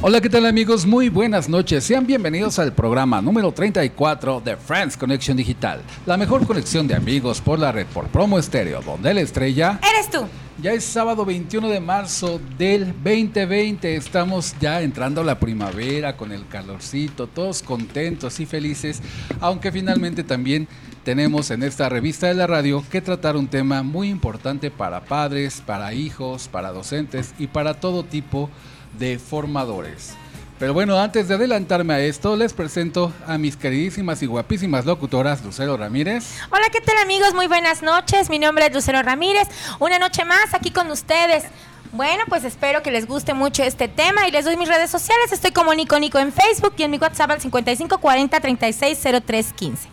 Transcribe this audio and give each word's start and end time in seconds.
Hola, 0.00 0.20
¿qué 0.20 0.30
tal 0.30 0.46
amigos? 0.46 0.86
Muy 0.86 1.08
buenas 1.08 1.48
noches. 1.48 1.82
Sean 1.82 2.06
bienvenidos 2.06 2.60
al 2.60 2.72
programa 2.72 3.20
número 3.20 3.50
34 3.50 4.40
de 4.40 4.56
Friends 4.56 4.96
Connection 4.96 5.36
Digital, 5.36 5.82
la 6.06 6.16
mejor 6.16 6.46
conexión 6.46 6.86
de 6.86 6.94
amigos 6.94 7.40
por 7.40 7.58
la 7.58 7.72
red 7.72 7.84
por 7.86 8.06
promo 8.06 8.38
estéreo, 8.38 8.80
donde 8.80 9.12
la 9.12 9.22
estrella... 9.22 9.80
Eres 9.92 10.08
tú. 10.08 10.20
Ya 10.62 10.72
es 10.72 10.84
sábado 10.84 11.24
21 11.24 11.68
de 11.68 11.80
marzo 11.80 12.40
del 12.56 12.86
2020. 13.02 13.96
Estamos 13.96 14.54
ya 14.60 14.82
entrando 14.82 15.20
a 15.20 15.24
la 15.24 15.40
primavera 15.40 16.16
con 16.16 16.30
el 16.30 16.46
calorcito, 16.46 17.26
todos 17.26 17.64
contentos 17.64 18.38
y 18.38 18.46
felices, 18.46 19.02
aunque 19.40 19.72
finalmente 19.72 20.22
también 20.22 20.68
tenemos 21.02 21.50
en 21.50 21.64
esta 21.64 21.88
revista 21.88 22.28
de 22.28 22.34
la 22.34 22.46
radio 22.46 22.84
que 22.88 23.00
tratar 23.00 23.36
un 23.36 23.48
tema 23.48 23.82
muy 23.82 24.10
importante 24.10 24.70
para 24.70 25.04
padres, 25.04 25.60
para 25.64 25.92
hijos, 25.92 26.46
para 26.46 26.70
docentes 26.70 27.34
y 27.38 27.48
para 27.48 27.80
todo 27.80 28.04
tipo 28.04 28.46
de 28.46 28.77
de 28.98 29.18
formadores. 29.18 30.14
Pero 30.58 30.74
bueno, 30.74 30.98
antes 30.98 31.28
de 31.28 31.34
adelantarme 31.34 31.94
a 31.94 32.00
esto, 32.00 32.36
les 32.36 32.52
presento 32.52 33.12
a 33.26 33.38
mis 33.38 33.56
queridísimas 33.56 34.22
y 34.22 34.26
guapísimas 34.26 34.84
locutoras 34.84 35.44
Lucero 35.44 35.76
Ramírez. 35.76 36.34
Hola, 36.50 36.64
¿qué 36.72 36.80
tal 36.80 36.96
amigos? 36.98 37.32
Muy 37.32 37.46
buenas 37.46 37.82
noches. 37.82 38.28
Mi 38.28 38.40
nombre 38.40 38.66
es 38.66 38.74
Lucero 38.74 39.00
Ramírez. 39.02 39.46
Una 39.78 40.00
noche 40.00 40.24
más 40.24 40.54
aquí 40.54 40.72
con 40.72 40.90
ustedes. 40.90 41.44
Bueno, 41.92 42.24
pues 42.28 42.42
espero 42.42 42.82
que 42.82 42.90
les 42.90 43.06
guste 43.06 43.34
mucho 43.34 43.62
este 43.62 43.86
tema 43.86 44.26
y 44.26 44.32
les 44.32 44.44
doy 44.44 44.56
mis 44.56 44.68
redes 44.68 44.90
sociales. 44.90 45.30
Estoy 45.30 45.52
como 45.52 45.72
Nico 45.74 45.98
Nico 46.00 46.18
en 46.18 46.32
Facebook 46.32 46.74
y 46.76 46.82
en 46.82 46.90
mi 46.90 46.98
WhatsApp 46.98 47.30
al 47.30 47.40
5540 47.40 48.40
360315. 48.40 49.88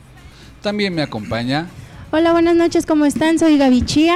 También 0.64 0.95
me 0.95 1.03
acompaña. 1.03 1.67
Hola, 2.11 2.31
buenas 2.31 2.56
noches, 2.56 2.86
¿cómo 2.86 3.06
están? 3.06 3.38
Soy 3.38 3.58
Gaby 3.58 3.86
Chía. 3.86 4.16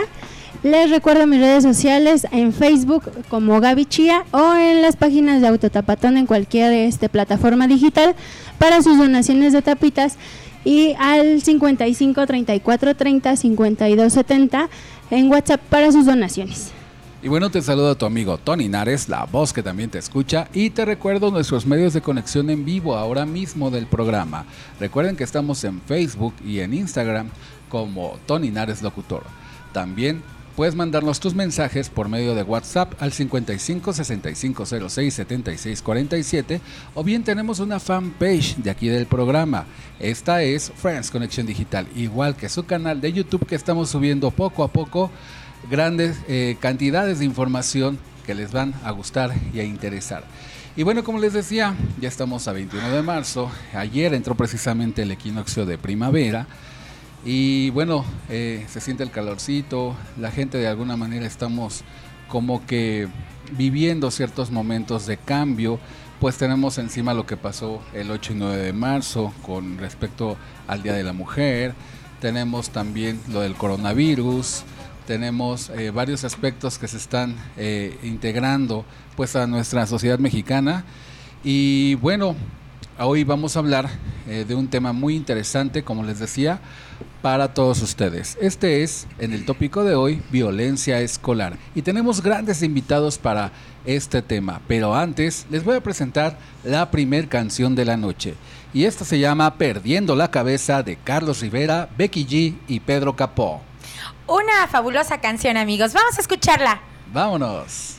Les 0.63 0.89
recuerdo 0.89 1.25
mis 1.25 1.39
redes 1.39 1.63
sociales 1.63 2.27
en 2.31 2.51
Facebook 2.51 3.03
como 3.29 3.61
Gaby 3.61 3.85
Chía 3.85 4.25
o 4.31 4.55
en 4.55 4.81
las 4.81 4.97
páginas 4.97 5.41
de 5.41 5.47
Autotapatón 5.47 6.17
en 6.17 6.25
cualquier 6.25 6.73
este, 6.73 7.07
plataforma 7.07 7.67
digital 7.67 8.15
para 8.57 8.81
sus 8.81 8.97
donaciones 8.97 9.53
de 9.53 9.61
tapitas 9.61 10.17
y 10.65 10.95
al 10.99 11.41
55 11.41 12.27
34 12.27 12.95
30 12.95 13.35
52 13.37 14.13
70 14.13 14.69
en 15.11 15.31
WhatsApp 15.31 15.61
para 15.69 15.91
sus 15.91 16.05
donaciones. 16.05 16.71
Y 17.21 17.27
bueno, 17.27 17.49
te 17.49 17.61
saludo 17.61 17.91
a 17.91 17.95
tu 17.95 18.05
amigo 18.05 18.37
Tony 18.37 18.69
Nares, 18.69 19.09
la 19.09 19.25
voz 19.25 19.51
que 19.51 19.61
también 19.61 19.89
te 19.89 19.97
escucha, 19.97 20.47
y 20.53 20.69
te 20.69 20.85
recuerdo 20.85 21.31
nuestros 21.31 21.65
medios 21.65 21.93
de 21.93 22.01
conexión 22.01 22.49
en 22.49 22.63
vivo 22.63 22.95
ahora 22.95 23.25
mismo 23.25 23.69
del 23.71 23.87
programa. 23.87 24.45
Recuerden 24.79 25.17
que 25.17 25.25
estamos 25.25 25.63
en 25.65 25.81
Facebook 25.81 26.33
y 26.45 26.59
en 26.59 26.73
Instagram 26.73 27.29
como 27.67 28.17
Tony 28.25 28.51
Nares 28.51 28.81
Locutor. 28.81 29.23
También 29.73 30.21
Puedes 30.59 30.75
mandarnos 30.75 31.21
tus 31.21 31.35
mensajes 31.35 31.87
por 31.87 32.09
medio 32.09 32.35
de 32.35 32.43
WhatsApp 32.43 33.01
al 33.01 33.13
55 33.13 33.93
65 33.93 34.65
06 34.89 35.13
76 35.13 35.81
47 35.81 36.59
o 36.95 37.01
bien 37.01 37.23
tenemos 37.23 37.61
una 37.61 37.79
fanpage 37.79 38.57
de 38.57 38.69
aquí 38.69 38.89
del 38.89 39.05
programa. 39.05 39.67
Esta 40.01 40.43
es 40.43 40.69
Friends 40.75 41.11
Conexión 41.11 41.45
Digital, 41.45 41.87
igual 41.95 42.35
que 42.35 42.49
su 42.49 42.65
canal 42.65 42.99
de 42.99 43.13
YouTube 43.13 43.47
que 43.47 43.55
estamos 43.55 43.89
subiendo 43.89 44.31
poco 44.31 44.65
a 44.65 44.67
poco 44.67 45.09
grandes 45.71 46.17
eh, 46.27 46.57
cantidades 46.59 47.19
de 47.19 47.25
información 47.25 47.97
que 48.25 48.35
les 48.35 48.51
van 48.51 48.73
a 48.83 48.91
gustar 48.91 49.33
y 49.53 49.61
a 49.61 49.63
interesar. 49.63 50.25
Y 50.75 50.83
bueno, 50.83 51.05
como 51.05 51.19
les 51.19 51.31
decía, 51.31 51.73
ya 52.01 52.09
estamos 52.09 52.49
a 52.49 52.51
21 52.51 52.89
de 52.89 53.01
marzo. 53.01 53.49
Ayer 53.73 54.13
entró 54.13 54.35
precisamente 54.35 55.03
el 55.03 55.11
equinoccio 55.11 55.65
de 55.65 55.77
primavera. 55.77 56.47
Y 57.25 57.69
bueno, 57.71 58.05
eh, 58.29 58.65
se 58.69 58.79
siente 58.79 59.03
el 59.03 59.11
calorcito, 59.11 59.95
la 60.17 60.31
gente 60.31 60.57
de 60.57 60.67
alguna 60.67 60.95
manera 60.95 61.25
estamos 61.25 61.83
como 62.29 62.65
que 62.65 63.09
viviendo 63.57 64.09
ciertos 64.09 64.51
momentos 64.51 65.05
de 65.05 65.17
cambio, 65.17 65.79
pues 66.21 66.37
tenemos 66.37 66.77
encima 66.77 67.13
lo 67.13 67.25
que 67.25 67.35
pasó 67.35 67.81
el 67.93 68.09
8 68.11 68.33
y 68.33 68.35
9 68.37 68.57
de 68.57 68.73
marzo 68.73 69.33
con 69.41 69.77
respecto 69.79 70.37
al 70.67 70.81
Día 70.81 70.93
de 70.93 71.03
la 71.03 71.11
Mujer, 71.11 71.73
tenemos 72.21 72.69
también 72.69 73.19
lo 73.29 73.41
del 73.41 73.55
coronavirus, 73.55 74.63
tenemos 75.05 75.71
eh, 75.71 75.91
varios 75.91 76.23
aspectos 76.23 76.77
que 76.77 76.87
se 76.87 76.97
están 76.97 77.35
eh, 77.57 77.97
integrando 78.03 78.85
pues 79.17 79.35
a 79.35 79.47
nuestra 79.47 79.85
sociedad 79.87 80.19
mexicana. 80.19 80.85
Y 81.43 81.95
bueno, 81.95 82.35
hoy 82.99 83.23
vamos 83.23 83.55
a 83.55 83.59
hablar 83.59 83.89
de 84.27 84.53
un 84.53 84.67
tema 84.67 84.93
muy 84.93 85.15
interesante, 85.15 85.81
como 85.83 86.03
les 86.03 86.19
decía, 86.19 86.61
para 87.21 87.53
todos 87.53 87.81
ustedes. 87.81 88.37
Este 88.41 88.83
es, 88.83 89.07
en 89.19 89.33
el 89.33 89.45
tópico 89.45 89.83
de 89.83 89.95
hoy, 89.95 90.21
violencia 90.31 90.99
escolar. 91.01 91.57
Y 91.75 91.81
tenemos 91.81 92.21
grandes 92.21 92.63
invitados 92.63 93.17
para 93.17 93.51
este 93.85 94.21
tema. 94.21 94.61
Pero 94.67 94.95
antes, 94.95 95.45
les 95.49 95.63
voy 95.63 95.75
a 95.75 95.83
presentar 95.83 96.37
la 96.63 96.89
primer 96.91 97.27
canción 97.27 97.75
de 97.75 97.85
la 97.85 97.97
noche. 97.97 98.35
Y 98.73 98.85
esta 98.85 99.05
se 99.05 99.19
llama 99.19 99.55
Perdiendo 99.55 100.15
la 100.15 100.31
cabeza 100.31 100.83
de 100.83 100.95
Carlos 100.97 101.41
Rivera, 101.41 101.89
Becky 101.97 102.25
G 102.25 102.55
y 102.67 102.79
Pedro 102.79 103.15
Capó. 103.15 103.61
Una 104.27 104.67
fabulosa 104.67 105.19
canción, 105.19 105.57
amigos. 105.57 105.93
Vamos 105.93 106.17
a 106.17 106.21
escucharla. 106.21 106.81
Vámonos. 107.11 107.98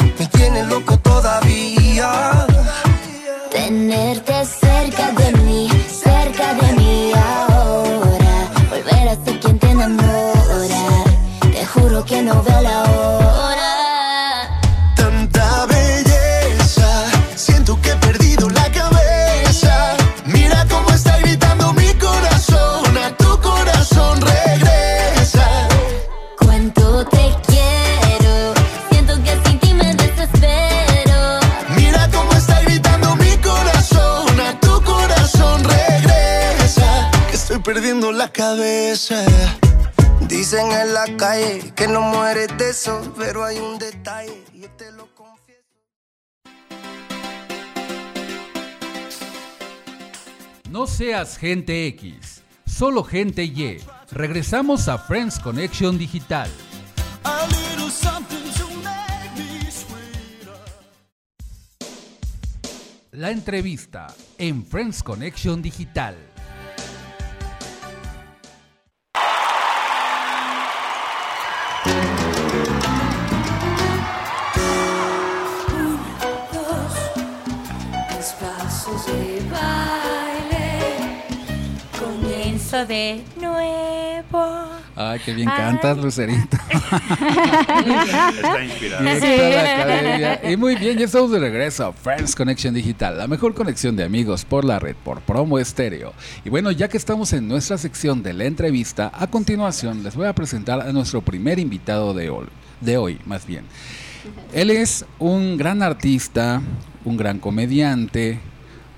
tiene 0.41 0.63
loco 0.63 0.97
todavía. 0.97 2.47
Tenerte 3.51 4.10
Dicen 40.27 40.71
en 40.71 40.95
la 40.95 41.05
calle 41.15 41.71
que 41.75 41.87
no 41.87 42.01
mueres 42.01 42.47
de 42.57 42.71
eso, 42.71 43.13
pero 43.15 43.43
hay 43.43 43.59
un 43.59 43.77
detalle, 43.77 44.43
yo 44.55 44.67
te 44.71 44.91
lo 44.93 45.13
confieso. 45.13 45.61
No 50.71 50.87
seas 50.87 51.37
gente 51.37 51.85
X, 51.85 52.41
solo 52.65 53.03
gente 53.03 53.43
Y. 53.43 53.77
Regresamos 54.09 54.87
a 54.87 54.97
Friends 54.97 55.37
Connection 55.37 55.99
Digital. 55.99 56.49
La 63.11 63.29
entrevista 63.29 64.07
en 64.39 64.65
Friends 64.65 65.03
Connection 65.03 65.61
Digital. 65.61 66.30
De 79.05 79.41
baile. 79.51 80.79
Comienzo 81.97 82.85
de 82.85 83.23
nuevo. 83.39 84.01
Ay, 84.95 85.19
qué 85.25 85.33
bien 85.33 85.49
Ay. 85.49 85.57
cantas, 85.57 85.97
Lucerito. 85.97 86.57
Está 86.71 88.63
inspirado. 88.63 89.03
Directo 89.03 89.25
a 89.25 89.63
la 89.63 89.81
academia. 89.81 90.51
Y 90.51 90.57
muy 90.57 90.75
bien, 90.75 90.97
ya 90.97 91.05
estamos 91.05 91.31
de 91.31 91.39
regreso 91.39 91.87
a 91.87 91.93
Friends 91.93 92.35
Connection 92.35 92.73
Digital, 92.73 93.17
la 93.17 93.27
mejor 93.27 93.53
conexión 93.53 93.95
de 93.95 94.03
amigos 94.03 94.45
por 94.45 94.65
la 94.65 94.77
red, 94.79 94.95
por 95.03 95.21
promo 95.21 95.57
estéreo. 95.57 96.13
Y 96.45 96.49
bueno, 96.49 96.71
ya 96.71 96.87
que 96.87 96.97
estamos 96.97 97.33
en 97.33 97.47
nuestra 97.47 97.77
sección 97.77 98.21
de 98.21 98.33
la 98.33 98.45
entrevista, 98.45 99.11
a 99.13 99.27
continuación 99.27 100.03
les 100.03 100.15
voy 100.15 100.27
a 100.27 100.35
presentar 100.35 100.81
a 100.81 100.91
nuestro 100.91 101.21
primer 101.21 101.57
invitado 101.59 102.13
de 102.13 102.29
hoy, 102.29 102.47
de 102.81 102.97
hoy 102.97 103.19
más 103.25 103.47
bien. 103.47 103.65
Él 104.53 104.69
es 104.69 105.05
un 105.17 105.57
gran 105.57 105.81
artista, 105.81 106.61
un 107.05 107.17
gran 107.17 107.39
comediante, 107.39 108.39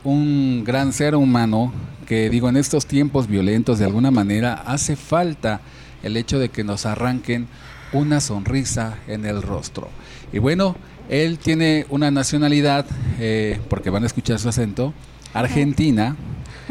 un 0.03 0.63
gran 0.65 0.93
ser 0.93 1.15
humano 1.15 1.73
que 2.07 2.29
digo 2.29 2.49
en 2.49 2.57
estos 2.57 2.85
tiempos 2.85 3.27
violentos 3.27 3.79
de 3.79 3.85
alguna 3.85 4.11
manera 4.11 4.53
hace 4.65 4.95
falta 4.95 5.61
el 6.03 6.17
hecho 6.17 6.39
de 6.39 6.49
que 6.49 6.63
nos 6.63 6.85
arranquen 6.85 7.47
una 7.93 8.19
sonrisa 8.19 8.97
en 9.07 9.25
el 9.25 9.41
rostro. 9.41 9.89
Y 10.33 10.39
bueno, 10.39 10.75
él 11.09 11.37
tiene 11.37 11.85
una 11.89 12.11
nacionalidad, 12.11 12.85
eh, 13.19 13.59
porque 13.69 13.89
van 13.89 14.03
a 14.03 14.07
escuchar 14.07 14.39
su 14.39 14.49
acento, 14.49 14.93
argentina. 15.33 16.15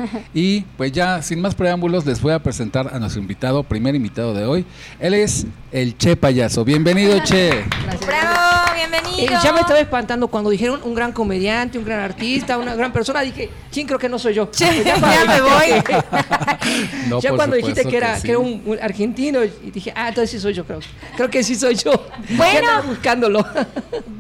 Y 0.35 0.63
pues 0.77 0.93
ya, 0.93 1.23
sin 1.23 1.41
más 1.41 1.55
preámbulos, 1.55 2.07
les 2.07 2.21
voy 2.21 2.33
a 2.33 2.39
presentar 2.39 2.91
a 2.93 2.99
nuestro 2.99 3.21
invitado, 3.21 3.63
primer 3.63 3.95
invitado 3.95 4.35
de 4.35 4.45
hoy. 4.45 4.65
Él 5.01 5.15
es 5.15 5.47
el 5.71 5.97
Che 5.97 6.17
Payaso. 6.17 6.65
Bienvenido, 6.65 7.19
Che. 7.25 7.51
¡Bravo! 8.07 8.73
¡Bienvenido! 8.75 9.19
Eh, 9.19 9.39
ya 9.43 9.53
me 9.53 9.61
estaba 9.61 9.79
espantando 9.79 10.29
cuando 10.29 10.51
dijeron 10.51 10.81
un 10.85 10.95
gran 10.95 11.13
comediante, 11.13 11.79
un 11.79 11.85
gran 11.85 12.01
artista, 12.01 12.59
una 12.59 12.75
gran 12.75 12.93
persona. 12.93 13.21
Dije, 13.21 13.51
¿quién 13.71 13.87
creo 13.87 13.99
que 13.99 14.09
no 14.09 14.19
soy 14.19 14.35
yo? 14.35 14.51
Che, 14.51 14.85
ya, 14.85 14.97
ya 14.99 15.25
me 15.27 15.41
voy. 15.41 15.83
No, 17.09 17.21
ya 17.21 17.35
cuando 17.35 17.57
dijiste 17.57 17.85
que 17.85 17.97
era, 17.97 18.17
sí. 18.17 18.23
que 18.23 18.31
era 18.31 18.39
un, 18.39 18.63
un 18.65 18.79
argentino, 18.81 19.43
y 19.45 19.71
dije, 19.71 19.93
ah, 19.97 20.09
entonces 20.09 20.31
sí 20.31 20.39
soy 20.39 20.55
yo, 20.55 20.65
creo. 20.65 20.81
Creo 21.17 21.29
que 21.29 21.43
sí 21.43 21.55
soy 21.57 21.75
yo. 21.75 21.93
Bueno. 22.31 22.61
Ya 22.63 22.81
buscándolo. 22.81 23.45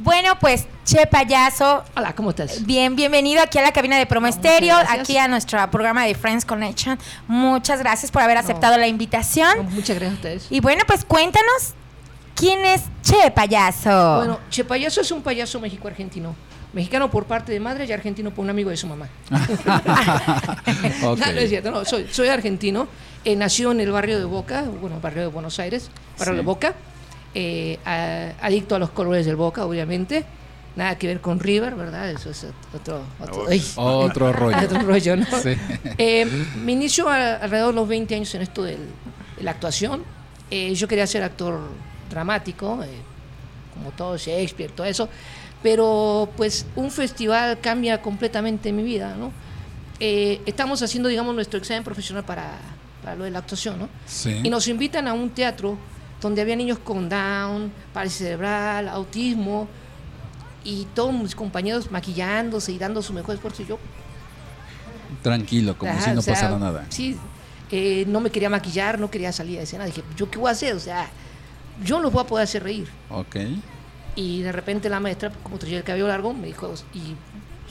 Bueno, 0.02 0.32
pues, 0.40 0.66
Che 0.84 1.06
Payaso, 1.06 1.84
Hola, 1.96 2.12
¿cómo 2.14 2.30
estás? 2.30 2.66
Bien, 2.66 2.96
bienvenido 2.96 3.40
aquí 3.40 3.56
a 3.58 3.62
la 3.62 3.70
cabina 3.72 3.96
de 3.98 4.04
Promo 4.06 4.26
Estéreo, 4.26 4.76
aquí 4.88 5.16
a 5.16 5.28
nuestro 5.28 5.58
programa 5.70 6.04
de 6.04 6.14
Friends 6.16 6.44
Connection. 6.44 6.98
Muchas 7.28 7.78
gracias 7.78 8.10
por 8.10 8.20
haber 8.22 8.36
aceptado 8.36 8.76
la 8.76 8.88
invitación. 8.88 9.48
No, 9.58 9.62
muchas 9.64 9.96
gracias 9.96 10.10
a 10.10 10.14
ustedes. 10.16 10.46
Y 10.50 10.58
bueno, 10.60 10.82
pues 10.86 11.04
cuéntanos 11.04 11.74
quién 12.34 12.64
es 12.64 12.82
Che 13.02 13.30
Payaso. 13.30 14.16
Bueno, 14.16 14.40
Che 14.50 14.64
Payaso 14.64 15.00
es 15.02 15.10
un 15.12 15.22
payaso 15.22 15.60
mexico-argentino. 15.60 16.34
Mexicano 16.72 17.10
por 17.10 17.26
parte 17.26 17.52
de 17.52 17.60
madre 17.60 17.84
y 17.84 17.92
argentino 17.92 18.30
por 18.32 18.42
un 18.44 18.50
amigo 18.50 18.70
de 18.70 18.76
su 18.76 18.86
mamá. 18.88 19.08
Ok. 21.04 21.18
No, 21.18 21.32
no 21.32 21.38
es 21.40 21.48
cierto, 21.48 21.70
no, 21.70 21.84
soy, 21.84 22.08
soy 22.10 22.28
argentino. 22.28 22.88
Eh, 23.24 23.36
nació 23.36 23.70
en 23.72 23.80
el 23.80 23.92
barrio 23.92 24.18
de 24.18 24.24
Boca, 24.24 24.62
bueno, 24.80 24.98
barrio 25.00 25.22
de 25.22 25.28
Buenos 25.28 25.58
Aires, 25.60 25.90
barrio 26.18 26.34
Sí. 26.34 26.36
de 26.38 26.42
Boca. 26.42 26.74
Eh, 27.34 27.78
a- 27.84 28.44
adicto 28.46 28.74
a 28.74 28.78
los 28.80 28.90
colores 28.90 29.26
del 29.26 29.36
Boca, 29.36 29.64
obviamente. 29.64 30.24
Nada 30.74 30.96
que 30.96 31.06
ver 31.06 31.20
con 31.20 31.38
River, 31.38 31.74
¿verdad? 31.74 32.10
Eso 32.10 32.30
es 32.30 32.46
otro, 32.74 33.02
otro, 33.20 33.46
ay, 33.48 33.62
Otro 33.76 34.32
rollo. 34.32 34.56
otro 34.64 34.78
rollo, 34.80 35.16
¿no? 35.16 35.26
Sí. 35.42 35.54
Eh, 35.98 36.26
me 36.64 36.72
inicio 36.72 37.08
a- 37.08 37.34
alrededor 37.36 37.68
de 37.74 37.80
los 37.80 37.88
20 37.88 38.14
años 38.14 38.34
en 38.34 38.42
esto 38.42 38.62
del- 38.62 38.88
de 39.36 39.42
la 39.42 39.50
actuación. 39.50 40.02
Eh, 40.50 40.74
yo 40.74 40.88
quería 40.88 41.06
ser 41.06 41.22
actor 41.24 41.60
dramático, 42.08 42.82
eh, 42.82 42.88
como 43.74 43.90
todo 43.90 44.16
Shakespeare, 44.16 44.72
todo 44.72 44.86
eso. 44.86 45.08
Pero 45.62 46.28
pues 46.36 46.66
un 46.74 46.90
festival 46.90 47.58
cambia 47.60 48.00
completamente 48.00 48.72
mi 48.72 48.82
vida, 48.82 49.14
¿no? 49.16 49.30
Eh, 50.00 50.40
estamos 50.46 50.82
haciendo, 50.82 51.08
digamos, 51.08 51.34
nuestro 51.34 51.58
examen 51.58 51.84
profesional 51.84 52.24
para, 52.24 52.50
para 53.04 53.14
lo 53.14 53.24
de 53.24 53.30
la 53.30 53.38
actuación, 53.40 53.78
¿no? 53.78 53.88
Sí. 54.06 54.40
Y 54.42 54.48
nos 54.50 54.66
invitan 54.68 55.06
a 55.06 55.12
un 55.12 55.30
teatro 55.30 55.76
donde 56.20 56.40
había 56.42 56.56
niños 56.56 56.78
con 56.78 57.08
Down, 57.08 57.70
parálisis 57.92 58.18
cerebral, 58.26 58.88
autismo, 58.88 59.68
y 60.64 60.86
todos 60.94 61.12
mis 61.12 61.34
compañeros 61.34 61.90
maquillándose 61.90 62.72
y 62.72 62.78
dando 62.78 63.02
su 63.02 63.12
mejor 63.12 63.34
esfuerzo. 63.34 63.62
Y 63.62 63.66
yo, 63.66 63.78
Tranquilo, 65.22 65.76
como 65.76 65.92
Ajá, 65.92 66.02
si 66.02 66.10
no 66.12 66.20
o 66.20 66.22
sea, 66.22 66.34
pasara 66.34 66.58
nada. 66.58 66.86
Sí, 66.88 67.16
eh, 67.70 68.04
no 68.08 68.20
me 68.20 68.30
quería 68.30 68.48
maquillar, 68.50 68.98
no 68.98 69.10
quería 69.10 69.32
salir 69.32 69.58
a 69.58 69.62
escena. 69.62 69.84
Dije, 69.84 70.02
¿yo 70.16 70.30
qué 70.30 70.38
voy 70.38 70.48
a 70.48 70.52
hacer? 70.52 70.74
O 70.74 70.80
sea, 70.80 71.08
yo 71.84 71.96
no 71.96 72.04
los 72.04 72.12
voy 72.12 72.22
a 72.24 72.26
poder 72.26 72.44
hacer 72.44 72.62
reír. 72.62 72.88
Ok. 73.10 73.36
Y 74.16 74.42
de 74.42 74.52
repente 74.52 74.88
la 74.88 75.00
maestra, 75.00 75.30
como 75.42 75.58
traía 75.58 75.78
el 75.78 75.84
cabello 75.84 76.08
largo, 76.08 76.34
me 76.34 76.46
dijo, 76.48 76.74
y 76.92 77.14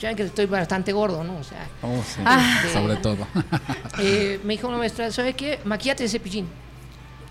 ya 0.00 0.08
ven 0.08 0.16
que 0.16 0.24
estoy 0.24 0.46
bastante 0.46 0.92
gordo, 0.92 1.22
¿no? 1.22 1.36
O 1.36 1.44
sea, 1.44 1.68
Oh, 1.82 2.02
sí. 2.06 2.20
Ah. 2.24 2.62
Sobre 2.72 2.96
todo. 2.96 3.26
eh, 3.98 4.40
me 4.44 4.54
dijo 4.54 4.68
una 4.68 4.78
maestra, 4.78 5.10
¿sabes 5.12 5.34
qué? 5.34 5.60
Maquillate 5.64 6.04
de 6.04 6.08
cepillín. 6.08 6.48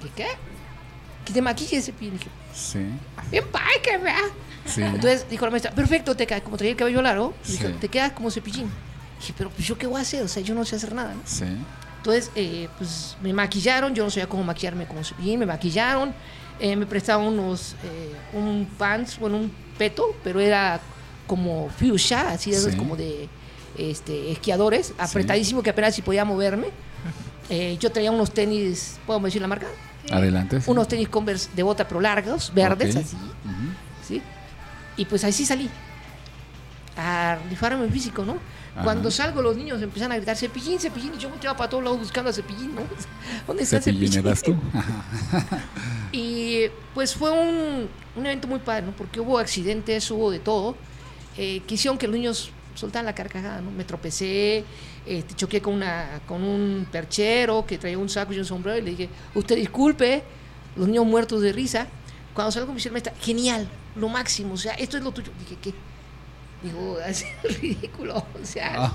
Dije, 0.02 0.14
¿qué? 0.16 0.28
Que 1.26 1.34
te 1.34 1.42
maquille 1.42 1.78
de 1.78 1.82
cepillín. 1.82 2.18
Dije, 2.18 2.30
sí. 2.54 2.80
bien 3.30 3.44
que. 3.84 4.00
Sí. 4.66 4.82
Entonces 4.82 5.26
dijo 5.30 5.46
la 5.46 5.52
maestra, 5.52 5.72
perfecto, 5.72 6.16
te 6.16 6.28
como 6.42 6.58
traía 6.58 6.72
el 6.72 6.78
cabello 6.78 7.02
largo, 7.02 7.34
dijo, 7.48 7.68
te 7.80 7.88
quedas 7.90 8.12
como 8.14 8.30
cepillín. 8.32 8.70
Dije, 9.20 9.34
pero 9.38 9.50
pues, 9.50 9.68
yo 9.68 9.78
qué 9.78 9.88
voy 9.88 10.00
a 10.00 10.02
hacer, 10.02 10.24
o 10.24 10.28
sea, 10.28 10.42
yo 10.42 10.54
no 10.56 10.66
sé 10.66 10.76
hacer 10.76 10.94
nada, 10.94 11.14
¿no? 11.14 11.22
Sí. 11.26 11.46
Entonces, 11.98 12.32
eh, 12.36 12.68
pues 12.78 13.16
me 13.22 13.32
maquillaron, 13.34 13.94
yo 13.94 14.04
no 14.04 14.10
sabía 14.10 14.28
cómo 14.28 14.44
maquillarme 14.44 14.86
como 14.88 15.04
cepillín, 15.04 15.40
me 15.40 15.46
maquillaron, 15.46 16.14
eh, 16.60 16.76
me 16.76 16.86
prestaban 16.86 17.26
unos, 17.28 17.76
eh, 17.84 18.14
un 18.34 18.68
pants, 18.78 19.20
bueno, 19.20 19.38
un 19.38 19.52
peto, 19.78 20.16
pero 20.24 20.40
era 20.40 20.80
como 21.28 21.70
fuchsia, 21.70 22.30
así 22.32 22.54
Sí. 22.54 22.76
como 22.76 22.96
de 22.96 23.30
este, 23.78 24.32
esquiadores, 24.32 24.94
apretadísimo 24.98 25.62
que 25.64 25.70
apenas 25.70 25.96
si 25.96 26.02
podía 26.02 26.26
moverme. 26.26 26.68
Eh, 27.50 27.78
yo 27.80 27.92
traía 27.92 28.12
unos 28.12 28.32
tenis, 28.32 28.98
¿puedo 29.06 29.20
decir 29.20 29.42
la 29.42 29.48
marca? 29.48 29.68
Adelante. 30.12 30.60
Unos 30.68 30.88
tenis 30.88 31.08
Converse 31.10 31.50
de 31.56 31.64
bota, 31.64 31.88
pero 31.88 32.02
largos, 32.02 32.52
verdes, 32.54 32.96
así. 32.96 33.16
¿sí? 34.08 34.22
Y 34.98 35.06
pues 35.06 35.24
así 35.24 35.46
salí, 35.46 35.70
a 36.98 37.38
rifarme 37.50 37.86
el 37.86 37.92
físico, 37.92 38.26
¿no? 38.26 38.38
Ajá. 38.74 38.84
Cuando 38.84 39.12
salgo 39.12 39.42
los 39.42 39.58
niños 39.58 39.82
empiezan 39.82 40.12
a 40.12 40.16
gritar 40.16 40.38
cepillín, 40.38 40.80
cepillín, 40.80 41.14
y 41.16 41.18
yo 41.18 41.30
volteaba 41.30 41.58
para 41.58 41.70
todos 41.70 41.84
lados 41.84 42.00
buscando 42.00 42.30
a 42.30 42.34
cepillín, 42.34 42.74
¿no? 42.76 42.82
¿Dónde 43.48 43.64
está 43.64 43.82
Cepillín 43.82 44.12
cepillín? 44.12 44.28
eras 44.28 44.42
tú. 44.44 44.56
Y 46.14 46.66
pues 46.94 47.16
fue 47.16 47.32
un, 47.32 47.88
un 48.18 48.26
evento 48.26 48.46
muy 48.48 48.60
padre, 48.60 48.86
¿no? 48.86 48.92
Porque 48.92 49.22
hubo 49.22 49.38
accidentes, 49.38 50.12
hubo 50.12 50.30
de 50.30 50.40
todo. 50.40 50.76
Eh, 51.38 51.62
que 51.66 51.76
hicieron 51.76 51.98
que 51.98 52.08
los 52.08 52.16
niños 52.18 52.52
soltaran 52.76 53.06
la 53.06 53.16
carcajada, 53.16 53.62
¿no? 53.62 53.72
Me 53.72 53.86
tropecé, 53.86 54.66
este, 55.06 55.34
choqué 55.36 55.62
con, 55.62 55.74
una, 55.76 56.20
con 56.28 56.44
un 56.44 56.86
perchero 56.92 57.66
que 57.66 57.78
traía 57.78 57.98
un 57.98 58.10
saco 58.10 58.34
y 58.34 58.40
un 58.40 58.46
sombrero 58.46 58.78
y 58.78 58.82
le 58.82 58.92
dije, 58.92 59.10
usted 59.36 59.56
disculpe, 59.56 60.24
los 60.76 60.88
niños 60.88 61.06
muertos 61.06 61.42
de 61.42 61.54
risa. 61.54 61.88
Cuando 62.34 62.52
salgo 62.52 62.70
me 62.70 62.76
dice 62.76 62.90
el 62.90 62.94
maestra, 62.94 63.14
genial, 63.22 63.70
lo 63.96 64.10
máximo, 64.10 64.54
o 64.54 64.58
sea, 64.58 64.74
esto 64.74 64.98
es 64.98 65.04
lo 65.04 65.12
tuyo. 65.12 65.32
Dije, 65.40 65.58
¿qué? 65.62 65.74
Digo, 66.64 67.00
es 67.08 67.26
ridículo, 67.62 68.26
o 68.42 68.46
sea, 68.46 68.86
Ah. 68.86 68.94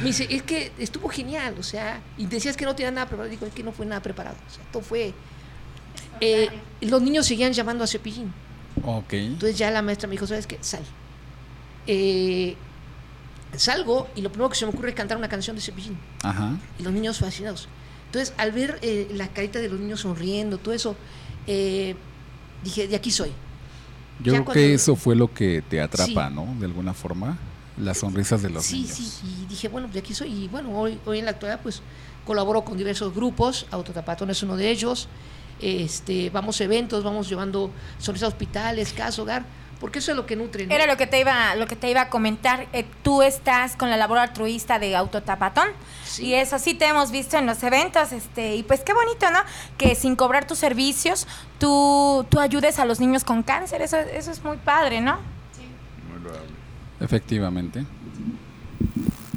me 0.00 0.06
dice, 0.06 0.26
es 0.30 0.42
que 0.42 0.72
estuvo 0.78 1.08
genial, 1.08 1.54
o 1.58 1.62
sea, 1.62 2.00
y 2.18 2.26
decías 2.26 2.56
que 2.56 2.64
no 2.64 2.74
tenías 2.74 2.92
nada 2.92 3.06
preparado, 3.06 3.30
digo, 3.30 3.46
es 3.46 3.52
que 3.54 3.62
no 3.62 3.72
fue 3.72 3.86
nada 3.86 4.02
preparado, 4.02 4.36
o 4.46 4.50
sea, 4.50 4.64
todo 4.72 4.82
fue... 4.82 5.14
Eh, 6.20 6.48
los 6.80 7.02
niños 7.02 7.26
seguían 7.26 7.52
llamando 7.52 7.84
a 7.84 7.86
Cepillín, 7.86 8.32
Ok. 8.84 9.12
entonces 9.12 9.56
ya 9.58 9.70
la 9.70 9.82
maestra 9.82 10.08
me 10.08 10.12
dijo, 10.12 10.26
¿sabes 10.26 10.46
qué? 10.46 10.58
Sal. 10.62 10.82
Eh, 11.86 12.56
salgo 13.56 14.08
y 14.16 14.22
lo 14.22 14.30
primero 14.30 14.48
que 14.50 14.56
se 14.56 14.66
me 14.66 14.72
ocurre 14.72 14.90
es 14.90 14.94
cantar 14.96 15.16
una 15.16 15.28
canción 15.28 15.54
de 15.56 15.62
Cepillín, 15.62 15.96
Ajá. 16.22 16.56
y 16.78 16.82
los 16.82 16.92
niños 16.92 17.18
fascinados. 17.18 17.68
Entonces, 18.06 18.34
al 18.38 18.52
ver 18.52 18.78
eh, 18.82 19.08
la 19.12 19.28
carita 19.28 19.58
de 19.60 19.68
los 19.68 19.78
niños 19.78 20.00
sonriendo, 20.00 20.58
todo 20.58 20.74
eso, 20.74 20.96
eh, 21.46 21.94
dije, 22.64 22.88
de 22.88 22.96
aquí 22.96 23.10
soy. 23.10 23.32
Yo 24.20 24.32
Ya 24.32 24.32
creo 24.32 24.44
cuando- 24.46 24.52
que 24.54 24.74
eso 24.74 24.96
fue 24.96 25.14
lo 25.14 25.32
que 25.32 25.62
te 25.68 25.80
atrapa, 25.80 26.28
Sí. 26.28 26.34
¿no? 26.34 26.54
De 26.58 26.66
alguna 26.66 26.94
forma. 26.94 27.36
Las 27.78 27.98
sonrisas 27.98 28.40
de 28.40 28.48
los 28.48 28.64
sí, 28.64 28.80
niños. 28.82 28.96
sí, 28.96 29.20
y 29.42 29.46
dije, 29.46 29.68
bueno, 29.68 29.86
de 29.88 29.98
aquí 29.98 30.14
soy. 30.14 30.32
Y 30.32 30.48
bueno, 30.48 30.70
hoy, 30.78 30.98
hoy 31.04 31.18
en 31.18 31.26
la 31.26 31.32
actualidad, 31.32 31.60
pues 31.62 31.82
colaboro 32.24 32.64
con 32.64 32.78
diversos 32.78 33.14
grupos, 33.14 33.66
Autotapatón 33.70 34.30
es 34.30 34.42
uno 34.42 34.56
de 34.56 34.70
ellos. 34.70 35.08
este, 35.58 36.28
vamos 36.30 36.60
a 36.60 36.64
eventos, 36.64 37.02
vamos 37.02 37.28
llevando 37.30 37.70
sonrisas 37.98 38.26
a 38.26 38.28
hospitales, 38.28 38.92
casa, 38.92 39.22
hogar, 39.22 39.44
porque 39.80 39.98
eso 39.98 40.12
es 40.12 40.16
lo 40.16 40.26
que 40.26 40.36
nutre. 40.36 40.66
¿no? 40.66 40.74
Era 40.74 40.86
lo 40.86 40.96
que 40.96 41.06
te 41.06 41.20
iba, 41.20 41.54
lo 41.54 41.66
que 41.66 41.76
te 41.76 41.90
iba 41.90 42.02
a 42.02 42.10
comentar. 42.10 42.66
Eh, 42.72 42.84
tú 43.02 43.22
estás 43.22 43.76
con 43.76 43.90
la 43.90 43.96
labor 43.96 44.18
altruista 44.18 44.78
de 44.78 44.96
Autotapatón. 44.96 45.68
Sí. 46.04 46.26
Y 46.26 46.34
eso 46.34 46.58
sí 46.58 46.74
te 46.74 46.86
hemos 46.86 47.10
visto 47.10 47.36
en 47.36 47.46
los 47.46 47.62
eventos. 47.62 48.12
Este, 48.12 48.56
y 48.56 48.62
pues 48.62 48.80
qué 48.80 48.92
bonito, 48.94 49.30
¿no? 49.30 49.38
Que 49.76 49.94
sin 49.94 50.16
cobrar 50.16 50.46
tus 50.46 50.58
servicios, 50.58 51.26
tú, 51.58 52.26
tú 52.30 52.40
ayudes 52.40 52.78
a 52.78 52.84
los 52.84 53.00
niños 53.00 53.24
con 53.24 53.42
cáncer. 53.42 53.82
Eso, 53.82 53.98
eso 53.98 54.30
es 54.30 54.42
muy 54.42 54.56
padre, 54.56 55.00
¿no? 55.00 55.18
Efectivamente. 57.00 57.84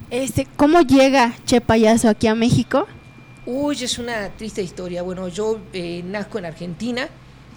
Este, 0.10 0.48
¿Cómo 0.56 0.82
llega 0.82 1.34
Che 1.46 1.62
Payaso 1.62 2.10
aquí 2.10 2.28
a 2.28 2.36
México? 2.36 2.88
Uy, 3.46 3.84
es 3.84 4.00
una 4.00 4.30
triste 4.30 4.62
historia. 4.62 5.02
Bueno, 5.02 5.28
yo 5.28 5.60
eh, 5.74 6.04
nazco 6.06 6.40
en 6.40 6.46
Argentina, 6.46 7.10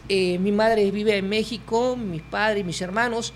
eh, 0.08 0.38
mi 0.38 0.52
madre 0.52 0.90
vive 0.90 1.16
en 1.16 1.28
México, 1.28 1.96
mis 1.96 2.22
padres 2.22 2.64
mis 2.64 2.80
hermanos. 2.80 3.32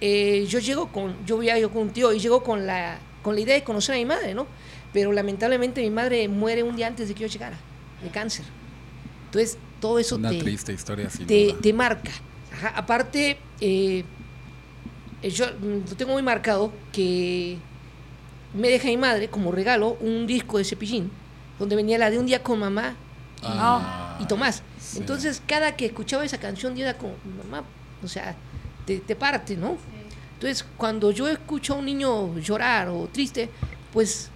Eh, 0.00 0.46
yo 0.48 0.58
llego 0.58 0.88
con, 0.88 1.14
yo 1.26 1.38
viajo 1.38 1.70
con 1.70 1.82
un 1.82 1.90
tío 1.90 2.12
y 2.12 2.18
llego 2.18 2.42
con 2.42 2.66
la, 2.66 2.98
con 3.22 3.34
la 3.34 3.40
idea 3.40 3.54
de 3.54 3.64
conocer 3.64 3.94
a 3.94 3.98
mi 3.98 4.06
madre, 4.06 4.34
¿no? 4.34 4.46
Pero 4.92 5.12
lamentablemente 5.12 5.80
mi 5.82 5.90
madre 5.90 6.28
muere 6.28 6.62
un 6.62 6.74
día 6.76 6.86
antes 6.86 7.08
de 7.08 7.14
que 7.14 7.22
yo 7.22 7.26
llegara, 7.26 7.58
de 8.02 8.08
cáncer. 8.10 8.44
Entonces, 9.26 9.58
todo 9.80 9.98
eso 9.98 10.16
Una 10.16 10.30
te, 10.30 10.38
triste 10.38 10.72
historia, 10.72 11.08
te, 11.08 11.72
marca. 11.72 12.10
Ajá, 12.52 12.72
Aparte, 12.76 13.38
eh, 13.60 14.04
yo 15.22 15.46
mm, 15.46 15.90
lo 15.90 15.96
tengo 15.96 16.12
muy 16.12 16.22
marcado 16.22 16.72
que 16.92 17.58
me 18.54 18.68
deja 18.68 18.88
mi 18.88 18.96
madre 18.96 19.28
como 19.28 19.52
regalo 19.52 19.96
un 20.00 20.26
disco 20.26 20.58
de 20.58 20.64
cepillín 20.64 21.10
donde 21.58 21.76
venía 21.76 21.98
la 21.98 22.10
de 22.10 22.18
un 22.18 22.26
día 22.26 22.42
con 22.42 22.58
mamá 22.58 22.96
Ah, 23.42 24.18
y 24.20 24.26
Tomás. 24.26 24.62
sí. 24.78 24.98
Entonces, 24.98 25.42
cada 25.46 25.76
que 25.76 25.86
escuchaba 25.86 26.24
esa 26.24 26.38
canción 26.38 26.72
un 26.72 26.76
día 26.76 26.96
con 26.96 27.12
mamá, 27.42 27.64
o 28.02 28.08
sea, 28.08 28.34
te, 28.86 28.98
te 29.00 29.16
parte, 29.16 29.56
¿no? 29.56 29.76
Entonces, 30.34 30.64
cuando 30.76 31.10
yo 31.10 31.28
escucho 31.28 31.74
a 31.74 31.76
un 31.76 31.84
niño 31.86 32.38
llorar 32.38 32.88
o 32.88 33.08
triste, 33.12 33.50
pues 33.92 34.30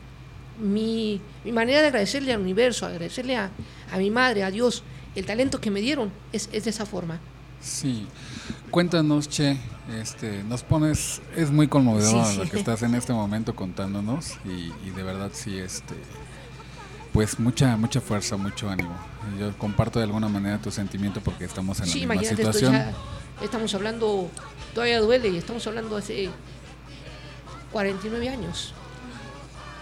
mi, 0.61 1.21
mi 1.45 1.53
manera 1.53 1.81
de 1.81 1.87
agradecerle 1.89 2.33
al 2.33 2.41
universo, 2.41 2.87
agradecerle 2.87 3.37
a, 3.37 3.51
a 3.91 3.97
mi 3.99 4.11
madre, 4.11 4.45
a 4.45 4.51
Dios, 4.51 4.83
el 5.15 5.25
talento 5.27 5.61
que 5.61 5.71
me 5.71 5.81
dieron, 5.81 6.11
es, 6.33 6.49
es 6.53 6.65
de 6.65 6.71
esa 6.71 6.85
forma. 6.87 7.21
Sí. 7.61 8.07
Cuéntanos, 8.71 9.29
Che, 9.29 9.57
este, 10.01 10.43
nos 10.45 10.63
pones, 10.63 11.23
es 11.37 11.51
muy 11.51 11.69
conmovedor 11.69 12.27
Sí, 12.27 12.37
lo 12.37 12.45
que 12.51 12.59
estás 12.59 12.83
en 12.83 12.95
este 12.95 13.13
momento 13.15 13.55
contándonos 13.57 14.33
y, 14.45 14.73
y 14.87 14.91
de 14.95 15.03
verdad 15.03 15.31
sí, 15.33 15.57
este, 15.59 15.95
pues 17.15 17.39
mucha, 17.39 17.77
mucha 17.79 18.01
fuerza, 18.03 18.37
mucho 18.37 18.69
ánimo. 18.69 18.95
Yo 19.39 19.57
comparto 19.57 19.99
de 20.01 20.05
alguna 20.05 20.29
manera 20.29 20.59
tu 20.59 20.71
sentimiento 20.71 21.21
porque 21.23 21.45
estamos 21.45 21.81
en 21.81 21.87
Sí, 21.87 22.01
la 22.05 22.15
misma 22.17 22.29
situación. 22.37 22.73
ya 22.73 22.93
estamos 23.43 23.73
hablando, 23.75 24.29
todavía 24.75 25.01
duele, 25.01 25.29
y 25.29 25.37
estamos 25.39 25.67
hablando 25.67 25.97
hace 25.97 26.29
49 27.73 28.29
años. 28.29 28.75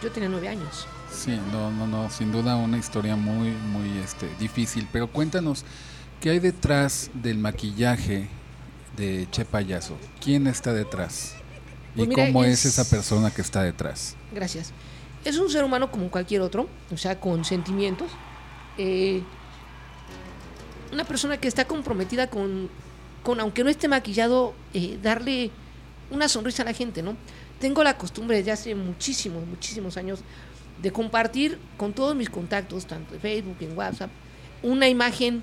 Yo 0.02 0.10
tenía 0.10 0.28
9 0.28 0.48
años. 0.48 0.86
Sí, 1.10 1.38
no, 1.52 1.70
no, 1.70 1.86
no, 1.86 2.10
sin 2.10 2.32
duda 2.32 2.56
una 2.56 2.78
historia 2.78 3.16
muy, 3.16 3.50
muy 3.50 3.98
este, 3.98 4.28
difícil. 4.38 4.88
Pero 4.92 5.06
cuéntanos, 5.08 5.64
¿qué 6.20 6.30
hay 6.30 6.38
detrás 6.38 7.10
del 7.14 7.38
maquillaje 7.38 8.28
de 8.96 9.26
Che 9.30 9.44
Payaso? 9.44 9.96
¿Quién 10.22 10.46
está 10.46 10.72
detrás? 10.72 11.34
¿Y 11.94 11.98
Pues 11.98 12.08
mira, 12.08 12.26
cómo 12.26 12.44
es... 12.44 12.64
es- 12.64 12.78
esa 12.78 12.84
persona 12.88 13.30
que 13.30 13.42
está 13.42 13.62
detrás? 13.62 14.16
Gracias. 14.34 14.70
Es 15.24 15.38
un 15.38 15.50
ser 15.50 15.64
humano 15.64 15.90
como 15.90 16.10
cualquier 16.10 16.40
otro, 16.40 16.68
o 16.92 16.96
sea, 16.96 17.20
con 17.20 17.44
sentimientos. 17.44 18.10
Eh, 18.78 19.22
una 20.92 21.04
persona 21.04 21.36
que 21.38 21.48
está 21.48 21.64
comprometida 21.66 22.28
con, 22.28 22.68
con 23.22 23.40
aunque 23.40 23.64
no 23.64 23.70
esté 23.70 23.88
maquillado, 23.88 24.54
eh, 24.74 24.98
darle 25.02 25.50
una 26.10 26.28
sonrisa 26.28 26.62
a 26.62 26.66
la 26.66 26.72
gente, 26.72 27.02
¿no? 27.02 27.16
Tengo 27.60 27.82
la 27.84 27.96
costumbre 27.96 28.36
desde 28.36 28.52
hace 28.52 28.74
muchísimos, 28.74 29.46
muchísimos 29.46 29.96
años 29.96 30.20
de 30.82 30.90
compartir 30.92 31.58
con 31.76 31.92
todos 31.92 32.14
mis 32.14 32.28
contactos, 32.28 32.86
tanto 32.86 33.14
en 33.14 33.20
Facebook, 33.20 33.56
en 33.60 33.76
WhatsApp, 33.78 34.10
una 34.62 34.88
imagen 34.88 35.42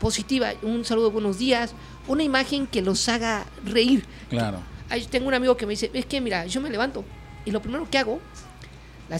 positiva, 0.00 0.52
un 0.62 0.84
saludo 0.84 1.10
buenos 1.10 1.38
días, 1.38 1.74
una 2.08 2.22
imagen 2.22 2.66
que 2.66 2.82
los 2.82 3.08
haga 3.08 3.46
reír, 3.64 4.04
Claro. 4.28 4.58
Ahí 4.88 5.06
tengo 5.06 5.28
un 5.28 5.32
amigo 5.32 5.56
que 5.56 5.64
me 5.64 5.70
dice, 5.70 5.90
es 5.94 6.04
que 6.04 6.20
mira, 6.20 6.44
yo 6.44 6.60
me 6.60 6.68
levanto 6.68 7.02
y 7.46 7.50
lo 7.50 7.62
primero 7.62 7.88
que 7.88 7.96
hago, 7.96 8.20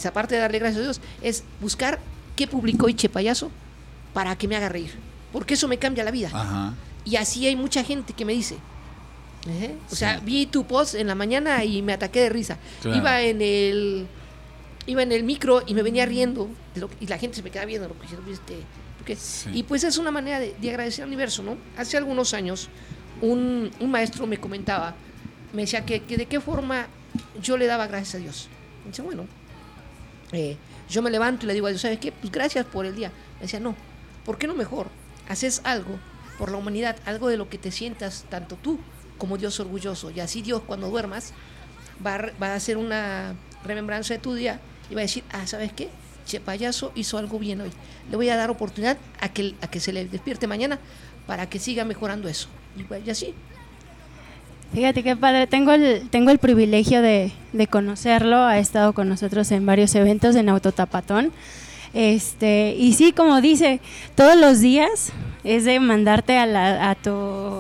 la- 0.01 0.09
aparte 0.09 0.35
de 0.35 0.41
darle 0.41 0.59
gracias 0.59 0.81
a 0.81 0.83
Dios, 0.85 1.01
es 1.23 1.45
buscar 1.61 2.01
qué 2.37 2.47
publicó 2.47 2.89
Iche 2.89 3.09
Payaso 3.09 3.51
para 4.15 4.37
que 4.37 4.49
me 4.49 4.57
haga 4.57 4.69
reír. 4.69 4.93
Porque 5.33 5.55
eso 5.55 5.69
me 5.69 5.79
cambia 5.79 6.05
la 6.05 6.11
vida. 6.11 6.31
Ajá. 6.33 6.75
Y 7.05 7.17
así 7.17 7.47
hay 7.47 7.57
mucha 7.57 7.83
gente 7.85 8.13
que 8.13 8.25
me 8.25 8.33
dice. 8.33 8.57
¿eh? 9.49 9.75
O 9.91 9.95
sea, 9.97 10.19
Sí. 10.19 10.25
vi 10.25 10.47
tu 10.47 10.65
post 10.67 10.95
en 10.95 11.07
la 11.09 11.15
mañana 11.15 11.65
y 11.65 11.83
me 11.83 11.93
ataqué 11.93 12.21
de 12.21 12.29
risa. 12.29 12.59
Claro. 12.81 12.97
Iba 12.99 13.23
en 13.23 13.43
el 13.43 14.07
iba 14.87 15.03
en 15.03 15.13
el 15.13 15.23
micro 15.25 15.63
y 15.67 15.75
me 15.75 15.83
venía 15.83 16.07
riendo 16.07 16.49
de 16.75 16.81
lo 16.81 16.89
que- 16.91 16.97
y 17.01 17.07
la 17.07 17.17
gente 17.19 17.37
se 17.37 17.43
me 17.43 17.51
queda 17.51 17.65
viendo 17.65 17.87
lo 17.89 17.97
que 17.99 18.05
hicieron, 18.07 18.29
este, 18.29 18.55
¿por 18.99 19.07
qué? 19.07 19.15
Sí. 19.17 19.49
y 19.55 19.63
pues 19.63 19.85
es 19.85 19.97
una 19.97 20.11
manera 20.11 20.41
de, 20.41 20.55
de 20.61 20.71
agradecer 20.71 21.05
al 21.05 21.09
universo 21.09 21.43
no 21.45 21.57
hace 21.77 21.97
algunos 21.97 22.35
años 22.35 22.69
un, 23.21 23.71
un 23.79 23.91
maestro 23.93 24.27
me 24.27 24.39
comentaba 24.39 24.95
me 25.53 25.63
decía 25.63 25.85
que, 25.87 26.03
que 26.03 26.17
de 26.17 26.27
qué 26.27 26.41
forma 26.41 26.89
yo 27.41 27.57
le 27.57 27.67
daba 27.67 27.87
gracias 27.87 28.17
a 28.17 28.19
Dios 28.19 28.49
me 28.85 28.91
dice 28.91 29.03
bueno 29.03 29.25
eh, 30.33 30.57
yo 30.89 31.03
me 31.03 31.11
levanto 31.11 31.45
y 31.45 31.49
le 31.49 31.55
digo 31.55 31.67
a 31.67 31.71
Dios 31.71 31.83
sabes 31.83 31.99
qué 31.99 32.13
pues 32.13 32.33
gracias 32.33 32.67
por 32.67 32.87
el 32.87 32.95
día 32.95 33.11
me 33.37 33.43
decía 33.43 33.61
no 33.61 33.75
¿por 34.25 34.39
qué 34.39 34.47
no 34.47 34.55
mejor 34.55 34.89
haces 35.29 35.61
algo 35.65 35.99
por 36.39 36.51
la 36.51 36.59
humanidad 36.59 36.97
algo 37.05 37.29
de 37.29 37.37
lo 37.37 37.49
que 37.49 37.59
te 37.59 37.71
sientas 37.71 38.25
tanto 38.29 38.57
tú 38.57 38.79
como 39.19 39.39
Dios 39.39 39.61
orgulloso 39.61 40.11
y 40.11 40.21
así 40.21 40.43
Dios 40.43 40.63
cuando 40.67 40.89
duermas 40.89 41.33
va 42.05 42.15
a, 42.15 42.31
va 42.41 42.49
a 42.49 42.55
hacer 42.55 42.77
una 42.77 43.35
remembranza 43.65 44.15
de 44.15 44.21
tu 44.21 44.35
día 44.35 44.61
y 44.91 44.95
va 44.95 45.01
a 45.01 45.03
decir, 45.03 45.25
ah, 45.33 45.47
¿sabes 45.47 45.73
qué? 45.73 45.89
Che 46.27 46.41
Payaso 46.41 46.93
hizo 46.95 47.19
algo 47.19 47.39
bien 47.39 47.61
hoy. 47.61 47.71
Le 48.11 48.17
voy 48.17 48.29
a 48.29 48.37
dar 48.37 48.51
oportunidad 48.51 48.99
a 49.21 49.33
que, 49.33 49.55
a 49.61 49.69
que 49.69 49.81
se 49.81 49.93
le 49.93 50.05
despierte 50.05 50.47
mañana 50.47 50.79
para 51.27 51.49
que 51.49 51.59
siga 51.59 51.85
mejorando 51.85 52.29
eso. 52.29 52.49
Y, 52.77 52.85
pues, 52.85 53.07
y 53.07 53.11
así. 53.11 53.35
Fíjate 54.75 55.03
qué 55.03 55.17
padre, 55.17 55.47
tengo 55.47 55.73
el, 55.73 56.09
tengo 56.09 56.31
el 56.31 56.39
privilegio 56.39 57.03
de, 57.03 57.31
de 57.53 57.67
conocerlo, 57.67 58.37
ha 58.39 58.59
estado 58.59 58.95
con 58.95 59.09
nosotros 59.09 59.51
en 59.53 59.67
varios 59.67 59.95
eventos 59.95 60.35
en 60.35 60.49
Autotapatón. 60.49 61.31
Este, 61.93 62.75
y 62.79 62.95
sí, 62.95 63.13
como 63.13 63.43
dice, 63.43 63.81
todos 64.15 64.35
los 64.35 64.61
días 64.61 65.13
es 65.45 65.67
de 65.67 65.79
mandarte 65.79 66.39
a, 66.39 66.47
la, 66.47 66.89
a, 66.91 66.95
tu, 66.95 67.11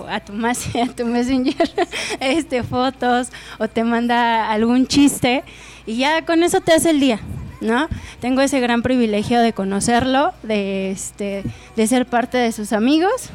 a, 0.09 0.21
tu, 0.25 0.33
mas- 0.33 0.75
a 0.83 0.87
tu 0.95 1.05
messenger 1.05 1.71
este, 2.21 2.63
fotos 2.63 3.29
o 3.59 3.69
te 3.69 3.85
manda 3.85 4.51
algún 4.51 4.87
chiste 4.87 5.45
y 5.85 5.97
ya 5.99 6.25
con 6.25 6.43
eso 6.43 6.63
te 6.63 6.73
hace 6.73 6.91
el 6.91 7.01
día, 7.01 7.21
¿no? 7.61 7.89
Tengo 8.23 8.41
ese 8.41 8.59
gran 8.61 8.81
privilegio 8.81 9.39
de 9.41 9.53
conocerlo, 9.53 10.33
de, 10.45 10.93
este, 10.93 11.43
de 11.77 11.87
ser 11.87 12.07
parte 12.07 12.39
de 12.39 12.53
sus 12.53 12.73
amigos 12.73 13.29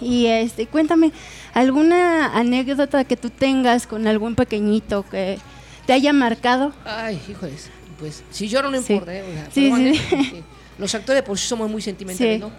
y 0.00 0.26
este, 0.26 0.66
cuéntame, 0.66 1.12
¿alguna 1.54 2.36
anécdota 2.36 3.04
que 3.04 3.16
tú 3.16 3.30
tengas 3.30 3.86
con 3.86 4.06
algún 4.06 4.34
pequeñito 4.34 5.04
que 5.08 5.38
te 5.86 5.92
haya 5.92 6.12
marcado? 6.12 6.72
Ay, 6.84 7.20
híjoles. 7.28 7.70
Pues 7.98 8.22
si 8.30 8.48
lloro 8.48 8.70
no 8.70 8.80
Sí. 8.82 8.94
importa. 8.94 9.14
¿eh? 9.14 9.22
O 9.22 9.32
sea, 9.32 9.48
Sí, 9.52 9.70
perdón, 9.70 9.94
sí. 9.94 10.00
Porque 10.10 10.42
Los 10.78 10.94
actores 10.94 11.22
por 11.22 11.38
sí 11.38 11.46
somos 11.46 11.70
muy 11.70 11.82
sentimentales, 11.82 12.36
Sí. 12.36 12.40
¿no? 12.40 12.50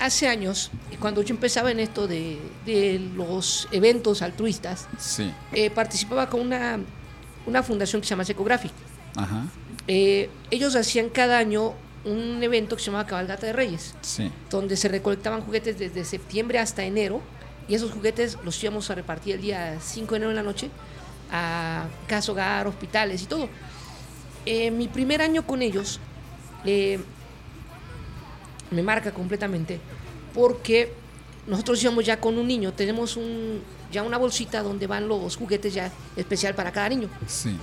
Hace 0.00 0.26
años, 0.26 0.72
cuando 0.98 1.22
yo 1.22 1.32
empezaba 1.34 1.70
en 1.70 1.78
esto 1.78 2.08
de, 2.08 2.38
de 2.66 2.98
los 3.14 3.68
eventos 3.70 4.22
altruistas, 4.22 4.88
Sí. 4.98 5.30
eh, 5.52 5.70
participaba 5.70 6.28
con 6.28 6.40
una, 6.40 6.80
una 7.46 7.62
fundación 7.62 8.02
que 8.02 8.08
se 8.08 8.10
llama 8.10 8.24
Secographic. 8.24 8.72
Ajá. 9.14 9.44
Eh, 9.86 10.28
ellos 10.50 10.74
hacían 10.74 11.10
cada 11.10 11.38
año 11.38 11.74
un 12.04 12.42
evento 12.42 12.76
que 12.76 12.82
se 12.82 12.86
llamaba 12.86 13.06
Cabalgata 13.06 13.46
de 13.46 13.52
Reyes, 13.52 13.94
Sí. 14.02 14.30
donde 14.50 14.76
se 14.76 14.88
recolectaban 14.88 15.40
juguetes 15.42 15.78
desde 15.78 16.04
septiembre 16.04 16.58
hasta 16.58 16.84
enero, 16.84 17.20
y 17.68 17.74
esos 17.74 17.92
juguetes 17.92 18.36
los 18.44 18.62
íbamos 18.62 18.90
a 18.90 18.94
repartir 18.94 19.36
el 19.36 19.40
día 19.40 19.78
5 19.80 20.10
de 20.12 20.16
enero 20.18 20.30
en 20.30 20.36
la 20.36 20.42
noche 20.42 20.68
a 21.32 21.86
casa 22.06 22.30
hogar, 22.32 22.66
hospitales 22.66 23.22
y 23.22 23.26
todo. 23.26 23.48
Eh, 24.44 24.70
mi 24.70 24.88
primer 24.88 25.22
año 25.22 25.46
con 25.46 25.62
ellos 25.62 25.98
eh, 26.66 27.00
me 28.70 28.82
marca 28.82 29.12
completamente 29.12 29.80
porque 30.34 30.92
nosotros 31.46 31.82
íbamos 31.82 32.04
ya 32.04 32.20
con 32.20 32.38
un 32.38 32.46
niño, 32.46 32.72
tenemos 32.72 33.16
un, 33.16 33.62
ya 33.92 34.02
una 34.02 34.18
bolsita 34.18 34.62
donde 34.62 34.86
van 34.86 35.08
los 35.08 35.36
juguetes 35.36 35.72
ya 35.74 35.90
especial 36.16 36.54
para 36.54 36.72
cada 36.72 36.88
niño 36.88 37.08
Sí. 37.26 37.56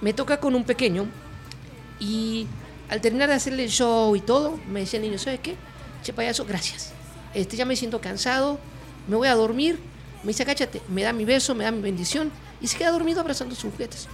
me 0.00 0.12
toca 0.12 0.38
con 0.38 0.54
un 0.54 0.64
pequeño 0.64 1.06
y 1.98 2.46
al 2.90 3.00
terminar 3.00 3.28
de 3.28 3.36
hacerle 3.36 3.64
el 3.64 3.70
show 3.70 4.14
y 4.16 4.20
todo, 4.20 4.58
me 4.68 4.80
decía 4.80 4.98
el 4.98 5.06
niño, 5.06 5.18
¿sabes 5.18 5.40
qué? 5.40 5.54
Che 6.02 6.12
payaso, 6.12 6.44
gracias. 6.44 6.92
Este, 7.32 7.56
ya 7.56 7.64
me 7.64 7.76
siento 7.76 8.00
cansado, 8.00 8.58
me 9.08 9.16
voy 9.16 9.28
a 9.28 9.34
dormir. 9.34 9.78
Me 10.22 10.28
dice, 10.28 10.42
agáchate, 10.42 10.82
me 10.88 11.02
da 11.02 11.12
mi 11.14 11.24
beso, 11.24 11.54
me 11.54 11.64
da 11.64 11.70
mi 11.70 11.80
bendición 11.80 12.30
y 12.60 12.66
se 12.66 12.76
queda 12.76 12.90
dormido 12.90 13.20
abrazando 13.20 13.54
sus 13.54 13.72
juguetes. 13.72 14.06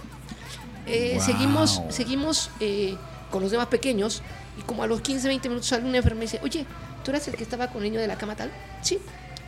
Eh, 0.85 1.13
Wow. 1.15 1.25
Seguimos, 1.25 1.81
seguimos 1.89 2.49
eh, 2.61 2.95
con 3.29 3.41
los 3.41 3.51
demás 3.51 3.67
pequeños 3.67 4.21
y 4.57 4.61
como 4.61 4.83
a 4.83 4.87
los 4.87 5.01
15, 5.01 5.27
20 5.27 5.49
minutos 5.49 5.67
sale 5.67 5.83
una 5.85 5.97
enfermera 5.97 6.23
y 6.23 6.27
dice, 6.31 6.39
oye, 6.43 6.65
¿tú 7.03 7.11
eras 7.11 7.27
el 7.27 7.35
que 7.35 7.43
estaba 7.43 7.67
con 7.67 7.83
el 7.83 7.89
niño 7.91 7.99
de 7.99 8.07
la 8.07 8.17
cama 8.17 8.35
tal? 8.35 8.51
Sí, 8.81 8.99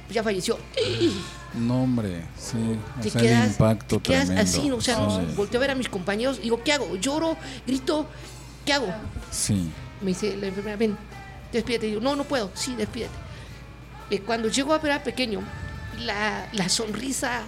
pues 0.05 0.15
ya 0.15 0.23
falleció. 0.23 0.57
No, 1.55 1.81
hombre, 1.81 2.25
sí. 2.37 2.57
O 2.99 3.01
te 3.01 3.09
sea, 3.09 3.21
quedas, 3.21 3.43
el 3.45 3.49
impacto 3.53 3.97
te 3.97 4.03
quedas 4.03 4.25
tremendo. 4.27 4.51
así, 4.51 4.69
¿no? 4.69 4.75
o 4.75 4.81
sea, 4.81 4.97
sí. 5.09 5.33
volteo 5.35 5.59
a 5.59 5.61
ver 5.61 5.71
a 5.71 5.75
mis 5.75 5.89
compañeros, 5.89 6.39
digo, 6.39 6.61
¿qué 6.63 6.73
hago? 6.73 6.95
Lloro, 6.97 7.37
grito, 7.65 8.05
¿qué 8.69 8.73
hago? 8.73 8.93
Sí, 9.31 9.71
Me 10.01 10.09
dice 10.09 10.37
la 10.37 10.45
enfermera, 10.45 10.77
ven, 10.77 10.95
despídete. 11.51 11.87
Digo, 11.87 12.01
no, 12.01 12.15
no 12.15 12.23
puedo, 12.23 12.51
sí, 12.53 12.75
despídete. 12.75 13.11
Eh, 14.11 14.19
cuando 14.21 14.47
llego 14.47 14.75
a 14.75 14.77
ver 14.77 14.91
a 14.91 15.03
pequeño, 15.03 15.41
la, 16.01 16.47
la 16.53 16.69
sonrisa, 16.69 17.41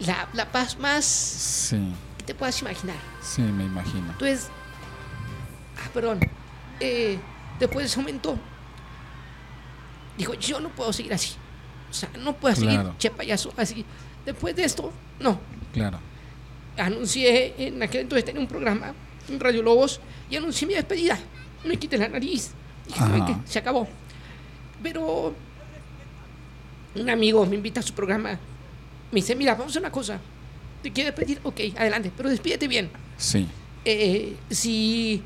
la, 0.00 0.28
la 0.32 0.50
paz 0.50 0.78
más 0.78 1.04
sí, 1.04 1.92
que 2.16 2.24
te 2.24 2.34
puedas 2.34 2.58
imaginar. 2.62 2.96
sí, 3.20 3.42
me 3.42 3.64
imagino. 3.64 4.10
Entonces, 4.12 4.48
ah, 5.76 5.90
perdón, 5.92 6.20
eh, 6.80 7.18
después 7.60 7.84
de 7.84 7.88
ese 7.88 8.00
momento, 8.00 8.38
dijo, 10.16 10.32
yo 10.34 10.58
no 10.58 10.70
puedo 10.70 10.90
seguir 10.94 11.12
así. 11.12 11.34
O 11.90 11.92
sea, 11.92 12.08
no 12.18 12.32
puedo 12.34 12.54
seguir, 12.56 12.80
Claro. 12.80 12.94
che 12.98 13.10
payaso, 13.10 13.52
así. 13.58 13.84
Después 14.24 14.56
de 14.56 14.64
esto, 14.64 14.90
no. 15.20 15.38
Claro. 15.74 15.98
Anuncié, 16.78 17.54
en 17.58 17.82
aquel 17.82 18.00
entonces 18.02 18.24
tenía 18.24 18.40
un 18.40 18.46
programa 18.48 18.94
en 19.28 19.40
Radio 19.40 19.62
Lobos 19.62 20.00
y 20.30 20.36
anuncié 20.36 20.66
mi 20.66 20.74
despedida. 20.74 21.18
Me 21.64 21.76
quité 21.76 21.96
la 21.98 22.08
nariz. 22.08 22.50
Dije. 22.86 23.36
Se 23.44 23.58
acabó. 23.58 23.86
Pero 24.82 25.34
un 26.94 27.10
amigo 27.10 27.46
me 27.46 27.56
invita 27.56 27.80
a 27.80 27.82
su 27.82 27.94
programa. 27.94 28.32
Me 29.10 29.16
dice, 29.16 29.34
mira, 29.36 29.54
vamos 29.54 29.76
a 29.76 29.78
una 29.78 29.90
cosa. 29.92 30.18
¿Te 30.82 30.90
quieres 30.92 31.14
despedir? 31.14 31.40
Ok, 31.44 31.60
adelante, 31.76 32.10
pero 32.16 32.28
despídete 32.28 32.66
bien 32.66 32.90
Sí, 33.16 33.46
eh, 33.84 34.34
si, 34.50 35.22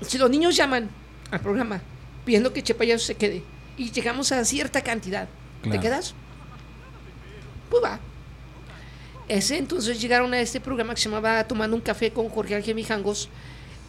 si 0.00 0.16
los 0.16 0.30
niños 0.30 0.54
llaman 0.54 0.88
al 1.32 1.40
programa 1.40 1.82
pidiendo 2.24 2.52
que 2.52 2.62
Che 2.62 2.74
Payaso 2.74 3.04
se 3.04 3.16
quede 3.16 3.42
y 3.76 3.90
llegamos 3.90 4.30
a 4.30 4.44
cierta 4.44 4.82
cantidad, 4.82 5.28
Claro. 5.62 5.76
¿te 5.76 5.82
quedas? 5.84 6.14
Pues 7.68 7.82
va. 7.82 7.98
Ese 9.30 9.58
entonces 9.58 10.00
llegaron 10.00 10.34
a 10.34 10.40
este 10.40 10.60
programa 10.60 10.92
que 10.92 11.00
se 11.00 11.08
llamaba 11.08 11.44
Tomando 11.44 11.76
un 11.76 11.82
café 11.82 12.10
con 12.10 12.28
Jorge 12.28 12.56
Ángel 12.56 12.74
Mijangos, 12.74 13.28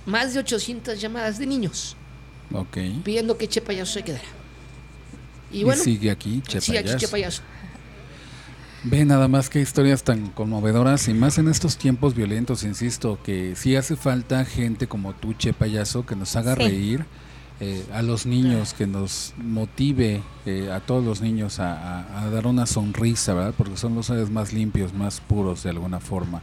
más 0.06 0.34
de 0.36 0.40
800 0.40 1.02
llamadas 1.02 1.40
de 1.40 1.48
niños 1.48 1.96
ok. 2.54 2.78
pidiendo 3.04 3.36
que 3.38 3.48
Che 3.48 3.60
Payaso 3.60 3.94
se 3.94 4.04
quedara. 4.04 4.24
Y 5.52 5.62
Y, 5.62 5.64
bueno, 5.64 5.84
sigue 5.84 6.12
aquí, 6.12 6.42
Che 6.48 6.62
sí, 6.62 6.78
aquí. 6.78 6.96
Che 6.96 7.08
Payaso. 7.08 7.42
Ve 8.84 9.04
nada 9.04 9.28
más 9.28 9.50
que 9.50 9.60
historias 9.62 10.04
tan 10.04 10.30
conmovedoras 10.30 11.08
y 11.08 11.14
más 11.16 11.38
en 11.40 11.48
estos 11.50 11.78
tiempos 11.78 12.16
violentos, 12.16 12.64
insisto, 12.64 13.20
que 13.24 13.56
sí 13.56 13.76
hace 13.76 13.96
falta 13.96 14.46
gente 14.46 14.88
como 14.88 15.14
tú, 15.14 15.34
Che 15.34 15.54
Payaso, 15.54 16.06
que 16.06 16.16
nos 16.16 16.36
haga 16.36 16.56
Sí. 16.56 16.62
reír, 16.62 17.06
eh, 17.62 17.86
a 17.94 18.02
los 18.02 18.26
niños, 18.26 18.74
que 18.74 18.88
nos 18.88 19.34
motive 19.38 20.22
eh, 20.46 20.70
a 20.74 20.80
todos 20.82 21.06
los 21.06 21.22
niños 21.22 21.60
a, 21.60 22.00
a- 22.00 22.22
a 22.24 22.30
dar 22.32 22.48
una 22.48 22.66
sonrisa, 22.66 23.34
¿verdad? 23.36 23.54
Porque 23.58 23.78
son 23.78 23.96
los 23.96 24.08
seres 24.08 24.30
más 24.30 24.52
limpios, 24.52 24.94
más 24.94 25.22
puros 25.22 25.64
de 25.64 25.70
alguna 25.70 26.00
forma. 26.00 26.42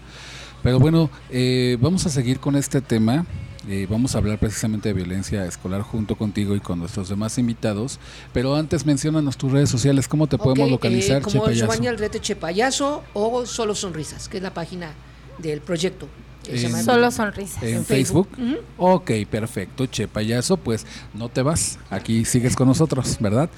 Pero 0.63 0.79
bueno, 0.79 1.11
eh, 1.31 1.77
vamos 1.81 2.07
a 2.07 2.09
seguir 2.09 2.41
con 2.41 2.57
este 2.57 2.81
tema. 2.81 3.27
Eh, 3.69 3.87
vamos 3.91 4.15
a 4.15 4.19
hablar 4.19 4.39
precisamente 4.39 4.89
de 4.89 4.95
violencia 4.95 5.45
escolar 5.45 5.83
junto 5.83 6.17
contigo 6.17 6.57
y 6.57 6.61
con 6.61 6.79
nuestros 6.79 7.09
demás 7.11 7.37
invitados. 7.37 7.99
Pero 8.33 8.55
antes 8.57 8.87
menciónanos 8.87 9.37
tus 9.37 9.53
redes 9.53 9.69
sociales, 9.69 10.09
¿cómo 10.09 10.27
te 10.27 10.39
podemos 10.39 10.71
localizar, 10.71 11.19
eh, 11.19 11.25
Che 11.25 11.25
como 11.33 11.45
Payaso? 11.45 11.61
Giovanni 11.67 11.87
Aldrete 11.89 12.21
Che 12.21 12.35
Payaso 12.37 13.03
o 13.13 13.45
Solo 13.45 13.75
Sonrisas, 13.75 14.29
que 14.29 14.39
es 14.39 14.43
la 14.43 14.55
página 14.55 14.93
del 15.39 15.61
proyecto. 15.61 16.09
En- 16.51 16.85
Solo 16.85 17.11
sonrisas. 17.11 17.63
en 17.63 17.77
en 17.79 17.85
Facebook. 17.85 18.29
Facebook. 18.35 18.61
Ok, 18.77 19.11
perfecto, 19.31 19.87
Che 19.87 20.09
Payaso, 20.09 20.57
pues 20.57 20.87
no 21.15 21.29
te 21.29 21.43
vas, 21.43 21.79
aquí 21.91 22.25
sigues 22.25 22.57
con 22.57 22.69
nosotros, 22.69 23.17
¿verdad? 23.21 23.51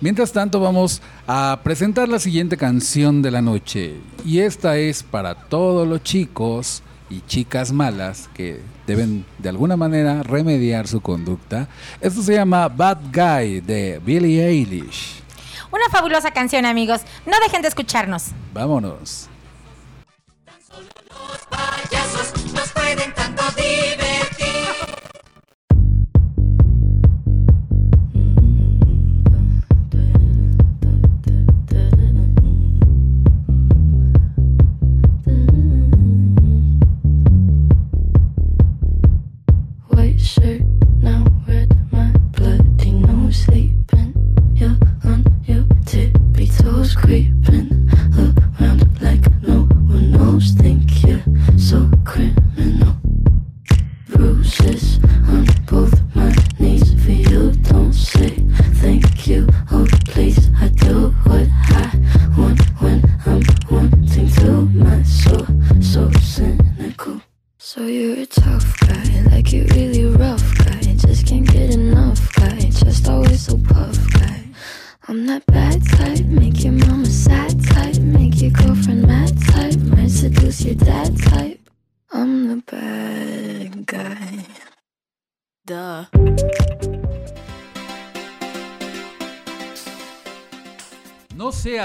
Mientras 0.00 0.32
tanto 0.32 0.60
vamos 0.60 1.02
a 1.26 1.60
presentar 1.62 2.08
la 2.08 2.18
siguiente 2.18 2.56
canción 2.56 3.22
de 3.22 3.30
la 3.30 3.42
noche 3.42 3.94
y 4.24 4.38
esta 4.40 4.76
es 4.78 5.02
para 5.02 5.34
todos 5.34 5.86
los 5.86 6.02
chicos 6.02 6.82
y 7.10 7.22
chicas 7.26 7.72
malas 7.72 8.28
que 8.34 8.60
deben 8.86 9.24
de 9.38 9.48
alguna 9.48 9.76
manera 9.76 10.22
remediar 10.22 10.86
su 10.88 11.00
conducta. 11.00 11.68
Esto 12.00 12.22
se 12.22 12.34
llama 12.34 12.68
Bad 12.68 12.98
Guy 13.12 13.60
de 13.60 14.00
Billie 14.04 14.46
Eilish. 14.46 15.22
Una 15.70 15.84
fabulosa 15.90 16.30
canción, 16.30 16.64
amigos. 16.66 17.02
No 17.26 17.32
dejen 17.44 17.62
de 17.62 17.68
escucharnos. 17.68 18.26
Vámonos. 18.54 19.28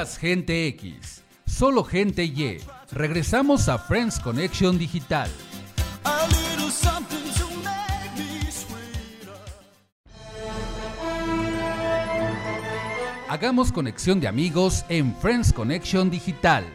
Gente 0.06 0.68
X, 0.68 1.24
solo 1.46 1.84
gente 1.84 2.26
Y. 2.26 2.60
Regresamos 2.92 3.70
a 3.70 3.78
Friends 3.78 4.20
Connection 4.20 4.78
Digital. 4.78 5.30
Hagamos 13.30 13.72
conexión 13.72 14.20
de 14.20 14.28
amigos 14.28 14.86
en 14.90 15.16
Friends 15.16 15.54
Connection 15.54 16.10
Digital. 16.10 16.66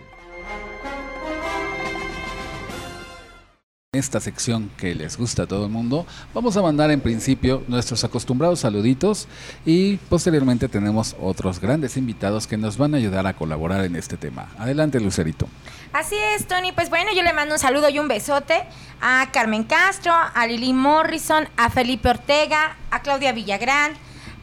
Esta 3.98 4.20
sección 4.20 4.70
que 4.76 4.94
les 4.94 5.18
gusta 5.18 5.42
a 5.42 5.46
todo 5.46 5.64
el 5.64 5.72
mundo, 5.72 6.06
vamos 6.32 6.56
a 6.56 6.62
mandar 6.62 6.92
en 6.92 7.00
principio 7.00 7.64
nuestros 7.66 8.04
acostumbrados 8.04 8.60
saluditos 8.60 9.26
y 9.66 9.96
posteriormente 9.96 10.68
tenemos 10.68 11.16
otros 11.20 11.60
grandes 11.60 11.96
invitados 11.96 12.46
que 12.46 12.56
nos 12.56 12.78
van 12.78 12.94
a 12.94 12.98
ayudar 12.98 13.26
a 13.26 13.34
colaborar 13.34 13.84
en 13.84 13.96
este 13.96 14.16
tema. 14.16 14.50
Adelante, 14.56 15.00
Lucerito. 15.00 15.48
Así 15.92 16.14
es, 16.14 16.46
Tony. 16.46 16.70
Pues 16.70 16.90
bueno, 16.90 17.10
yo 17.12 17.24
le 17.24 17.32
mando 17.32 17.56
un 17.56 17.58
saludo 17.58 17.88
y 17.88 17.98
un 17.98 18.06
besote 18.06 18.62
a 19.00 19.26
Carmen 19.32 19.64
Castro, 19.64 20.12
a 20.12 20.46
Lili 20.46 20.72
Morrison, 20.72 21.48
a 21.56 21.68
Felipe 21.68 22.08
Ortega, 22.08 22.76
a 22.92 23.02
Claudia 23.02 23.32
Villagrán, 23.32 23.94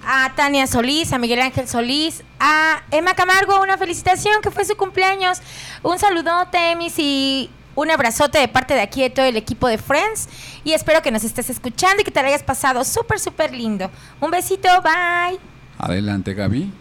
a 0.06 0.34
Tania 0.36 0.68
Solís, 0.68 1.14
a 1.14 1.18
Miguel 1.18 1.40
Ángel 1.40 1.70
Solís, 1.70 2.24
a 2.42 2.84
Emma 2.92 3.14
Camargo, 3.14 3.62
una 3.62 3.78
felicitación 3.78 4.42
que 4.42 4.52
fue 4.52 4.66
su 4.66 4.76
cumpleaños. 4.76 5.40
Un 5.82 5.98
saludote, 5.98 6.72
Emis, 6.72 7.00
y 7.00 7.50
un 7.76 7.92
abrazote 7.92 8.40
de 8.40 8.48
parte 8.48 8.74
de 8.74 8.82
aquí 8.82 9.02
de 9.02 9.10
todo 9.10 9.26
el 9.26 9.38
equipo 9.38 9.68
de 9.68 9.78
Friends. 9.78 10.28
Y 10.64 10.74
espero 10.74 11.02
que 11.02 11.12
nos 11.12 11.24
estés 11.24 11.50
escuchando 11.50 12.02
y 12.02 12.04
que 12.04 12.12
te 12.12 12.22
lo 12.22 12.28
hayas 12.28 12.44
pasado 12.44 12.84
súper, 12.84 13.20
súper 13.20 13.54
lindo. 13.54 13.92
Un 14.20 14.32
besito, 14.32 14.70
bye. 14.82 15.38
Adelante, 15.78 16.34
Gaby. 16.34 16.72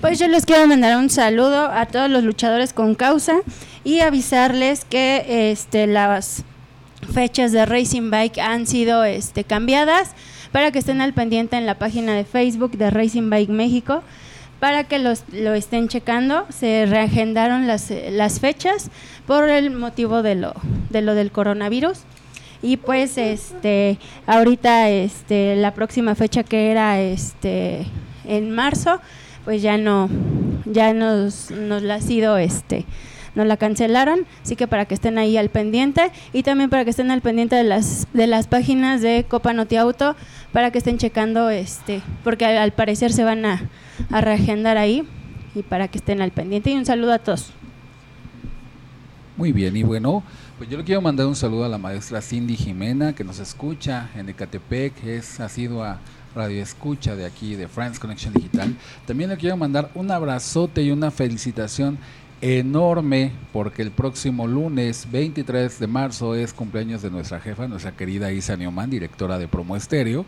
Pues 0.00 0.18
yo 0.18 0.28
les 0.28 0.44
quiero 0.44 0.66
mandar 0.66 0.96
un 0.98 1.10
saludo 1.10 1.70
a 1.72 1.86
todos 1.86 2.10
los 2.10 2.22
luchadores 2.24 2.72
con 2.72 2.94
causa 2.94 3.36
y 3.84 4.00
avisarles 4.00 4.84
que 4.84 5.50
este, 5.50 5.86
las 5.86 6.44
fechas 7.12 7.52
de 7.52 7.64
Racing 7.66 8.10
Bike 8.10 8.38
han 8.38 8.66
sido 8.66 9.04
este, 9.04 9.44
cambiadas 9.44 10.10
para 10.52 10.70
que 10.70 10.78
estén 10.78 11.00
al 11.00 11.14
pendiente 11.14 11.56
en 11.56 11.66
la 11.66 11.78
página 11.78 12.14
de 12.14 12.24
Facebook 12.24 12.72
de 12.72 12.90
Racing 12.90 13.30
Bike 13.30 13.50
México 13.50 14.02
para 14.64 14.84
que 14.84 14.98
los, 14.98 15.24
lo 15.30 15.52
estén 15.52 15.88
checando. 15.88 16.46
Se 16.48 16.86
reagendaron 16.86 17.66
las, 17.66 17.90
eh, 17.90 18.08
las 18.10 18.40
fechas 18.40 18.90
por 19.26 19.50
el 19.50 19.70
motivo 19.70 20.22
de 20.22 20.36
lo, 20.36 20.54
de 20.88 21.02
lo 21.02 21.14
del 21.14 21.32
coronavirus. 21.32 21.98
Y 22.62 22.78
pues 22.78 23.18
este 23.18 23.98
ahorita 24.26 24.88
este 24.88 25.54
la 25.56 25.74
próxima 25.74 26.14
fecha 26.14 26.44
que 26.44 26.70
era 26.70 26.98
este 26.98 27.84
en 28.26 28.52
marzo, 28.52 29.02
pues 29.44 29.60
ya 29.60 29.76
no 29.76 30.08
ya 30.64 30.94
nos 30.94 31.50
nos 31.50 31.82
la 31.82 31.96
ha 31.96 32.00
sido 32.00 32.38
este 32.38 32.86
nos 33.34 33.46
la 33.46 33.56
cancelaron, 33.56 34.26
así 34.42 34.56
que 34.56 34.66
para 34.66 34.84
que 34.86 34.94
estén 34.94 35.18
ahí 35.18 35.36
al 35.36 35.48
pendiente 35.48 36.10
y 36.32 36.42
también 36.42 36.70
para 36.70 36.84
que 36.84 36.90
estén 36.90 37.10
al 37.10 37.20
pendiente 37.20 37.56
de 37.56 37.64
las 37.64 38.06
de 38.12 38.26
las 38.26 38.46
páginas 38.46 39.02
de 39.02 39.26
Copa 39.28 39.52
Noti 39.52 39.76
Auto 39.76 40.16
para 40.52 40.70
que 40.70 40.78
estén 40.78 40.98
checando 40.98 41.50
este 41.50 42.02
porque 42.22 42.44
al, 42.44 42.72
parecer 42.72 43.12
se 43.12 43.24
van 43.24 43.44
a, 43.44 43.68
a 44.10 44.20
reagendar 44.20 44.76
ahí 44.76 45.04
y 45.54 45.62
para 45.62 45.88
que 45.88 45.98
estén 45.98 46.20
al 46.20 46.30
pendiente 46.30 46.70
y 46.70 46.74
un 46.74 46.86
saludo 46.86 47.12
a 47.12 47.18
todos. 47.18 47.50
Muy 49.36 49.50
bien, 49.50 49.76
y 49.76 49.82
bueno, 49.82 50.22
pues 50.58 50.70
yo 50.70 50.78
le 50.78 50.84
quiero 50.84 51.00
mandar 51.00 51.26
un 51.26 51.34
saludo 51.34 51.64
a 51.64 51.68
la 51.68 51.78
maestra 51.78 52.22
Cindy 52.22 52.56
Jimena, 52.56 53.14
que 53.14 53.24
nos 53.24 53.40
escucha 53.40 54.10
en 54.14 54.28
Ecatepec, 54.28 55.04
es 55.04 55.40
asidua 55.40 55.98
radio 56.34 56.62
escucha 56.62 57.14
de 57.14 57.24
aquí, 57.24 57.54
de 57.54 57.68
Friends 57.68 57.98
Connection 57.98 58.34
Digital. 58.34 58.76
También 59.06 59.30
le 59.30 59.36
quiero 59.36 59.56
mandar 59.56 59.90
un 59.94 60.10
abrazote 60.10 60.82
y 60.82 60.90
una 60.90 61.10
felicitación 61.10 61.98
enorme, 62.44 63.32
porque 63.54 63.80
el 63.80 63.90
próximo 63.90 64.46
lunes 64.46 65.08
23 65.10 65.78
de 65.78 65.86
marzo 65.86 66.34
es 66.34 66.52
cumpleaños 66.52 67.00
de 67.00 67.10
nuestra 67.10 67.40
jefa, 67.40 67.66
nuestra 67.68 67.96
querida 67.96 68.32
Isa 68.32 68.54
Newman, 68.54 68.90
directora 68.90 69.38
de 69.38 69.48
Promo 69.48 69.76
Estéreo. 69.76 70.26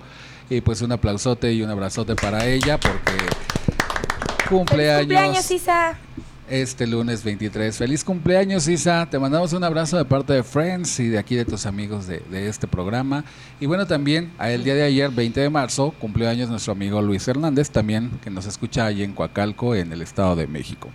Y 0.49 0.63
pues 0.63 0.81
un 0.81 0.93
aplausote 0.93 1.53
y 1.53 1.61
un 1.63 1.69
abrazote 1.69 2.15
para 2.15 2.47
ella, 2.47 2.81
porque 2.81 3.13
¡Feliz 3.13 4.49
cumpleaños 4.49 5.01
cumpleaños, 5.01 5.51
Isa! 5.51 5.99
este 6.49 6.87
lunes 6.87 7.23
23. 7.23 7.77
Feliz 7.77 8.03
cumpleaños, 8.03 8.67
Isa. 8.67 9.07
Te 9.11 9.19
mandamos 9.19 9.53
un 9.53 9.65
abrazo 9.65 9.99
de 9.99 10.07
parte 10.07 10.33
de 10.33 10.43
Friends 10.43 11.01
y 11.01 11.09
de 11.09 11.19
aquí 11.19 11.35
de 11.35 11.45
tus 11.45 11.67
amigos 11.67 12.07
de, 12.07 12.21
de 12.31 12.49
este 12.49 12.67
programa. 12.67 13.27
Y 13.61 13.67
bueno, 13.67 13.87
también 13.87 14.33
el 14.41 14.65
día 14.65 14.75
de 14.75 14.85
ayer, 14.85 15.11
20 15.11 15.39
de 15.39 15.51
marzo, 15.51 15.93
cumplió 16.01 16.31
años 16.31 16.49
nuestro 16.49 16.73
amigo 16.73 17.03
Luis 17.03 17.29
Hernández, 17.29 17.69
también 17.69 18.11
que 18.25 18.31
nos 18.31 18.47
escucha 18.47 18.87
allí 18.87 19.03
en 19.03 19.13
Coacalco, 19.13 19.75
en 19.75 19.93
el 19.93 20.01
Estado 20.01 20.35
de 20.35 20.47
México. 20.47 20.89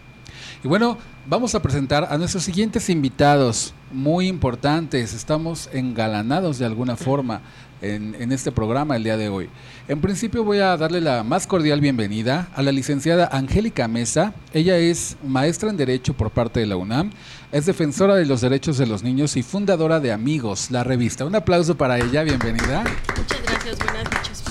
Y 0.64 0.68
bueno, 0.68 0.96
vamos 1.26 1.56
a 1.56 1.62
presentar 1.62 2.08
a 2.12 2.18
nuestros 2.20 2.44
siguientes 2.44 2.88
invitados, 2.92 3.74
muy 3.92 4.28
importantes. 4.28 5.16
Estamos 5.16 5.70
engalanados 5.74 6.60
de 6.60 6.66
alguna 6.68 6.96
forma 6.96 7.42
en, 7.82 8.14
en 8.20 8.32
este 8.32 8.52
programa 8.52 8.96
el 8.96 9.04
día 9.04 9.18
de 9.18 9.30
hoy. 9.30 9.50
En 9.88 10.02
principio 10.02 10.44
voy 10.44 10.60
a 10.60 10.78
darle 10.78 11.02
la 11.02 11.24
más 11.24 11.48
cordial 11.48 11.82
bienvenida 11.82 12.48
a 12.54 12.62
la 12.62 12.72
licenciada 12.72 13.28
Angélica 13.32 13.88
Mesa. 13.88 14.36
Ella 14.54 14.78
es 14.78 15.18
maestra 15.26 15.72
en 15.72 15.78
Derecho 15.78 16.14
por 16.14 16.30
parte 16.30 16.60
de 16.60 16.68
la 16.68 16.76
UNAM, 16.76 17.10
es 17.52 17.66
defensora 17.66 18.14
de 18.14 18.28
los 18.28 18.42
derechos 18.42 18.78
de 18.78 18.86
los 18.86 19.02
niños 19.02 19.38
y 19.38 19.42
fundadora 19.42 20.00
de 20.00 20.12
Amigos, 20.12 20.70
la 20.70 20.84
revista. 20.84 21.26
Un 21.26 21.36
aplauso 21.36 21.76
para 21.76 21.98
ella, 21.98 22.22
bienvenida. 22.22 22.84
Muchas 23.18 23.42
gracias, 23.42 23.80
buenas 23.80 24.04
noches 24.04 24.44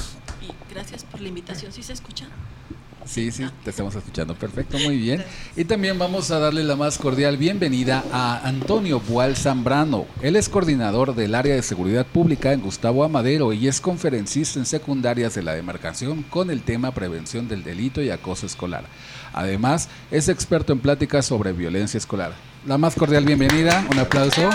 y 0.43 0.73
gracias 0.75 1.05
por 1.05 1.21
la 1.21 1.29
invitación. 1.29 1.71
¿Sí 1.71 1.85
se 1.85 1.93
escucha? 1.93 2.27
Sí, 3.11 3.33
sí, 3.33 3.45
te 3.65 3.71
estamos 3.71 3.93
escuchando. 3.97 4.37
Perfecto, 4.37 4.79
muy 4.79 4.97
bien. 4.97 5.25
Y 5.57 5.65
también 5.65 5.99
vamos 5.99 6.31
a 6.31 6.39
darle 6.39 6.63
la 6.63 6.77
más 6.77 6.97
cordial 6.97 7.37
bienvenida 7.37 8.05
a 8.13 8.47
Antonio 8.47 9.01
Bual 9.01 9.37
Zambrano. 9.37 10.07
Él 10.23 10.37
es 10.37 10.49
coordinador 10.49 11.17
del 11.17 11.35
área 11.35 11.57
de 11.57 11.63
seguridad 11.63 12.07
pública 12.07 12.53
en 12.53 12.61
Gustavo 12.61 13.03
Amadero 13.03 13.53
y 13.53 13.67
es 13.67 13.81
conferencista 13.81 14.61
en 14.61 14.67
secundarias 14.67 15.35
de 15.35 15.43
la 15.43 15.55
demarcación 15.55 16.23
con 16.23 16.53
el 16.53 16.63
tema 16.63 16.95
prevención 16.95 17.49
del 17.49 17.65
delito 17.65 18.01
y 18.01 18.11
acoso 18.11 18.47
escolar. 18.47 18.85
Además, 19.33 19.89
es 20.13 20.29
experto 20.29 20.73
en 20.73 20.79
pláticas 20.79 21.27
sobre 21.27 21.53
violencia 21.53 21.99
escolar. 21.99 22.33
La 22.65 22.79
más 22.79 22.95
cordial 22.95 23.25
bienvenida, 23.25 23.85
un 23.91 23.99
aplauso. 23.99 24.49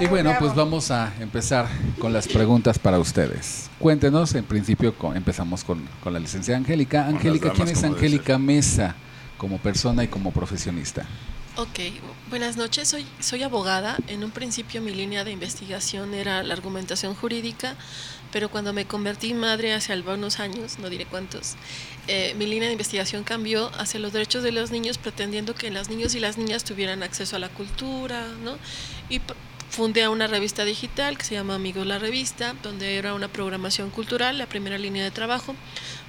Y 0.00 0.06
bueno, 0.06 0.34
pues 0.38 0.54
vamos 0.54 0.90
a 0.90 1.12
empezar 1.20 1.68
con 1.98 2.12
las 2.12 2.26
preguntas 2.26 2.78
para 2.78 2.98
ustedes. 2.98 3.68
Cuéntenos, 3.78 4.34
en 4.34 4.44
principio 4.44 4.94
con- 4.94 5.14
empezamos 5.16 5.62
con, 5.62 5.86
con 6.02 6.14
la 6.14 6.18
licenciada 6.18 6.58
Angélica. 6.58 7.06
Angélica, 7.06 7.52
¿quién 7.52 7.68
es 7.68 7.84
Angélica 7.84 8.38
Mesa 8.38 8.94
como 9.36 9.58
persona 9.58 10.02
y 10.02 10.08
como 10.08 10.32
profesionista? 10.32 11.06
Ok, 11.56 11.80
buenas 12.30 12.56
noches. 12.56 12.88
Soy, 12.88 13.04
soy 13.18 13.42
abogada. 13.42 13.98
En 14.06 14.24
un 14.24 14.30
principio 14.30 14.80
mi 14.80 14.92
línea 14.94 15.22
de 15.24 15.32
investigación 15.32 16.14
era 16.14 16.42
la 16.42 16.54
argumentación 16.54 17.14
jurídica, 17.14 17.74
pero 18.32 18.48
cuando 18.48 18.72
me 18.72 18.86
convertí 18.86 19.32
en 19.32 19.38
madre 19.38 19.74
hace 19.74 19.92
algunos 19.92 20.40
años, 20.40 20.78
no 20.78 20.88
diré 20.88 21.04
cuántos, 21.04 21.56
eh, 22.08 22.34
mi 22.38 22.46
línea 22.46 22.68
de 22.68 22.72
investigación 22.72 23.22
cambió 23.24 23.70
hacia 23.78 24.00
los 24.00 24.14
derechos 24.14 24.42
de 24.42 24.52
los 24.52 24.70
niños, 24.70 24.96
pretendiendo 24.96 25.54
que 25.54 25.70
los 25.70 25.90
niños 25.90 26.14
y 26.14 26.20
las 26.20 26.38
niñas 26.38 26.64
tuvieran 26.64 27.02
acceso 27.02 27.36
a 27.36 27.38
la 27.38 27.50
cultura, 27.50 28.24
¿no? 28.42 28.56
Y 29.10 29.20
fundé 29.70 30.08
una 30.08 30.26
revista 30.26 30.64
digital 30.64 31.16
que 31.16 31.24
se 31.24 31.34
llama 31.34 31.54
Amigos 31.54 31.86
la 31.86 31.98
Revista, 31.98 32.54
donde 32.62 32.96
era 32.96 33.14
una 33.14 33.28
programación 33.28 33.90
cultural, 33.90 34.36
la 34.36 34.46
primera 34.46 34.78
línea 34.78 35.04
de 35.04 35.12
trabajo. 35.12 35.54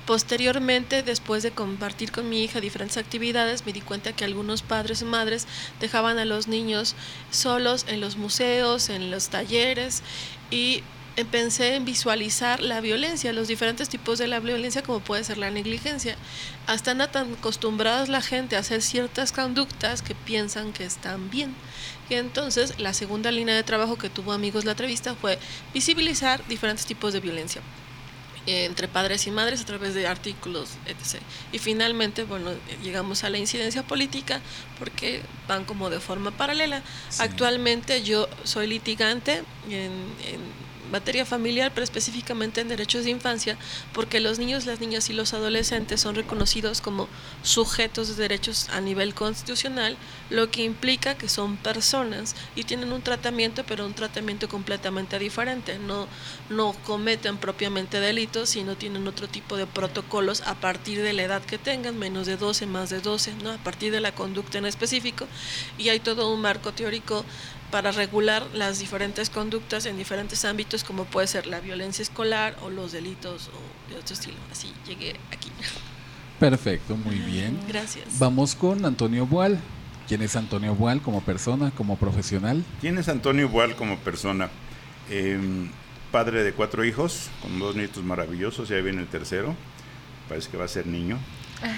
Posteriormente, 0.08 1.04
después 1.04 1.44
de 1.44 1.52
compartir 1.52 2.12
con 2.12 2.28
mi 2.28 2.44
hija 2.44 2.60
diferentes 2.60 2.98
actividades, 2.98 3.66
me 3.66 3.72
di 3.72 3.82
cuenta 3.82 4.14
que 4.14 4.26
algunos 4.26 4.64
padres 4.64 5.04
y 5.04 5.06
madres 5.06 5.48
dejaban 5.80 6.18
a 6.18 6.26
los 6.26 6.48
niños 6.48 6.96
solos 7.30 7.86
en 7.88 8.02
los 8.02 8.18
museos, 8.18 8.90
en 8.90 9.12
los 9.12 9.30
talleres 9.30 10.02
y 10.50 10.84
pensé 11.30 11.76
en 11.76 11.86
visualizar 11.86 12.62
la 12.62 12.80
violencia, 12.80 13.34
los 13.34 13.48
diferentes 13.48 13.90
tipos 13.90 14.18
de 14.18 14.28
la 14.28 14.40
violencia 14.40 14.82
como 14.82 15.02
puede 15.02 15.24
ser 15.24 15.38
la 15.38 15.52
negligencia. 15.52 16.16
Hasta 16.68 16.92
anda 16.92 17.12
tan 17.12 17.34
acostumbradas 17.34 18.10
la 18.10 18.22
gente 18.22 18.56
a 18.56 18.60
hacer 18.60 18.82
ciertas 18.82 19.32
conductas 19.32 20.02
que 20.02 20.16
piensan 20.16 20.74
que 20.74 20.86
están 20.86 21.30
bien. 21.30 21.54
Y 22.10 22.16
entonces 22.16 22.80
la 22.80 22.94
segunda 22.94 23.32
línea 23.32 23.56
de 23.56 23.64
trabajo 23.64 23.98
que 23.98 24.10
tuvo 24.10 24.32
amigos 24.32 24.66
la 24.66 24.72
entrevista 24.72 25.16
fue 25.16 25.38
visibilizar 25.74 26.46
diferentes 26.48 26.86
tipos 26.86 27.14
de 27.14 27.20
violencia 27.20 27.62
eh, 28.48 28.66
entre 28.66 28.88
padres 28.88 29.28
y 29.28 29.32
madres 29.32 29.62
a 29.62 29.66
través 29.66 29.94
de 29.94 30.08
artículos, 30.08 30.72
etc. 30.88 31.22
Y 31.52 31.60
finalmente, 31.60 32.24
bueno, 32.24 32.52
eh, 32.52 32.58
llegamos 32.82 33.24
a 33.24 33.30
la 33.30 33.38
incidencia 33.38 33.84
política 33.84 34.42
porque 34.80 35.22
van 35.48 35.64
como 35.66 35.90
de 35.90 36.00
forma 36.00 36.32
paralela. 36.32 36.82
Actualmente 37.20 38.02
yo 38.02 38.28
soy 38.44 38.66
litigante 38.66 39.44
en, 39.70 39.92
en 40.26 40.71
materia 40.92 41.26
familiar, 41.26 41.72
pero 41.74 41.84
específicamente 41.84 42.62
en 42.62 42.68
derechos 42.68 43.06
de 43.06 43.12
infancia, 43.12 43.58
porque 43.94 44.20
los 44.20 44.40
niños, 44.40 44.66
las 44.66 44.80
niñas 44.80 45.10
y 45.10 45.14
los 45.14 45.34
adolescentes 45.34 46.02
son 46.02 46.16
reconocidos 46.16 46.82
como 46.82 47.08
sujetos 47.44 48.10
de 48.10 48.16
derechos 48.16 48.70
a 48.70 48.82
nivel 48.82 49.14
constitucional, 49.14 49.98
lo 50.30 50.52
que 50.52 50.64
implica 50.64 51.16
que 51.16 51.30
son 51.30 51.58
personas 51.58 52.36
y 52.56 52.64
tienen 52.64 52.92
un 52.92 53.02
tratamiento, 53.02 53.64
pero 53.66 53.86
un 53.86 53.94
tratamiento 53.94 54.48
completamente 54.50 55.18
diferente. 55.20 55.80
No, 55.80 56.08
no 56.50 56.74
cometen 56.86 57.38
propiamente 57.38 58.00
delitos, 58.00 58.50
sino 58.50 58.76
tienen 58.76 59.08
otro 59.08 59.28
tipo 59.28 59.58
de 59.58 59.68
protocolos 59.68 60.42
a 60.42 60.56
partir 60.56 61.02
de 61.02 61.14
la 61.14 61.24
edad 61.24 61.42
que 61.42 61.58
tengan, 61.58 61.98
menos 61.98 62.28
de 62.28 62.38
12, 62.38 62.66
más 62.66 62.90
de 62.90 63.00
12, 63.00 63.34
¿no? 63.44 63.52
a 63.52 63.58
partir 63.58 63.92
de 63.92 64.02
la 64.02 64.14
conducta 64.14 64.58
en 64.58 64.66
específico, 64.66 65.28
y 65.78 65.90
hay 65.90 66.00
todo 66.00 66.34
un 66.34 66.42
marco 66.42 66.72
teórico 66.74 67.26
para 67.72 67.92
regular 67.92 68.46
las 68.54 68.80
diferentes 68.80 69.30
conductas 69.30 69.86
en 69.86 69.98
diferentes 69.98 70.46
ámbitos, 70.46 70.84
como 70.84 71.06
puede 71.06 71.28
ser 71.28 71.48
la 71.48 71.60
violencia 71.60 72.04
escolar 72.04 72.56
o 72.62 72.70
los 72.70 72.92
delitos 72.92 73.50
o 73.50 73.90
de 73.92 74.00
otro 74.00 74.14
estilo. 74.14 74.38
Así 74.52 74.74
llegué 74.86 75.16
aquí. 75.32 75.50
Perfecto, 76.40 76.98
muy 76.98 77.16
bien. 77.16 77.60
Gracias. 77.68 78.20
Vamos 78.20 78.56
con 78.56 78.86
Antonio 78.86 79.26
Bual. 79.26 79.60
¿Quién 80.08 80.22
es 80.22 80.36
Antonio 80.36 80.76
Bual 80.76 81.02
como 81.02 81.22
persona, 81.22 81.72
como 81.72 81.98
profesional? 81.98 82.64
¿Quién 82.82 82.98
es 82.98 83.08
Antonio 83.08 83.48
Boal 83.48 83.76
como 83.76 83.98
persona? 84.00 84.50
Eh, 85.10 85.40
padre 86.12 86.44
de 86.44 86.52
cuatro 86.54 86.84
hijos, 86.84 87.30
con 87.42 87.58
dos 87.60 87.76
nietos 87.76 88.04
maravillosos, 88.04 88.68
ya 88.68 88.78
viene 88.78 89.02
el 89.02 89.08
tercero, 89.08 89.56
parece 90.28 90.50
que 90.50 90.58
va 90.58 90.66
a 90.66 90.68
ser 90.68 90.88
niño. 90.88 91.18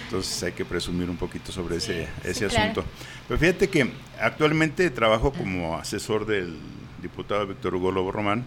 Entonces 0.05 0.41
hay 0.43 0.51
que 0.53 0.65
presumir 0.65 1.09
un 1.09 1.17
poquito 1.17 1.51
sobre 1.51 1.77
ese, 1.77 2.07
ese 2.23 2.33
sí, 2.33 2.55
claro. 2.55 2.61
asunto. 2.71 2.85
Pero 3.27 3.39
fíjate 3.39 3.69
que 3.69 3.89
actualmente 4.19 4.89
trabajo 4.89 5.31
como 5.33 5.77
asesor 5.77 6.25
del 6.25 6.57
diputado 7.01 7.45
Víctor 7.47 7.75
Hugo 7.75 7.91
Lobo 7.91 8.11
Román, 8.11 8.45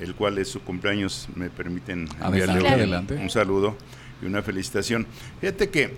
el 0.00 0.14
cual 0.14 0.38
es 0.38 0.48
su 0.48 0.60
cumpleaños, 0.60 1.28
me 1.34 1.50
permiten 1.50 2.08
Adelante, 2.20 2.38
enviarle 2.52 2.60
un- 2.68 2.72
adelante. 2.74 3.14
un 3.14 3.30
saludo 3.30 3.76
y 4.22 4.26
una 4.26 4.42
felicitación. 4.42 5.06
Fíjate 5.40 5.70
que 5.70 5.94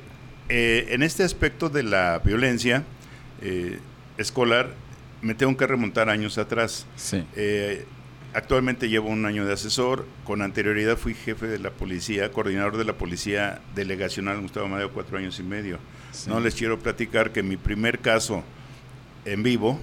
eh, 0.49 0.87
en 0.91 1.03
este 1.03 1.25
aspecto 1.25 1.69
de 1.69 1.83
la 1.83 2.21
violencia 2.25 2.85
eh, 3.43 3.79
escolar 4.17 4.71
me 5.21 5.35
tengo 5.35 5.57
que 5.57 5.67
remontar 5.67 6.09
años 6.09 6.39
atrás. 6.39 6.87
Sí. 6.97 7.25
Eh, 7.37 7.85
actualmente 8.35 8.89
llevo 8.89 9.09
un 9.09 9.25
año 9.27 9.45
de 9.47 9.53
asesor. 9.53 10.07
Con 10.25 10.43
anterioridad 10.43 10.97
fui 10.97 11.15
jefe 11.15 11.47
de 11.47 11.59
la 11.59 11.71
policía, 11.71 12.31
coordinador 12.31 12.77
de 12.77 12.85
la 12.85 12.93
policía 12.95 13.61
delegacional 13.75 14.41
Gustavo 14.41 14.67
Amadeo, 14.67 14.93
cuatro 14.93 15.19
años 15.19 15.39
y 15.39 15.43
medio. 15.43 15.79
Sí. 16.13 16.29
No 16.31 16.41
les 16.41 16.55
quiero 16.55 16.79
platicar 16.79 17.33
que 17.33 17.43
mi 17.43 17.57
primer 17.57 17.99
caso 18.01 18.43
en 19.25 19.43
vivo 19.43 19.81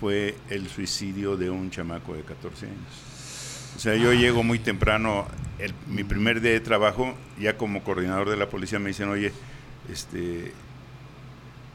fue 0.00 0.36
el 0.50 0.68
suicidio 0.68 1.36
de 1.36 1.50
un 1.50 1.70
chamaco 1.70 2.14
de 2.14 2.22
14 2.22 2.66
años. 2.66 3.72
O 3.76 3.78
sea, 3.78 3.96
yo 3.96 4.12
llego 4.12 4.42
muy 4.42 4.58
temprano, 4.58 5.26
el- 5.58 5.74
mi 5.88 6.04
primer 6.04 6.40
día 6.40 6.52
de 6.52 6.60
trabajo, 6.60 7.14
ya 7.40 7.56
como 7.56 7.82
coordinador 7.82 8.28
de 8.30 8.36
la 8.36 8.48
policía 8.48 8.78
me 8.78 8.88
dicen, 8.88 9.08
oye, 9.08 9.32
este, 9.90 10.52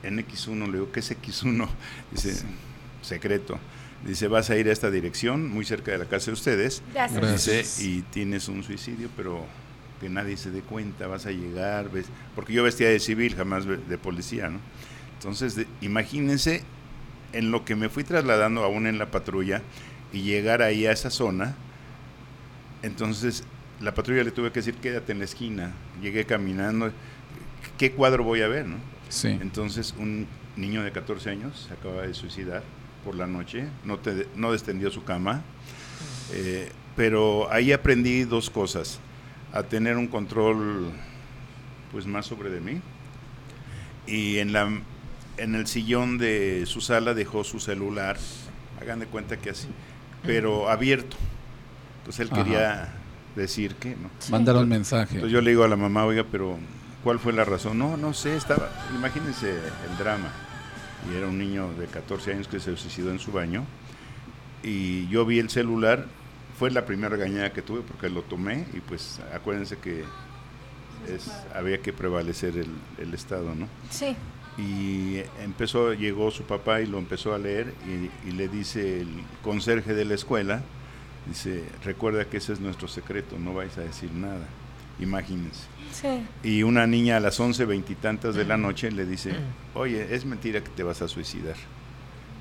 en 0.03 0.19
X1, 0.19 0.65
le 0.67 0.73
digo, 0.73 0.91
¿qué 0.91 1.01
es 1.01 1.11
X1? 1.11 1.67
Dice, 2.11 2.43
secreto. 3.01 3.59
Dice, 4.05 4.27
vas 4.27 4.49
a 4.49 4.55
ir 4.57 4.69
a 4.69 4.71
esta 4.71 4.89
dirección, 4.89 5.49
muy 5.49 5.65
cerca 5.65 5.91
de 5.91 5.97
la 5.97 6.05
casa 6.05 6.27
de 6.27 6.33
ustedes. 6.33 6.81
Gracias. 6.93 7.45
Dice, 7.45 7.83
y 7.83 8.01
tienes 8.03 8.47
un 8.47 8.63
suicidio, 8.63 9.09
pero 9.17 9.45
que 9.99 10.07
nadie 10.09 10.37
se 10.37 10.51
dé 10.51 10.61
cuenta, 10.61 11.07
vas 11.07 11.25
a 11.25 11.31
llegar, 11.31 11.91
ves, 11.91 12.05
porque 12.33 12.53
yo 12.53 12.63
vestía 12.63 12.87
de 12.89 12.99
civil, 12.99 13.35
jamás 13.35 13.65
de 13.65 13.75
de 13.77 13.97
policía, 13.97 14.49
¿no? 14.49 14.59
Entonces, 15.17 15.55
de- 15.55 15.67
imagínense 15.81 16.63
en 17.33 17.51
lo 17.51 17.65
que 17.65 17.75
me 17.75 17.89
fui 17.89 18.05
trasladando 18.05 18.63
aún 18.63 18.87
en 18.87 18.97
la 18.97 19.11
patrulla 19.11 19.61
y 20.13 20.21
llegar 20.21 20.61
ahí 20.61 20.85
a 20.87 20.93
esa 20.93 21.09
zona, 21.09 21.55
entonces 22.81 23.43
la 23.81 23.93
patrulla 23.93 24.23
le 24.23 24.31
tuve 24.31 24.51
que 24.51 24.59
decir, 24.59 24.75
quédate 24.75 25.11
en 25.11 25.19
la 25.19 25.25
esquina, 25.25 25.71
llegué 26.01 26.25
caminando, 26.25 26.91
¿qué 27.77 27.91
cuadro 27.91 28.23
voy 28.23 28.41
a 28.41 28.47
ver, 28.47 28.65
no? 28.65 28.77
Sí. 29.09 29.27
Entonces, 29.41 29.93
un 29.97 30.27
niño 30.55 30.83
de 30.83 30.91
14 30.91 31.29
años 31.29 31.65
se 31.67 31.73
acaba 31.73 32.03
de 32.03 32.13
suicidar 32.13 32.63
por 33.09 33.15
la 33.15 33.25
noche, 33.25 33.65
no, 33.85 33.97
te- 33.97 34.27
no 34.35 34.51
descendió 34.51 34.91
su 34.91 35.03
cama, 35.03 35.41
eh, 36.31 36.71
pero 36.95 37.51
ahí 37.51 37.71
aprendí 37.71 38.23
dos 38.23 38.51
cosas, 38.51 38.99
a 39.51 39.63
tener 39.63 39.97
un 39.97 40.05
control 40.07 40.91
pues 41.91 42.05
más 42.05 42.27
sobre 42.27 42.51
de 42.51 42.61
mí 42.61 42.79
y 44.05 44.37
en 44.37 44.53
la 44.53 44.69
en 45.37 45.55
el 45.55 45.65
sillón 45.65 46.19
de 46.19 46.65
su 46.67 46.81
sala 46.81 47.15
dejó 47.15 47.43
su 47.43 47.59
celular, 47.59 48.17
hagan 48.79 48.99
de 48.99 49.07
cuenta 49.07 49.37
que 49.37 49.49
así, 49.49 49.69
pero 50.21 50.69
abierto. 50.69 51.17
Entonces 52.01 52.19
él 52.19 52.29
Ajá. 52.31 52.43
quería 52.43 52.89
decir 53.35 53.73
que 53.73 53.95
no. 53.95 54.11
Mándale 54.29 54.59
un 54.59 54.69
mensaje. 54.69 55.15
Entonces 55.15 55.33
yo 55.33 55.41
le 55.41 55.49
digo 55.49 55.63
a 55.63 55.67
la 55.67 55.77
mamá, 55.77 56.05
oiga, 56.05 56.25
pero 56.31 56.59
¿cuál 57.03 57.17
fue 57.17 57.33
la 57.33 57.43
razón? 57.43 57.79
No, 57.79 57.97
no 57.97 58.13
sé, 58.13 58.35
estaba, 58.35 58.69
imagínense 58.95 59.49
el 59.49 59.97
drama. 59.97 60.31
Y 61.07 61.15
era 61.15 61.27
un 61.27 61.37
niño 61.37 61.71
de 61.73 61.85
14 61.87 62.33
años 62.33 62.47
que 62.47 62.59
se 62.59 62.75
suicidó 62.75 63.11
en 63.11 63.19
su 63.19 63.31
baño. 63.31 63.65
Y 64.63 65.07
yo 65.07 65.25
vi 65.25 65.39
el 65.39 65.49
celular, 65.49 66.05
fue 66.57 66.71
la 66.71 66.85
primera 66.85 67.09
regañada 67.09 67.53
que 67.53 67.61
tuve 67.61 67.81
porque 67.81 68.09
lo 68.09 68.21
tomé 68.23 68.65
y 68.73 68.81
pues 68.81 69.21
acuérdense 69.33 69.77
que 69.77 70.03
es, 71.07 71.31
había 71.55 71.81
que 71.81 71.93
prevalecer 71.93 72.57
el, 72.57 72.69
el 72.97 73.13
Estado, 73.13 73.55
¿no? 73.55 73.67
Sí. 73.89 74.15
y 74.57 75.21
empezó, 75.41 75.93
llegó 75.93 76.29
su 76.31 76.43
papá 76.43 76.81
y 76.81 76.87
lo 76.87 76.97
empezó 76.97 77.33
a 77.33 77.37
leer 77.37 77.73
y, 77.87 78.27
y 78.27 78.31
le 78.33 78.49
dice 78.49 78.99
el 78.99 79.07
conserje 79.41 79.93
de 79.93 80.03
la 80.03 80.15
escuela, 80.15 80.61
dice, 81.25 81.63
recuerda 81.85 82.25
que 82.25 82.37
ese 82.37 82.51
es 82.51 82.59
nuestro 82.59 82.89
secreto, 82.89 83.39
no 83.39 83.53
vais 83.53 83.77
a 83.77 83.81
decir 83.81 84.11
nada, 84.11 84.45
imagínense. 84.99 85.61
Sí. 85.91 86.25
Y 86.43 86.63
una 86.63 86.87
niña 86.87 87.17
a 87.17 87.19
las 87.19 87.39
once 87.39 87.65
veintitantas 87.65 88.35
de 88.35 88.45
la 88.45 88.57
noche 88.57 88.91
le 88.91 89.05
dice, 89.05 89.33
oye, 89.73 90.13
es 90.13 90.25
mentira 90.25 90.63
que 90.63 90.69
te 90.69 90.83
vas 90.83 91.01
a 91.01 91.07
suicidar. 91.07 91.55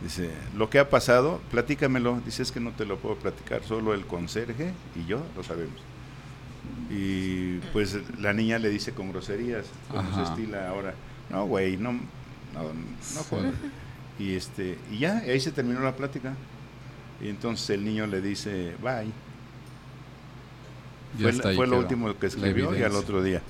Dice, 0.02 0.30
lo 0.56 0.70
que 0.70 0.78
ha 0.78 0.90
pasado, 0.90 1.40
platícamelo. 1.50 2.20
Dice, 2.24 2.42
es 2.42 2.52
que 2.52 2.60
no 2.60 2.70
te 2.70 2.84
lo 2.84 2.98
puedo 2.98 3.16
platicar, 3.16 3.64
solo 3.64 3.94
el 3.94 4.06
conserje 4.06 4.72
y 4.94 5.06
yo 5.06 5.20
lo 5.36 5.42
sabemos. 5.42 5.80
Y 6.90 7.58
pues 7.72 7.98
la 8.20 8.32
niña 8.32 8.58
le 8.58 8.68
dice 8.68 8.92
con 8.92 9.10
groserías, 9.10 9.66
como 9.90 10.14
se 10.14 10.22
estila 10.22 10.68
ahora. 10.68 10.94
No, 11.30 11.46
güey, 11.46 11.76
no, 11.76 11.92
no, 11.92 12.00
no 13.14 13.22
jodas". 13.28 13.54
Y, 14.18 14.34
este, 14.34 14.78
y 14.90 14.98
ya, 14.98 15.24
y 15.26 15.30
ahí 15.30 15.40
se 15.40 15.52
terminó 15.52 15.80
la 15.80 15.94
plática. 15.96 16.34
Y 17.20 17.28
entonces 17.28 17.68
el 17.70 17.84
niño 17.84 18.06
le 18.06 18.20
dice, 18.20 18.74
bye. 18.82 19.10
Ya 21.16 21.32
Fue, 21.54 21.66
lo 21.66 21.78
último 21.78 22.16
que 22.18 22.26
escribió 22.26 22.76
y 22.76 22.82
al 22.82 22.94
otro 22.96 23.22
día. 23.22 23.40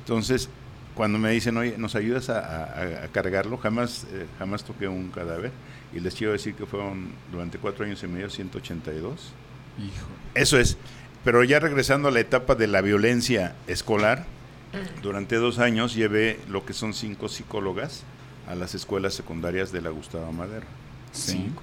Entonces, 0.00 0.48
cuando 0.94 1.18
me 1.18 1.30
dicen, 1.30 1.56
oye, 1.56 1.74
¿nos 1.76 1.94
ayudas 1.94 2.30
a, 2.30 2.38
a- 2.40 3.04
a 3.04 3.08
cargarlo? 3.08 3.58
Jamás, 3.58 4.06
eh, 4.12 4.26
jamás 4.38 4.64
toqué 4.64 4.88
un 4.88 5.10
cadáver. 5.10 5.52
Y 5.94 6.00
les 6.00 6.14
quiero 6.14 6.32
decir 6.32 6.54
que 6.54 6.64
fueron 6.66 7.08
durante 7.30 7.58
cuatro 7.58 7.84
años 7.84 8.02
y 8.02 8.06
medio 8.06 8.30
182. 8.30 9.32
Hijo. 9.78 10.06
Eso 10.34 10.58
es. 10.58 10.78
Pero 11.24 11.42
ya 11.44 11.58
regresando 11.60 12.08
a 12.08 12.10
la 12.10 12.20
etapa 12.20 12.54
de 12.54 12.66
la 12.66 12.80
violencia 12.80 13.54
escolar, 13.66 14.24
durante 15.02 15.36
dos 15.36 15.58
años 15.58 15.94
llevé 15.94 16.38
lo 16.48 16.64
que 16.66 16.72
son 16.72 16.92
cinco 16.94 17.28
psicólogas 17.28 18.04
a 18.48 18.54
las 18.54 18.74
escuelas 18.74 19.14
secundarias 19.14 19.72
de 19.72 19.80
la 19.82 19.90
Gustavo 19.90 20.30
Madero. 20.32 20.66
Cinco. 21.12 21.62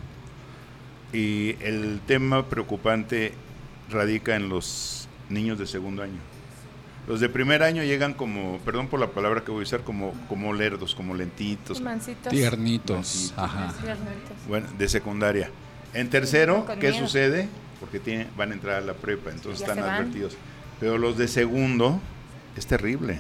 Y 1.12 1.56
el 1.62 2.02
tema 2.08 2.50
preocupante 2.50 3.34
radica 3.90 4.36
en 4.36 4.50
los 4.50 5.08
niños 5.34 5.58
de 5.60 5.66
segundo 5.68 6.04
año. 6.04 6.20
Los 7.08 7.20
de 7.20 7.28
primer 7.28 7.64
año 7.64 7.84
llegan 7.84 8.14
como, 8.14 8.60
perdón 8.60 8.88
por 8.88 9.00
la 9.00 9.08
palabra 9.08 9.42
que 9.44 9.52
voy 9.52 9.62
a 9.62 9.64
usar, 9.64 9.82
como, 9.82 10.14
como 10.30 10.54
lerdos, 10.54 10.96
como 10.96 11.14
lentitos. 11.14 11.82
Mancitos. 11.82 12.32
Tiernitos. 12.32 13.34
Ajá. 13.36 13.74
Tiernitos. 13.82 14.38
Bueno, 14.48 14.68
de 14.78 14.88
secundaria. 14.88 15.50
En 15.94 16.10
tercero, 16.10 16.66
¿qué 16.80 16.92
miedo. 16.92 17.06
sucede? 17.06 17.50
Porque 17.82 18.00
tiene, 18.00 18.28
van 18.38 18.52
a 18.52 18.54
entrar 18.54 18.76
a 18.78 18.82
la 18.82 18.94
prepa, 18.94 19.32
entonces 19.32 19.60
Ya 19.68 19.74
están 19.74 19.84
advertidos. 19.84 20.38
Pero 20.80 20.98
los 20.98 21.18
de 21.18 21.28
segundo 21.28 22.00
es 22.56 22.66
terrible. 22.68 23.20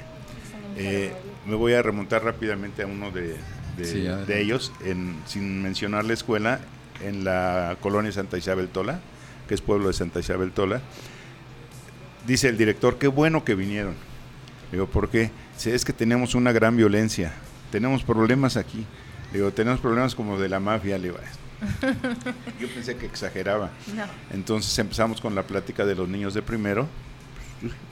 Eh, 0.77 1.13
me 1.45 1.55
voy 1.55 1.73
a 1.73 1.81
remontar 1.81 2.23
rápidamente 2.23 2.83
a 2.83 2.87
uno 2.87 3.11
de, 3.11 3.35
de- 3.77 3.85
Sí, 3.85 4.07
adelante. 4.07 4.33
de 4.33 4.41
ellos, 4.41 4.71
en, 4.85 5.15
sin 5.27 5.61
mencionar 5.61 6.05
la 6.05 6.13
escuela, 6.13 6.61
en 7.03 7.25
la 7.25 7.75
colonia 7.81 8.11
Santa 8.13 8.37
Isabel 8.37 8.69
Tola, 8.69 9.01
que 9.47 9.53
es 9.55 9.61
pueblo 9.61 9.87
de 9.89 9.93
Santa 9.93 10.21
Isabel 10.21 10.51
Tola. 10.53 10.81
Dice 12.25 12.49
el 12.49 12.57
director, 12.57 12.97
qué 12.97 13.07
bueno 13.07 13.43
que 13.43 13.55
vinieron. 13.55 13.95
Digo, 14.71 14.87
¿por 14.87 15.09
qué? 15.09 15.29
Es 15.65 15.85
que 15.85 15.93
tenemos 15.93 16.35
una 16.35 16.51
gran 16.51 16.75
violencia, 16.75 17.33
tenemos 17.71 18.03
problemas 18.03 18.57
aquí. 18.57 18.85
Digo, 19.31 19.51
tenemos 19.51 19.79
problemas 19.79 20.15
como 20.15 20.39
de 20.39 20.49
la 20.49 20.59
mafia. 20.59 20.97
Le 20.97 21.09
digo, 21.09 21.17
yo 22.59 22.67
pensé 22.69 22.95
que 22.95 23.05
exageraba. 23.05 23.71
No. 23.95 24.03
Entonces 24.31 24.77
empezamos 24.79 25.21
con 25.21 25.35
la 25.35 25.43
plática 25.43 25.85
de 25.85 25.95
los 25.95 26.07
niños 26.07 26.33
de 26.33 26.41
primero. 26.41 26.87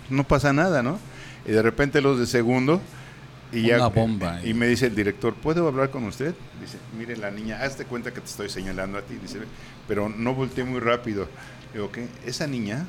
No 0.09 0.23
pasa 0.23 0.53
nada, 0.53 0.83
¿no? 0.83 0.99
Y 1.45 1.51
de 1.51 1.61
repente 1.61 2.01
los 2.01 2.19
de 2.19 2.27
segundo. 2.27 2.81
Y 3.51 3.63
ya, 3.63 3.77
Una 3.77 3.87
bomba 3.87 4.35
ahí. 4.35 4.49
Y 4.49 4.53
me 4.53 4.67
dice 4.67 4.87
el 4.87 4.95
director, 4.95 5.33
¿puedo 5.33 5.67
hablar 5.67 5.89
con 5.89 6.05
usted? 6.05 6.33
Dice, 6.61 6.77
mire 6.97 7.17
la 7.17 7.31
niña, 7.31 7.61
hazte 7.61 7.85
cuenta 7.85 8.13
que 8.13 8.21
te 8.21 8.27
estoy 8.27 8.49
señalando 8.49 8.97
a 8.97 9.01
ti. 9.01 9.15
Dice, 9.21 9.39
pero 9.87 10.09
no 10.09 10.33
volteé 10.33 10.63
muy 10.63 10.79
rápido. 10.79 11.27
Digo, 11.73 11.91
¿qué? 11.91 12.07
Esa 12.25 12.47
niña, 12.47 12.85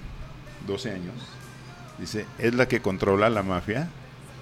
12 0.66 0.90
años, 0.90 1.14
dice, 1.98 2.26
es 2.38 2.54
la 2.54 2.68
que 2.68 2.80
controla 2.80 3.30
la 3.30 3.42
mafia 3.42 3.88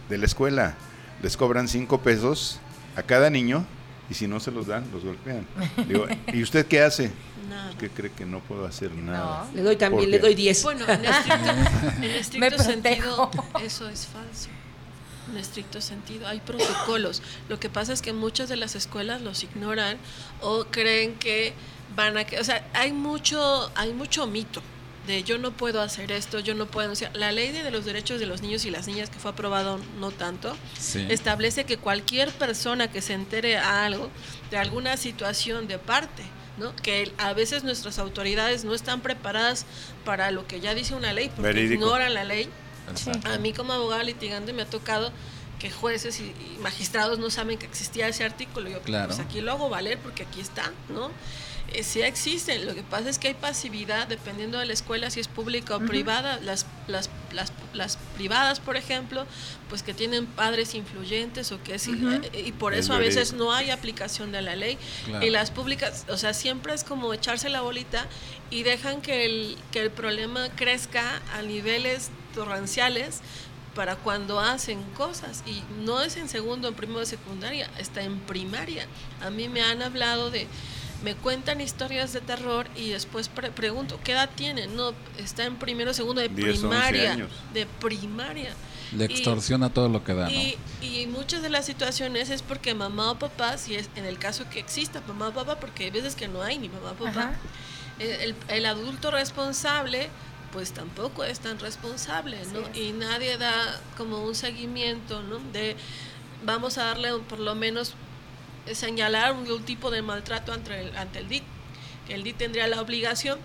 de 0.09 0.19
la 0.19 0.27
escuela. 0.27 0.75
Les 1.23 1.37
cobran 1.37 1.69
5 1.69 2.01
pesos 2.01 2.59
a 2.97 3.03
cada 3.03 3.31
niño 3.31 3.65
y 4.09 4.15
si 4.15 4.27
no 4.27 4.41
se 4.41 4.51
los 4.51 4.67
dan, 4.67 4.85
los 4.93 5.05
golpean. 5.05 5.47
Digo, 5.89 6.07
¿y 6.33 6.43
usted 6.43 6.67
qué 6.67 6.83
hace? 6.83 7.11
Nada. 7.49 7.73
¿Qué 7.79 7.89
cree 7.91 8.11
que 8.13 8.25
no 8.27 8.41
puedo 8.41 8.65
hacer 8.67 8.93
nada? 8.95 9.47
Le 9.55 9.63
doy 9.63 9.77
también, 9.77 10.05
¿Por 10.05 10.11
le 10.11 10.19
doy 10.19 10.35
10. 10.35 10.63
Bueno, 10.63 10.85
en 10.89 11.05
estricto, 11.05 11.51
en 11.97 12.05
estricto 12.05 12.57
Me 12.59 12.65
sentido, 12.65 13.31
eso 13.63 13.89
es 13.89 14.07
falso. 14.07 14.49
En 15.31 15.37
estricto 15.37 15.81
sentido, 15.81 16.27
hay 16.27 16.41
protocolos. 16.41 17.23
Lo 17.49 17.61
que 17.61 17.69
pasa 17.69 17.93
es 17.93 18.03
que 18.03 18.13
muchas 18.13 18.49
de 18.49 18.57
las 18.57 18.75
escuelas 18.75 19.21
los 19.23 19.45
ignoran 19.45 19.97
o 20.41 20.65
creen 20.65 21.15
que 21.15 21.53
van 21.95 22.17
a, 22.17 22.25
que- 22.25 22.41
o 22.41 22.45
sea, 22.45 22.67
hay 22.75 22.93
mucho, 22.93 23.71
hay 23.75 23.93
mucho 23.93 24.27
mito 24.27 24.61
de 25.07 25.23
yo 25.23 25.39
no 25.39 25.51
puedo 25.53 25.81
hacer 25.81 26.13
esto, 26.13 26.39
yo 26.41 26.55
no 26.55 26.67
puedo 26.67 26.83
denunciar. 26.83 27.17
La 27.17 27.33
ley 27.33 27.51
de 27.53 27.71
los 27.71 27.85
derechos 27.85 28.21
de 28.21 28.27
los 28.27 28.43
niños 28.43 28.65
y 28.65 28.71
las 28.71 28.87
niñas 28.87 29.11
que 29.11 29.19
fue 29.19 29.31
aprobado 29.31 29.81
no 29.99 30.11
tanto, 30.11 30.57
Sí. 30.79 31.07
establece 31.09 31.65
que 31.65 31.79
cualquier 31.79 32.31
persona 32.33 32.91
que 32.91 33.01
se 33.03 33.15
entere 33.15 33.57
a 33.57 33.85
algo 33.85 34.11
de 34.51 34.59
alguna 34.59 34.97
situación 34.97 35.67
de 35.69 35.79
parte, 35.79 36.23
¿no? 36.59 36.75
que 36.77 37.13
a 37.19 37.33
veces 37.33 37.65
nuestras 37.65 37.99
autoridades 37.99 38.65
no 38.65 38.75
están 38.75 39.01
preparadas 39.01 39.65
para 40.05 40.31
lo 40.31 40.47
que 40.47 40.61
ya 40.61 40.75
dice 40.75 40.95
una 40.95 41.13
ley, 41.13 41.29
porque 41.29 41.43
Verídico. 41.55 41.83
ignoran 41.85 42.15
la 42.15 42.25
ley. 42.25 42.49
A 43.25 43.39
mí 43.39 43.53
como 43.53 43.73
abogada 43.73 44.03
litigante 44.03 44.53
me 44.53 44.63
ha 44.63 44.67
tocado 44.67 45.13
que 45.61 45.71
jueces 45.71 46.21
y, 46.21 46.25
y 46.25 46.59
magistrados 46.61 47.19
no 47.19 47.31
saben 47.31 47.59
que 47.59 47.67
existía 47.67 48.09
ese 48.09 48.25
artículo. 48.25 48.69
Yo, 48.69 48.81
Claro. 48.81 49.09
pues 49.09 49.21
aquí 49.21 49.41
lo 49.41 49.53
hago 49.53 49.69
valer 49.69 49.99
porque 49.99 50.23
aquí 50.25 50.41
está, 50.41 50.73
¿no? 50.89 51.11
Eh, 51.73 51.85
sí 51.85 52.03
existen, 52.03 52.67
lo 52.67 52.75
que 52.75 52.83
pasa 52.83 53.09
es 53.09 53.19
que 53.19 53.29
hay 53.29 53.35
pasividad 53.35 54.09
dependiendo 54.09 54.59
de 54.59 54.67
la 54.67 54.73
escuela, 54.73 55.11
si 55.11 55.21
es 55.21 55.29
pública 55.29 55.77
o 55.77 55.81
privada. 55.81 56.41
Las, 56.43 56.67
las, 56.89 57.11
las, 57.33 57.53
las 57.73 57.97
privadas, 58.17 58.59
por 58.61 58.77
ejemplo, 58.77 59.27
pues 59.69 59.83
que 59.83 59.95
tienen 59.95 60.27
padres 60.27 60.75
influyentes 60.75 61.53
o 61.53 61.63
que 61.63 61.75
es, 61.77 61.87
eh, 61.87 62.21
y 62.45 62.53
por 62.53 62.75
Es 62.75 62.87
eso 62.87 62.95
a 62.95 62.99
veces 62.99 63.33
no 63.33 63.53
hay 63.53 63.71
aplicación 63.71 64.33
de 64.33 64.43
la 64.43 64.57
ley. 64.57 64.79
Claro. 65.05 65.25
Y 65.25 65.31
las 65.31 65.51
públicas, 65.51 66.07
o 66.09 66.17
sea, 66.17 66.35
siempre 66.35 66.75
es 66.75 66.83
como 66.83 67.15
echarse 67.15 67.49
la 67.49 67.61
bolita 67.61 68.07
y 68.51 68.65
dejan 68.65 69.01
que 69.01 69.25
el, 69.25 69.57
que 69.71 69.81
el 69.81 69.91
problema 69.91 70.49
crezca 70.57 71.23
a 71.35 71.43
niveles 71.43 72.11
torrenciales 72.35 73.21
para 73.75 73.95
cuando 73.95 74.41
hacen 74.41 74.83
cosas 74.97 75.45
y 75.47 75.63
no 75.85 76.03
es 76.03 76.17
en 76.17 76.29
segundo 76.29 76.67
en 76.67 76.75
primero 76.75 76.99
de 77.01 77.07
secundaria 77.07 77.71
está 77.79 78.03
en 78.03 78.19
primaria 78.19 78.87
a 79.23 79.31
mí 79.31 79.49
me 79.49 79.63
han 79.63 79.81
hablado 79.81 80.31
de 80.31 80.49
me 81.05 81.15
cuentan 81.15 81.61
historias 81.61 82.13
de 82.13 82.21
terror 82.21 82.67
y 82.77 82.91
después 82.91 83.29
pre- 83.29 83.51
pregunto 83.51 83.99
qué 84.05 84.13
edad 84.13 84.29
tienen 84.35 84.77
no 84.77 84.93
está 85.19 85.45
en 85.45 85.57
primero 85.57 85.95
segundo 85.95 86.21
de 86.21 86.29
10, 86.29 86.49
11 86.49 86.69
primaria 86.69 87.13
años. 87.13 87.31
de 87.55 87.67
primaria 87.67 88.55
Le 88.93 89.05
Y- 89.05 89.13
extorsiona 89.13 89.73
todo 89.73 89.89
lo 89.89 90.03
que 90.05 90.15
da, 90.15 90.25
¿no? 90.25 90.31
Y, 90.31 90.57
y 90.83 91.07
muchas 91.07 91.43
de 91.43 91.49
las 91.49 91.65
situaciones 91.65 92.29
es 92.31 92.43
porque 92.43 92.75
mamá 92.75 93.13
o 93.13 93.19
papá, 93.19 93.57
si 93.57 93.75
es 93.77 93.89
en 93.97 94.05
el 94.05 94.19
caso 94.19 94.45
que 94.51 94.59
exista 94.59 95.01
mamá 95.07 95.29
o 95.29 95.33
papá, 95.33 95.61
porque 95.61 95.85
hay 95.85 95.91
veces 95.91 96.15
que 96.17 96.27
no 96.29 96.43
hay 96.43 96.59
ni 96.59 96.69
mamá 96.69 96.91
o 96.93 97.05
papá, 97.05 97.33
el, 98.49 98.67
adulto 98.67 99.11
responsable 99.11 100.09
pues 100.53 100.73
tampoco 100.73 101.23
es 101.23 101.39
tan 101.39 101.61
responsable, 101.61 102.37
¿no? 102.53 102.61
Y 102.77 102.91
nadie 102.93 103.37
da 103.39 103.81
como 103.97 104.25
un 104.25 104.35
seguimiento, 104.35 105.23
¿no? 105.23 105.39
De 105.53 105.77
vamos 106.45 106.77
a 106.79 106.87
darle 106.87 107.15
un- 107.15 107.23
por 107.23 107.39
lo 107.39 107.55
menos 107.55 107.95
señalar 108.73 109.33
un, 109.33 109.63
tipo 109.65 109.91
de 109.91 110.03
maltrato 110.03 110.53
ante 110.53 110.81
el, 110.81 110.97
ante 110.97 111.19
el 111.19 111.29
DIT. 111.29 111.45
Que 112.07 112.15
el 112.15 112.23
DIT 112.23 112.37
tendría 112.37 112.67
la 112.69 112.81
obligación 112.81 113.39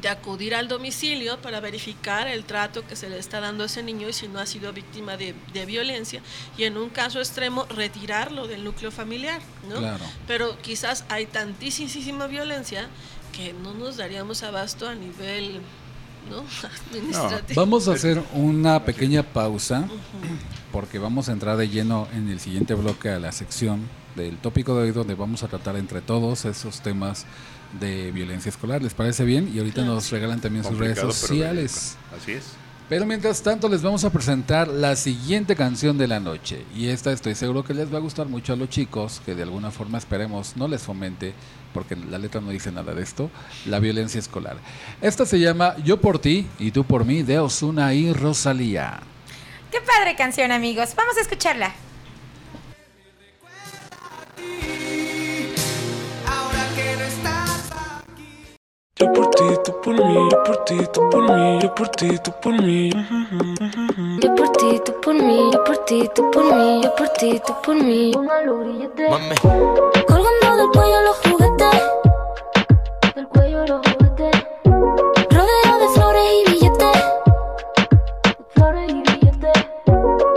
de 0.00 0.08
acudir 0.08 0.54
al 0.54 0.68
domicilio 0.68 1.38
para 1.42 1.60
verificar 1.60 2.26
el 2.26 2.44
trato 2.44 2.86
que 2.86 2.96
se 2.96 3.10
le 3.10 3.18
está 3.18 3.40
dando 3.40 3.64
a 3.64 3.66
ese 3.66 3.82
niño 3.82 4.08
y 4.08 4.12
si 4.12 4.26
no 4.26 4.38
ha 4.38 4.46
sido 4.46 4.72
víctima 4.72 5.18
de, 5.18 5.34
de 5.52 5.66
violencia 5.66 6.22
y 6.56 6.64
en 6.64 6.78
un 6.78 6.88
caso 6.88 7.18
extremo 7.18 7.66
retirarlo 7.66 8.46
del 8.46 8.64
núcleo 8.64 8.90
familiar, 8.90 9.42
¿no? 9.68 9.76
Claro. 9.76 10.04
Pero 10.26 10.56
quizás 10.62 11.04
hay 11.10 11.26
tantísima 11.26 12.26
violencia 12.26 12.88
que 13.32 13.52
no 13.52 13.74
nos 13.74 13.96
daríamos 13.96 14.42
abasto 14.42 14.88
a 14.88 14.94
nivel 14.94 15.60
¿no? 16.30 16.44
administrativo. 16.90 17.60
Vamos 17.60 17.88
a 17.88 17.92
hacer 17.92 18.22
una 18.34 18.84
pequeña 18.84 19.22
pausa 19.22 19.88
porque 20.70 20.98
vamos 20.98 21.28
a 21.28 21.32
entrar 21.32 21.56
de 21.56 21.68
lleno 21.68 22.08
en 22.14 22.28
el 22.28 22.40
siguiente 22.40 22.74
bloque 22.74 23.10
a 23.10 23.18
la 23.18 23.32
sección 23.32 23.88
del 24.16 24.36
tópico 24.38 24.76
de 24.76 24.82
hoy 24.82 24.92
donde 24.92 25.14
vamos 25.14 25.42
a 25.42 25.48
tratar 25.48 25.76
entre 25.76 26.00
todos 26.00 26.44
esos 26.44 26.80
temas 26.80 27.26
de 27.80 28.12
violencia 28.12 28.48
escolar. 28.50 28.82
¿Les 28.82 28.94
parece 28.94 29.24
bien? 29.24 29.50
Y 29.52 29.58
ahorita 29.58 29.84
nos 29.84 30.10
regalan 30.10 30.40
también 30.40 30.64
sus 30.64 30.78
redes 30.78 30.98
sociales. 30.98 31.96
Así 32.16 32.32
es. 32.32 32.61
Pero 32.92 33.06
mientras 33.06 33.40
tanto 33.40 33.70
les 33.70 33.80
vamos 33.80 34.04
a 34.04 34.10
presentar 34.10 34.68
la 34.68 34.96
siguiente 34.96 35.56
canción 35.56 35.96
de 35.96 36.06
la 36.06 36.20
noche. 36.20 36.66
Y 36.76 36.88
esta 36.88 37.10
estoy 37.10 37.34
seguro 37.34 37.64
que 37.64 37.72
les 37.72 37.90
va 37.90 37.96
a 37.96 38.02
gustar 38.02 38.26
mucho 38.28 38.52
a 38.52 38.56
los 38.56 38.68
chicos, 38.68 39.22
que 39.24 39.34
de 39.34 39.44
alguna 39.44 39.70
forma 39.70 39.96
esperemos 39.96 40.58
no 40.58 40.68
les 40.68 40.82
fomente, 40.82 41.32
porque 41.72 41.96
la 41.96 42.18
letra 42.18 42.42
no 42.42 42.50
dice 42.50 42.70
nada 42.70 42.92
de 42.92 43.02
esto, 43.02 43.30
la 43.64 43.78
violencia 43.78 44.18
escolar. 44.18 44.58
Esta 45.00 45.24
se 45.24 45.40
llama 45.40 45.74
Yo 45.82 46.02
por 46.02 46.18
ti 46.18 46.46
y 46.58 46.70
tú 46.70 46.84
por 46.84 47.06
mí 47.06 47.22
de 47.22 47.38
Osuna 47.38 47.94
y 47.94 48.12
Rosalía. 48.12 49.00
Qué 49.70 49.80
padre 49.80 50.14
canción, 50.14 50.52
amigos. 50.52 50.90
Vamos 50.94 51.16
a 51.16 51.22
escucharla. 51.22 51.72
Yo 58.96 59.10
por 59.12 59.30
ti, 59.30 59.44
tú 59.64 59.72
por 59.82 59.94
mí, 59.94 60.28
yo 60.30 60.42
por 60.44 60.64
ti, 60.64 60.76
tú 60.92 61.08
por 61.10 61.22
mí, 61.34 61.58
yo 61.62 61.74
por 61.74 61.88
ti, 61.88 62.18
tú 62.18 62.30
por 62.42 62.52
mí. 62.62 62.90
Yo 64.20 64.34
por 64.34 64.48
ti, 64.50 64.80
tú 64.84 64.92
por 65.00 65.14
mí, 65.14 65.50
yo 65.50 65.64
por 65.64 65.78
ti, 65.78 66.10
tú 66.14 66.30
por 66.30 66.44
mí, 66.44 66.82
yo 66.82 66.94
por 66.94 67.08
ti, 67.08 67.40
tú 67.46 67.54
por 67.64 67.74
mí. 67.74 68.12
Mami, 68.14 69.34
Colgando 70.06 70.56
del 70.56 70.68
cuello 70.72 71.02
los 71.02 71.16
juguetes, 71.24 71.82
del 73.14 73.28
cuello 73.28 73.66
los 73.66 73.80
juguetes. 73.80 74.46
Rodeo 75.30 75.78
de 75.80 75.88
flores 75.94 76.22
y 76.34 76.50
billetes, 76.50 76.96
de 78.38 78.44
flores 78.54 78.90
y 78.90 79.02
billetes. 79.02 79.66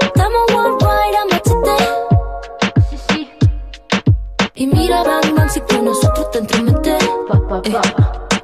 Estamos 0.02 0.54
worldwide 0.54 1.18
a 1.18 1.26
machete, 1.26 1.78
sí, 2.90 2.98
sí. 3.10 3.30
Y 4.56 4.68
mira, 4.68 5.04
bang, 5.04 5.36
bang, 5.36 5.50
si 5.50 5.60
con 5.60 5.84
nosotros 5.84 6.32
te 6.32 6.40
entrometes. 6.40 7.04
Eh, 7.66 7.80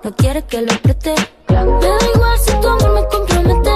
no 0.04 0.16
quieres 0.16 0.44
que 0.46 0.62
lo 0.62 0.74
preste. 0.82 1.14
Me 1.48 1.56
da 1.56 1.98
igual 2.16 2.40
si 2.40 2.52
tu 2.60 2.68
amor 2.68 2.92
me 2.94 3.08
compromete. 3.08 3.76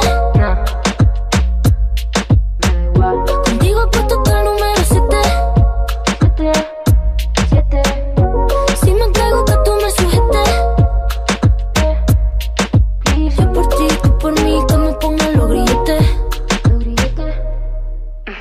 Contigo 3.45 3.83
he 3.83 3.88
puesto 3.88 4.17
hasta 4.17 4.39
el 4.39 4.45
número 4.45 4.81
7. 4.88 5.17
Si 8.81 8.91
me 8.93 9.03
entrego 9.05 9.45
que 9.45 9.53
tú 9.65 9.71
me 9.81 9.91
sujetes. 9.91 10.49
Yo 13.38 13.53
por 13.53 13.67
ti, 13.69 13.88
tú 14.01 14.17
por 14.17 14.41
mí, 14.41 14.63
que 14.67 14.77
me 14.77 14.93
pongan 14.93 15.38
los 15.38 15.49
grilletes. 15.49 16.03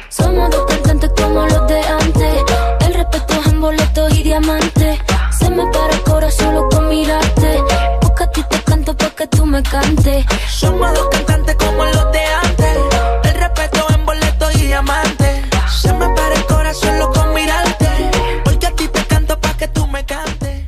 Somos 0.08 0.50
dos 0.50 0.64
cantantes 0.66 1.10
como 1.20 1.46
los 1.46 1.66
de 1.66 1.80
antes. 1.80 2.44
El 2.86 2.94
respeto 2.94 3.34
es 3.34 3.46
en 3.48 3.60
boletos 3.60 4.14
y 4.14 4.22
diamantes. 4.22 4.98
Se 5.38 5.50
me 5.50 5.66
para 5.66 5.92
el 5.92 6.02
corazón 6.02 6.54
solo 6.54 6.73
me 9.54 9.62
cantes. 9.62 10.26
Somos 10.48 10.92
dos 10.94 11.08
cantantes 11.10 11.54
como 11.54 11.84
los 11.84 12.12
de 12.12 12.24
antes. 12.42 12.76
El 13.22 13.34
respeto 13.34 13.86
en 13.94 14.04
boleto 14.04 14.50
y 14.52 14.62
diamante. 14.66 15.44
Se 15.80 15.92
me 15.92 16.08
para 16.08 16.34
el 16.34 16.44
corazón 16.46 16.98
loco 16.98 17.20
con 17.20 17.34
mirarte. 17.34 17.88
Porque 18.42 18.66
a 18.66 18.74
ti 18.74 18.88
te 18.88 19.04
canto 19.06 19.40
pa' 19.40 19.56
que 19.56 19.68
tú 19.68 19.86
me 19.86 20.04
cantes. 20.04 20.64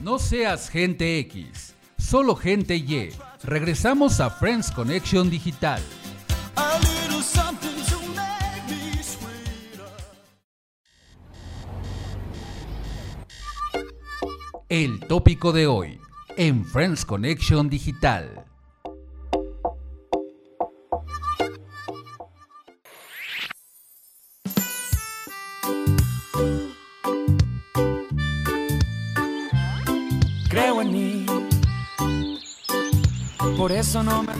No 0.00 0.18
seas 0.18 0.70
gente 0.70 1.18
X, 1.18 1.74
solo 1.98 2.34
gente 2.34 2.76
Y. 2.76 3.10
Regresamos 3.44 4.18
a 4.20 4.30
Friends 4.30 4.70
Connection 4.70 5.28
Digital. 5.28 5.82
El 14.72 15.00
tópico 15.00 15.52
de 15.52 15.66
hoy 15.66 16.00
en 16.38 16.64
Friends 16.64 17.04
Connection 17.04 17.68
Digital. 17.68 18.46
Creo 30.48 30.80
en 30.80 30.90
mí. 30.90 31.26
Por 33.58 33.72
eso 33.72 34.02
no 34.02 34.22
me 34.22 34.32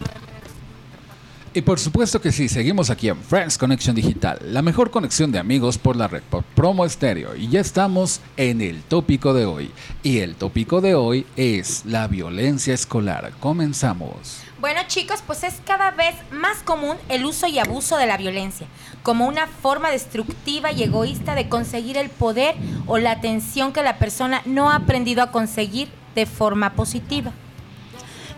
Y 1.55 1.61
por 1.61 1.79
supuesto 1.79 2.19
que 2.19 2.33
sí, 2.33 2.49
seguimos 2.49 2.89
aquí 2.89 3.11
en 3.11 3.23
Friends 3.23 3.59
Connection 3.59 3.95
Digital, 3.95 4.39
la 4.43 4.63
mejor 4.63 4.91
conexión 4.91 5.31
de 5.31 5.39
amigos 5.39 5.77
por 5.77 5.97
la 5.97 6.09
red 6.09 6.23
por 6.31 6.45
Promo 6.45 6.87
Estéreo. 6.87 7.37
Y 7.37 7.49
ya 7.49 7.61
estamos 7.61 8.23
en 8.39 8.63
el 8.63 8.83
tópico 8.83 9.35
de 9.35 9.45
hoy. 9.45 9.71
Y 10.03 10.21
el 10.21 10.35
tópico 10.35 10.81
de 10.81 10.95
hoy 10.95 11.27
es 11.37 11.85
la 11.85 12.07
violencia 12.07 12.73
escolar. 12.73 13.33
Comenzamos. 13.39 14.41
Bueno 14.61 14.81
chicos, 14.87 15.23
pues 15.27 15.45
es 15.45 15.61
cada 15.67 15.91
vez 15.91 16.15
más 16.31 16.63
común 16.63 16.97
el 17.11 17.27
uso 17.27 17.47
y 17.47 17.59
abuso 17.59 17.99
de 17.99 18.07
la 18.07 18.17
violencia, 18.17 18.67
como 19.03 19.27
una 19.27 19.47
forma 19.47 19.91
destructiva 19.91 20.73
y 20.73 20.85
egoísta 20.85 21.35
de 21.35 21.51
conseguir 21.51 21.99
el 21.99 22.09
poder 22.09 22.55
o 22.87 22.97
la 22.97 23.11
atención 23.11 23.75
que 23.75 23.83
la 23.83 23.99
persona 23.99 24.41
no 24.47 24.71
ha 24.71 24.77
aprendido 24.77 25.23
a 25.23 25.31
conseguir 25.31 25.89
de 26.15 26.25
forma 26.25 26.73
positiva. 26.73 27.33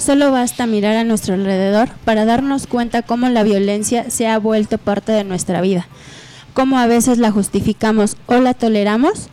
Solo 0.04 0.30
basta 0.30 0.66
mirar 0.66 0.96
a 0.96 1.04
nuestro 1.04 1.32
alrededor 1.32 1.88
para 2.04 2.26
darnos 2.26 2.66
cuenta 2.66 3.00
cómo 3.00 3.30
la 3.30 3.42
violencia 3.42 4.10
se 4.10 4.26
ha 4.28 4.38
vuelto 4.38 4.76
parte 4.76 5.12
de 5.12 5.24
nuestra 5.24 5.62
vida, 5.62 5.88
cómo 6.52 6.78
a 6.78 6.86
veces 6.86 7.16
la 7.16 7.30
justificamos 7.30 8.18
o 8.26 8.34
la 8.34 8.52
toleramos. 8.52 9.28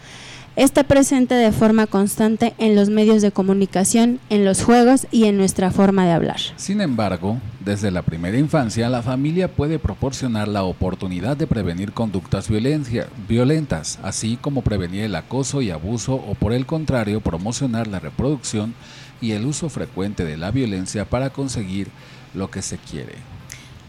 Está 0.56 0.84
presente 0.86 1.36
de 1.36 1.52
forma 1.52 1.88
constante 1.88 2.54
en 2.58 2.78
los 2.78 2.90
medios 2.90 3.22
de 3.22 3.34
comunicación, 3.34 4.22
en 4.30 4.46
los 4.46 4.64
juegos 4.64 5.08
y 5.12 5.26
en 5.26 5.36
nuestra 5.36 5.72
forma 5.72 6.06
de 6.06 6.14
hablar. 6.14 6.40
Sin 6.56 6.80
embargo, 6.80 7.38
desde 7.60 7.92
la 7.92 8.02
primera 8.02 8.38
infancia, 8.38 8.88
la 8.88 9.02
familia 9.02 9.50
puede 9.50 9.78
proporcionar 9.78 10.48
la 10.48 10.64
oportunidad 10.64 11.36
de 11.36 11.48
prevenir 11.48 11.92
conductas 11.92 12.50
violencia- 12.50 13.08
violentas, 13.28 14.00
así 14.04 14.38
como 14.40 14.62
prevenir 14.62 15.04
el 15.04 15.16
acoso 15.16 15.62
y 15.62 15.70
abuso 15.70 16.16
o 16.16 16.34
por 16.34 16.54
el 16.54 16.66
contrario, 16.66 17.20
promocionar 17.20 17.88
la 17.88 18.00
reproducción 18.00 18.74
y 19.22 19.32
el 19.32 19.46
uso 19.46 19.70
frecuente 19.70 20.26
de 20.26 20.36
la 20.36 20.52
violencia 20.52 21.06
para 21.06 21.30
conseguir 21.30 21.88
lo 22.34 22.52
que 22.52 22.62
se 22.62 22.78
quiere. 22.78 23.16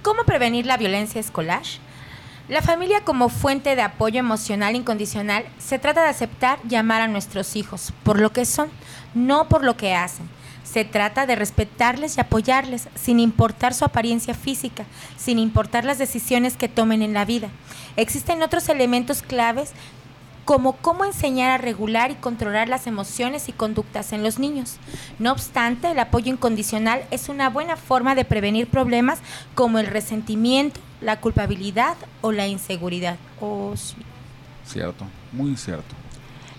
¿Cómo 0.02 0.24
prevenir 0.24 0.66
la 0.66 0.76
violencia 0.76 1.20
escolar? 1.20 1.62
La 2.48 2.60
familia 2.60 3.02
como 3.04 3.28
fuente 3.28 3.76
de 3.76 3.82
apoyo 3.82 4.18
emocional 4.18 4.74
incondicional 4.74 5.44
se 5.58 5.78
trata 5.78 6.02
de 6.02 6.08
aceptar 6.08 6.58
y 6.68 6.74
amar 6.74 7.00
a 7.00 7.08
nuestros 7.08 7.56
hijos 7.56 7.92
por 8.02 8.20
lo 8.20 8.32
que 8.32 8.44
son, 8.44 8.68
no 9.14 9.48
por 9.48 9.64
lo 9.64 9.76
que 9.76 9.94
hacen. 9.94 10.28
Se 10.64 10.84
trata 10.84 11.24
de 11.26 11.36
respetarles 11.36 12.16
y 12.16 12.20
apoyarles 12.20 12.88
sin 12.94 13.20
importar 13.20 13.74
su 13.74 13.84
apariencia 13.84 14.34
física, 14.34 14.84
sin 15.16 15.38
importar 15.38 15.84
las 15.84 15.98
decisiones 15.98 16.56
que 16.56 16.68
tomen 16.68 17.02
en 17.02 17.14
la 17.14 17.24
vida. 17.24 17.48
Existen 17.96 18.42
otros 18.42 18.68
elementos 18.68 19.22
claves 19.22 19.72
como 20.44 20.72
cómo 20.72 21.04
enseñar 21.04 21.50
a 21.52 21.58
regular 21.58 22.10
y 22.10 22.14
controlar 22.16 22.68
las 22.68 22.86
emociones 22.86 23.48
y 23.48 23.52
conductas 23.52 24.12
en 24.12 24.22
los 24.22 24.38
niños. 24.38 24.76
No 25.18 25.32
obstante, 25.32 25.90
el 25.90 25.98
apoyo 25.98 26.32
incondicional 26.32 27.04
es 27.10 27.28
una 27.28 27.48
buena 27.48 27.76
forma 27.76 28.14
de 28.14 28.24
prevenir 28.24 28.66
problemas 28.66 29.20
como 29.54 29.78
el 29.78 29.86
resentimiento, 29.86 30.80
la 31.00 31.20
culpabilidad 31.20 31.96
o 32.20 32.32
la 32.32 32.46
inseguridad. 32.48 33.16
Oh, 33.40 33.72
sí. 33.76 33.96
Cierto, 34.66 35.04
muy 35.32 35.56
cierto. 35.56 35.94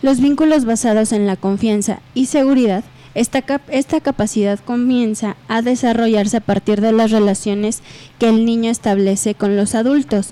Los 0.01 0.19
vínculos 0.19 0.65
basados 0.65 1.11
en 1.11 1.27
la 1.27 1.36
confianza 1.36 1.99
y 2.13 2.25
seguridad 2.27 2.84
Esta, 3.15 3.43
cap- 3.43 3.69
esta 3.69 4.01
capacidad 4.01 4.59
comienza 4.59 5.36
a 5.47 5.61
desarrollarse 5.61 6.38
a 6.38 6.41
partir 6.41 6.81
de 6.81 6.91
las 6.91 7.11
relaciones 7.11 7.84
que 8.17 8.27
el 8.27 8.43
niño 8.43 8.71
establece 8.71 9.36
con 9.36 9.55
los 9.55 9.75
adultos 9.75 10.29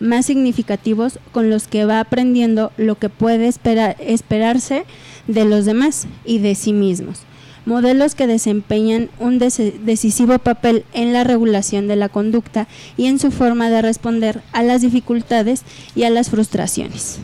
más 0.00 0.26
significativos 0.26 1.18
con 1.32 1.50
los 1.50 1.68
que 1.68 1.84
va 1.84 2.00
aprendiendo 2.00 2.72
lo 2.76 2.96
que 2.96 3.08
puede 3.08 3.46
esperar, 3.46 3.96
esperarse 4.00 4.84
de 5.26 5.44
los 5.44 5.64
demás 5.64 6.06
y 6.24 6.38
de 6.38 6.54
sí 6.54 6.72
mismos. 6.72 7.20
Modelos 7.66 8.14
que 8.14 8.26
desempeñan 8.26 9.10
un 9.18 9.38
decisivo 9.38 10.38
papel 10.38 10.84
en 10.94 11.12
la 11.12 11.24
regulación 11.24 11.88
de 11.88 11.96
la 11.96 12.08
conducta 12.08 12.66
y 12.96 13.06
en 13.06 13.18
su 13.18 13.30
forma 13.30 13.68
de 13.68 13.82
responder 13.82 14.40
a 14.52 14.62
las 14.62 14.80
dificultades 14.80 15.62
y 15.94 16.04
a 16.04 16.10
las 16.10 16.30
frustraciones. 16.30 17.20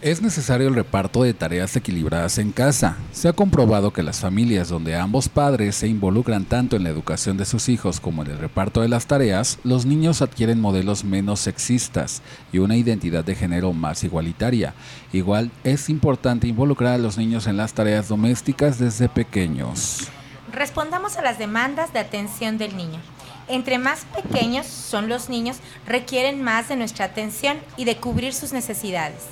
Es 0.00 0.22
necesario 0.22 0.68
el 0.68 0.76
reparto 0.76 1.24
de 1.24 1.34
tareas 1.34 1.74
equilibradas 1.74 2.38
en 2.38 2.52
casa. 2.52 2.96
Se 3.10 3.26
ha 3.26 3.32
comprobado 3.32 3.92
que 3.92 4.04
las 4.04 4.20
familias 4.20 4.68
donde 4.68 4.94
ambos 4.94 5.28
padres 5.28 5.74
se 5.74 5.88
involucran 5.88 6.44
tanto 6.44 6.76
en 6.76 6.84
la 6.84 6.90
educación 6.90 7.36
de 7.36 7.44
sus 7.44 7.68
hijos 7.68 7.98
como 7.98 8.22
en 8.22 8.30
el 8.30 8.38
reparto 8.38 8.80
de 8.80 8.88
las 8.88 9.06
tareas, 9.06 9.58
los 9.64 9.86
niños 9.86 10.22
adquieren 10.22 10.60
modelos 10.60 11.02
menos 11.02 11.40
sexistas 11.40 12.22
y 12.52 12.58
una 12.58 12.76
identidad 12.76 13.24
de 13.24 13.34
género 13.34 13.72
más 13.72 14.04
igualitaria. 14.04 14.72
Igual 15.12 15.50
es 15.64 15.88
importante 15.88 16.46
involucrar 16.46 16.94
a 16.94 16.98
los 16.98 17.18
niños 17.18 17.48
en 17.48 17.56
las 17.56 17.72
tareas 17.72 18.06
domésticas 18.06 18.78
desde 18.78 19.08
pequeños. 19.08 20.06
Respondamos 20.52 21.16
a 21.16 21.22
las 21.22 21.40
demandas 21.40 21.92
de 21.92 21.98
atención 21.98 22.56
del 22.56 22.76
niño. 22.76 23.00
Entre 23.48 23.78
más 23.78 24.04
pequeños 24.14 24.66
son 24.66 25.08
los 25.08 25.28
niños, 25.28 25.56
requieren 25.86 26.40
más 26.40 26.68
de 26.68 26.76
nuestra 26.76 27.06
atención 27.06 27.58
y 27.76 27.84
de 27.84 27.96
cubrir 27.96 28.32
sus 28.32 28.52
necesidades. 28.52 29.24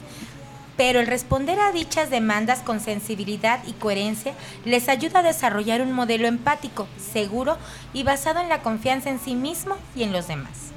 Pero 0.76 1.00
el 1.00 1.06
responder 1.06 1.58
a 1.58 1.72
dichas 1.72 2.10
demandas 2.10 2.60
con 2.60 2.80
sensibilidad 2.80 3.60
y 3.66 3.72
coherencia 3.72 4.34
les 4.64 4.88
ayuda 4.88 5.20
a 5.20 5.22
desarrollar 5.22 5.80
un 5.80 5.92
modelo 5.92 6.28
empático, 6.28 6.86
seguro 7.12 7.56
y 7.94 8.02
basado 8.02 8.40
en 8.40 8.48
la 8.48 8.62
confianza 8.62 9.10
en 9.10 9.18
sí 9.18 9.34
mismo 9.34 9.76
y 9.94 10.02
en 10.02 10.12
los 10.12 10.28
demás. 10.28 10.72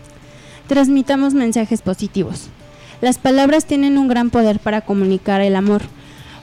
Transmitamos 0.67 1.33
mensajes 1.33 1.81
positivos. 1.81 2.49
Las 3.01 3.17
palabras 3.17 3.65
tienen 3.65 3.97
un 3.97 4.07
gran 4.07 4.29
poder 4.29 4.59
para 4.59 4.81
comunicar 4.81 5.41
el 5.41 5.55
amor. 5.55 5.81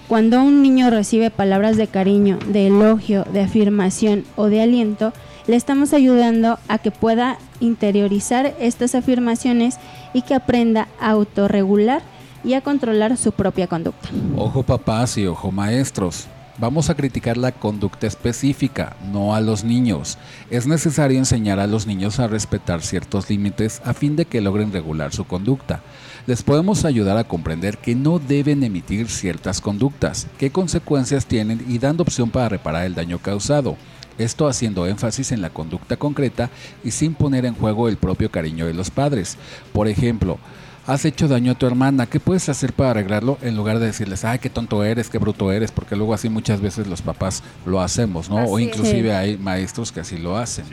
Cuando 0.08 0.40
un 0.40 0.62
niño 0.62 0.90
recibe 0.90 1.30
palabras 1.30 1.76
de 1.76 1.86
cariño, 1.86 2.38
de 2.46 2.68
elogio, 2.68 3.24
de 3.24 3.42
afirmación 3.42 4.24
o 4.36 4.46
de 4.46 4.62
aliento, 4.62 5.12
le 5.46 5.56
estamos 5.56 5.92
ayudando 5.92 6.58
a 6.68 6.78
que 6.78 6.90
pueda 6.90 7.38
interiorizar 7.60 8.54
estas 8.58 8.94
afirmaciones 8.94 9.78
y 10.12 10.22
que 10.22 10.34
aprenda 10.34 10.88
a 11.00 11.10
autorregular 11.10 12.02
y 12.46 12.54
a 12.54 12.60
controlar 12.60 13.16
su 13.16 13.32
propia 13.32 13.66
conducta. 13.66 14.08
Ojo 14.36 14.62
papás 14.62 15.18
y 15.18 15.26
ojo 15.26 15.50
maestros. 15.50 16.28
Vamos 16.58 16.88
a 16.88 16.94
criticar 16.94 17.36
la 17.36 17.52
conducta 17.52 18.06
específica, 18.06 18.96
no 19.12 19.34
a 19.34 19.42
los 19.42 19.62
niños. 19.62 20.16
Es 20.48 20.66
necesario 20.66 21.18
enseñar 21.18 21.58
a 21.58 21.66
los 21.66 21.86
niños 21.86 22.18
a 22.18 22.28
respetar 22.28 22.80
ciertos 22.80 23.28
límites 23.28 23.82
a 23.84 23.92
fin 23.92 24.16
de 24.16 24.24
que 24.24 24.40
logren 24.40 24.72
regular 24.72 25.12
su 25.12 25.26
conducta. 25.26 25.82
Les 26.26 26.42
podemos 26.42 26.86
ayudar 26.86 27.18
a 27.18 27.24
comprender 27.24 27.76
que 27.76 27.94
no 27.94 28.18
deben 28.18 28.64
emitir 28.64 29.10
ciertas 29.10 29.60
conductas, 29.60 30.28
qué 30.38 30.50
consecuencias 30.50 31.26
tienen 31.26 31.62
y 31.68 31.78
dando 31.78 32.04
opción 32.04 32.30
para 32.30 32.48
reparar 32.48 32.86
el 32.86 32.94
daño 32.94 33.18
causado. 33.18 33.76
Esto 34.16 34.48
haciendo 34.48 34.86
énfasis 34.86 35.32
en 35.32 35.42
la 35.42 35.50
conducta 35.50 35.98
concreta 35.98 36.48
y 36.82 36.92
sin 36.92 37.12
poner 37.14 37.44
en 37.44 37.54
juego 37.54 37.88
el 37.88 37.98
propio 37.98 38.30
cariño 38.30 38.64
de 38.64 38.72
los 38.72 38.90
padres. 38.90 39.36
Por 39.74 39.88
ejemplo, 39.88 40.38
has 40.86 41.04
hecho 41.04 41.26
daño 41.28 41.52
a 41.52 41.54
tu 41.54 41.66
hermana, 41.66 42.06
¿qué 42.06 42.20
puedes 42.20 42.48
hacer 42.48 42.72
para 42.72 42.90
arreglarlo? 42.90 43.38
En 43.42 43.56
lugar 43.56 43.78
de 43.78 43.86
decirles, 43.86 44.24
ay, 44.24 44.38
qué 44.38 44.48
tonto 44.50 44.84
eres, 44.84 45.08
qué 45.10 45.18
bruto 45.18 45.50
eres, 45.52 45.72
porque 45.72 45.96
luego 45.96 46.14
así 46.14 46.28
muchas 46.28 46.60
veces 46.60 46.86
los 46.86 47.02
papás 47.02 47.42
lo 47.64 47.80
hacemos, 47.80 48.28
¿no? 48.30 48.36
o 48.44 48.56
Así 48.56 48.64
inclusive 48.66 49.14
hay 49.14 49.36
maestros 49.36 49.90
que 49.92 50.00
así 50.00 50.16
lo 50.18 50.36
hacen. 50.36 50.64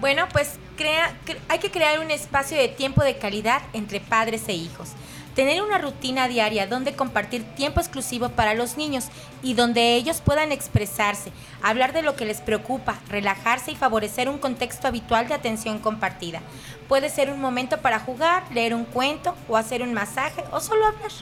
Bueno, 0.00 0.26
pues 0.32 0.52
crea, 0.76 1.10
cre- 1.26 1.38
hay 1.48 1.58
que 1.58 1.70
crear 1.72 1.98
un 1.98 2.10
espacio 2.12 2.56
de 2.56 2.68
tiempo 2.68 3.02
de 3.02 3.18
calidad 3.18 3.62
entre 3.72 3.98
padres 4.00 4.42
e 4.48 4.52
hijos. 4.54 4.90
Tener 5.38 5.62
una 5.62 5.78
rutina 5.78 6.26
diaria 6.26 6.66
donde 6.66 6.94
compartir 6.94 7.44
tiempo 7.54 7.78
exclusivo 7.78 8.30
para 8.30 8.54
los 8.54 8.76
niños 8.76 9.06
y 9.40 9.54
donde 9.54 9.94
ellos 9.94 10.20
puedan 10.20 10.50
expresarse, 10.50 11.30
hablar 11.62 11.92
de 11.92 12.02
lo 12.02 12.16
que 12.16 12.24
les 12.24 12.40
preocupa, 12.40 12.98
relajarse 13.08 13.70
y 13.70 13.76
favorecer 13.76 14.28
un 14.28 14.38
contexto 14.38 14.88
habitual 14.88 15.28
de 15.28 15.34
atención 15.34 15.78
compartida. 15.78 16.40
Puede 16.88 17.08
ser 17.08 17.30
un 17.30 17.40
momento 17.40 17.78
para 17.78 18.00
jugar, 18.00 18.42
leer 18.52 18.74
un 18.74 18.84
cuento 18.84 19.32
o 19.48 19.56
hacer 19.56 19.80
un 19.82 19.94
masaje 19.94 20.42
o 20.50 20.58
solo 20.58 20.84
hablar. 20.86 21.12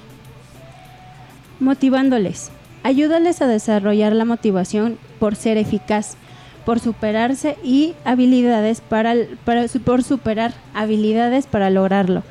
motivándoles. 1.60 2.50
Ayúdales 2.84 3.42
a 3.42 3.46
desarrollar 3.46 4.14
la 4.14 4.24
motivación 4.24 4.98
por 5.20 5.36
ser 5.36 5.58
eficaz, 5.58 6.16
por 6.64 6.80
superarse 6.80 7.58
y 7.62 7.94
habilidades 8.06 8.80
para, 8.80 9.14
para 9.44 9.66
por 9.84 10.02
superar 10.02 10.54
habilidades 10.72 11.46
para 11.46 11.68
lograrlo. 11.68 12.22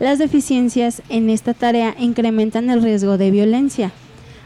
Las 0.00 0.18
deficiencias 0.18 1.02
en 1.08 1.28
esta 1.28 1.54
tarea 1.54 1.94
incrementan 1.98 2.70
el 2.70 2.82
riesgo 2.82 3.18
de 3.18 3.30
violencia, 3.30 3.90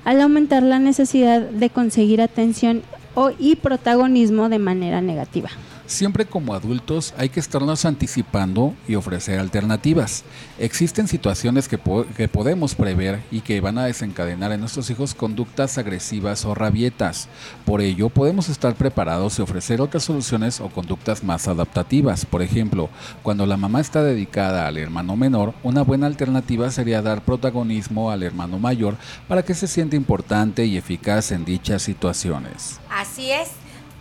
al 0.05 0.21
aumentar 0.21 0.63
la 0.63 0.79
necesidad 0.79 1.41
de 1.43 1.69
conseguir 1.69 2.23
atención 2.23 2.83
o, 3.15 3.31
y 3.39 3.57
protagonismo 3.57 4.49
de 4.49 4.59
manera 4.59 5.03
negativa. 5.03 5.51
Siempre 5.93 6.25
como 6.25 6.55
adultos 6.55 7.13
hay 7.19 7.29
que 7.29 7.39
estarnos 7.39 7.85
anticipando 7.85 8.75
y 8.89 8.95
ofrecer 8.95 9.39
alternativas. 9.39 10.25
Existen 10.59 11.07
situaciones 11.07 11.69
que, 11.69 11.77
po- 11.77 12.07
que 12.17 12.29
podemos 12.29 12.75
prever 12.75 13.21
y 13.31 13.43
que 13.43 13.61
van 13.61 13.77
a 13.77 13.85
desencadenar 13.85 14.53
en 14.53 14.61
nuestros 14.61 14.89
hijos 14.89 15.15
conductas 15.15 15.77
agresivas 15.77 16.47
o 16.47 16.55
rabietas. 16.55 17.29
Por 17.67 17.83
ello, 17.83 18.09
podemos 18.09 18.49
estar 18.49 18.75
preparados 18.75 19.39
y 19.39 19.43
ofrecer 19.43 19.83
otras 19.83 20.05
soluciones 20.05 20.63
o 20.63 20.71
conductas 20.71 21.23
más 21.23 21.47
adaptativas. 21.47 22.25
Por 22.25 22.41
ejemplo, 22.41 22.89
cuando 23.23 23.45
la 23.45 23.59
mamá 23.59 23.83
está 23.83 24.03
dedicada 24.03 24.67
al 24.67 24.79
hermano 24.79 25.15
menor, 25.15 25.53
una 25.63 25.83
buena 25.83 26.07
alternativa 26.07 26.71
sería 26.71 27.03
dar 27.03 27.23
protagonismo 27.23 28.11
al 28.11 28.23
hermano 28.23 28.59
mayor 28.59 28.97
para 29.29 29.43
que 29.43 29.53
se 29.53 29.67
sienta 29.69 29.95
importante 29.95 30.65
y 30.65 30.79
eficaz 30.79 31.33
en 31.33 31.45
dichas 31.45 31.83
situaciones. 31.83 32.81
Así 32.89 33.31
es. 33.31 33.49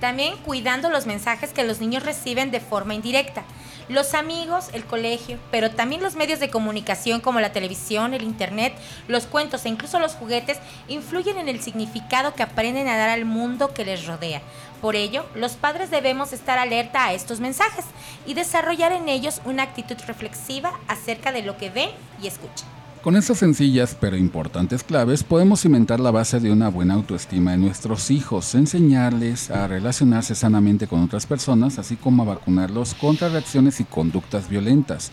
También 0.02 0.36
cuidando 0.38 0.90
los 0.90 1.06
mensajes 1.06 1.54
que 1.54 1.64
los 1.64 1.80
niños 1.80 2.04
reciben 2.04 2.50
de 2.50 2.60
forma 2.60 2.96
indirecta. 2.96 3.44
Los 3.88 4.16
amigos, 4.16 4.70
el 4.74 4.84
colegio, 4.84 5.38
pero 5.52 5.70
también 5.70 6.02
los 6.02 6.16
medios 6.16 6.40
de 6.40 6.50
comunicación 6.50 7.22
como 7.22 7.40
la 7.40 7.52
televisión, 7.52 8.16
el 8.16 8.24
internet, 8.24 8.74
los 9.08 9.28
cuentos 9.28 9.64
e 9.64 9.70
incluso 9.70 10.00
los 10.00 10.16
juguetes 10.16 10.58
influyen 10.88 11.38
en 11.38 11.50
el 11.50 11.62
significado 11.62 12.34
que 12.34 12.42
aprenden 12.42 12.88
a 12.88 12.98
dar 12.98 13.10
al 13.10 13.26
mundo 13.26 13.76
que 13.76 13.86
les 13.86 14.08
rodea. 14.08 14.42
Por 14.82 14.96
ello, 14.96 15.24
los 15.36 15.52
padres 15.54 15.92
debemos 15.92 16.34
estar 16.34 16.58
alerta 16.58 17.06
a 17.06 17.14
estos 17.14 17.40
mensajes 17.40 17.86
y 18.26 18.34
desarrollar 18.34 18.94
en 18.94 19.08
ellos 19.08 19.40
una 19.46 19.62
actitud 19.62 19.98
reflexiva 20.08 20.80
acerca 20.88 21.32
de 21.32 21.44
lo 21.44 21.58
que 21.58 21.70
ven 21.70 21.92
y 22.20 22.26
escuchan. 22.26 22.81
Con 23.04 23.16
estas 23.16 23.40
sencillas 23.40 23.98
pero 24.00 24.16
importantes 24.16 24.84
claves 24.84 25.24
podemos 25.24 25.62
cimentar 25.62 26.00
la 26.00 26.12
base 26.12 26.40
de 26.40 26.52
una 26.52 26.70
buena 26.70 26.94
autoestima 26.94 27.56
en 27.56 27.62
nuestros 27.62 28.12
hijos, 28.12 28.54
enseñarles 28.54 29.50
a 29.50 29.66
relacionarse 29.68 30.36
sanamente 30.36 30.86
con 30.86 31.02
otras 31.02 31.26
personas, 31.26 31.80
así 31.80 31.96
como 31.96 32.22
a 32.22 32.28
vacunarlos 32.28 32.94
contra 32.94 33.30
reacciones 33.30 33.80
y 33.80 33.86
conductas 33.86 34.48
violentas, 34.48 35.12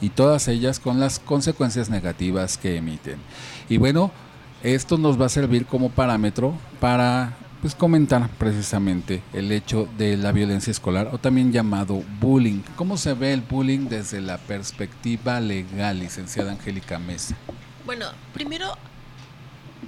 y 0.00 0.08
todas 0.08 0.48
ellas 0.48 0.80
con 0.80 0.98
las 0.98 1.20
consecuencias 1.20 1.90
negativas 1.90 2.58
que 2.58 2.76
emiten. 2.76 3.18
Y 3.68 3.76
bueno, 3.76 4.10
esto 4.64 4.98
nos 4.98 5.20
va 5.20 5.26
a 5.26 5.28
servir 5.28 5.64
como 5.66 5.90
parámetro 5.90 6.54
para 6.80 7.36
pues, 7.60 7.74
comentar 7.74 8.28
precisamente 8.30 9.22
el 9.32 9.50
hecho 9.52 9.88
de 9.98 10.16
la 10.16 10.32
violencia 10.32 10.70
escolar 10.70 11.10
o 11.12 11.18
también 11.18 11.52
llamado 11.52 12.02
bullying. 12.20 12.60
¿Cómo 12.76 12.96
se 12.96 13.14
ve 13.14 13.32
el 13.32 13.40
bullying 13.40 13.88
desde 13.88 14.20
la 14.20 14.38
perspectiva 14.38 15.40
legal, 15.40 15.98
licenciada 15.98 16.52
Angélica 16.52 16.98
Mesa? 16.98 17.36
Bueno, 17.84 18.06
primero, 18.34 18.76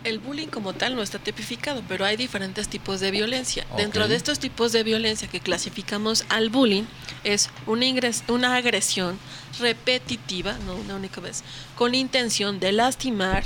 el 0.05 0.19
bullying 0.19 0.47
como 0.49 0.73
tal 0.73 0.95
no 0.97 1.03
está 1.03 1.19
tipificado, 1.19 1.83
pero 1.89 2.05
hay 2.05 2.17
diferentes 2.17 2.69
tipos 2.69 3.01
de 3.01 3.11
violencia. 3.11 3.67
Dentro 3.77 4.09
de 4.09 4.15
estos 4.17 4.39
tipos 4.39 4.73
de 4.73 4.83
violencia 4.83 5.29
que 5.29 5.41
clasificamos 5.41 6.25
al 6.29 6.49
bullying 6.49 6.85
es 7.25 7.51
una, 7.67 7.85
ingres- 7.85 8.23
una 8.29 8.57
agresión 8.57 9.19
repetitiva, 9.59 10.57
no 10.65 10.77
una 10.77 10.95
única 10.95 11.21
vez, 11.21 11.43
con 11.77 11.95
intención 11.95 12.61
de 12.61 12.73
lastimar, 12.73 13.45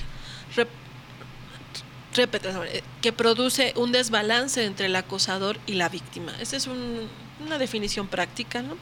que 3.02 3.12
produce 3.12 3.72
un 3.76 3.92
desbalance 3.92 4.64
entre 4.64 4.86
el 4.86 4.96
acosador 4.96 5.58
y 5.66 5.74
la 5.74 5.88
víctima. 5.88 6.32
Esa 6.40 6.56
es 6.56 6.66
un- 6.66 7.08
una 7.44 7.58
definición 7.58 8.06
práctica, 8.06 8.62
¿no? 8.62 8.76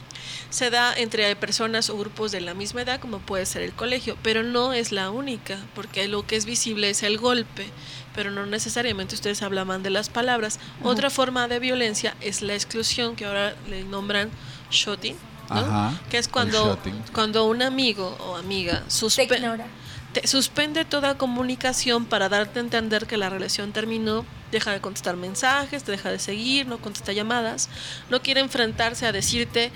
Se 0.50 0.68
da 0.70 0.94
entre 0.94 1.34
personas 1.36 1.88
o 1.90 1.96
grupos 1.96 2.30
de 2.32 2.40
la 2.42 2.52
misma 2.54 2.82
edad, 2.82 3.00
como 3.00 3.18
puede 3.18 3.46
ser 3.46 3.62
el 3.62 3.72
colegio, 3.72 4.16
pero 4.22 4.42
no 4.42 4.72
es 4.74 4.92
la 4.92 5.10
única, 5.10 5.58
porque 5.74 6.06
lo 6.06 6.26
que 6.26 6.36
es 6.36 6.44
visible 6.44 6.90
es 6.90 7.02
el 7.02 7.16
golpe, 7.18 7.66
pero 8.14 8.30
no 8.30 8.44
necesariamente 8.46 9.14
ustedes 9.14 9.42
hablaban 9.42 9.82
de 9.82 9.88
las 9.90 10.10
palabras. 10.10 10.60
Otra 10.82 11.08
forma 11.10 11.48
de 11.48 11.58
violencia 11.60 12.14
es 12.20 12.42
la 12.42 12.54
exclusión, 12.54 13.16
que 13.16 13.24
ahora 13.24 13.56
le 13.70 13.84
nombran 13.84 14.30
shooting, 14.70 15.16
¿no? 15.48 15.56
Ajá, 15.56 16.00
que 16.10 16.18
es 16.18 16.28
cuando, 16.28 16.78
cuando 17.14 17.44
un 17.46 17.62
amigo 17.62 18.16
o 18.20 18.36
amiga 18.36 18.84
Se 18.88 19.06
suspe- 19.06 19.34
ignora. 19.38 19.66
Te 20.12 20.26
suspende 20.26 20.84
toda 20.84 21.16
comunicación 21.16 22.04
para 22.04 22.28
darte 22.28 22.58
a 22.58 22.62
entender 22.62 23.06
que 23.06 23.16
la 23.16 23.30
relación 23.30 23.72
terminó, 23.72 24.26
deja 24.50 24.72
de 24.72 24.80
contestar 24.80 25.16
mensajes, 25.16 25.84
te 25.84 25.92
deja 25.92 26.10
de 26.10 26.18
seguir, 26.18 26.66
no 26.66 26.78
contesta 26.78 27.12
llamadas, 27.12 27.68
no 28.10 28.20
quiere 28.20 28.40
enfrentarse 28.40 29.06
a 29.06 29.12
decirte 29.12 29.72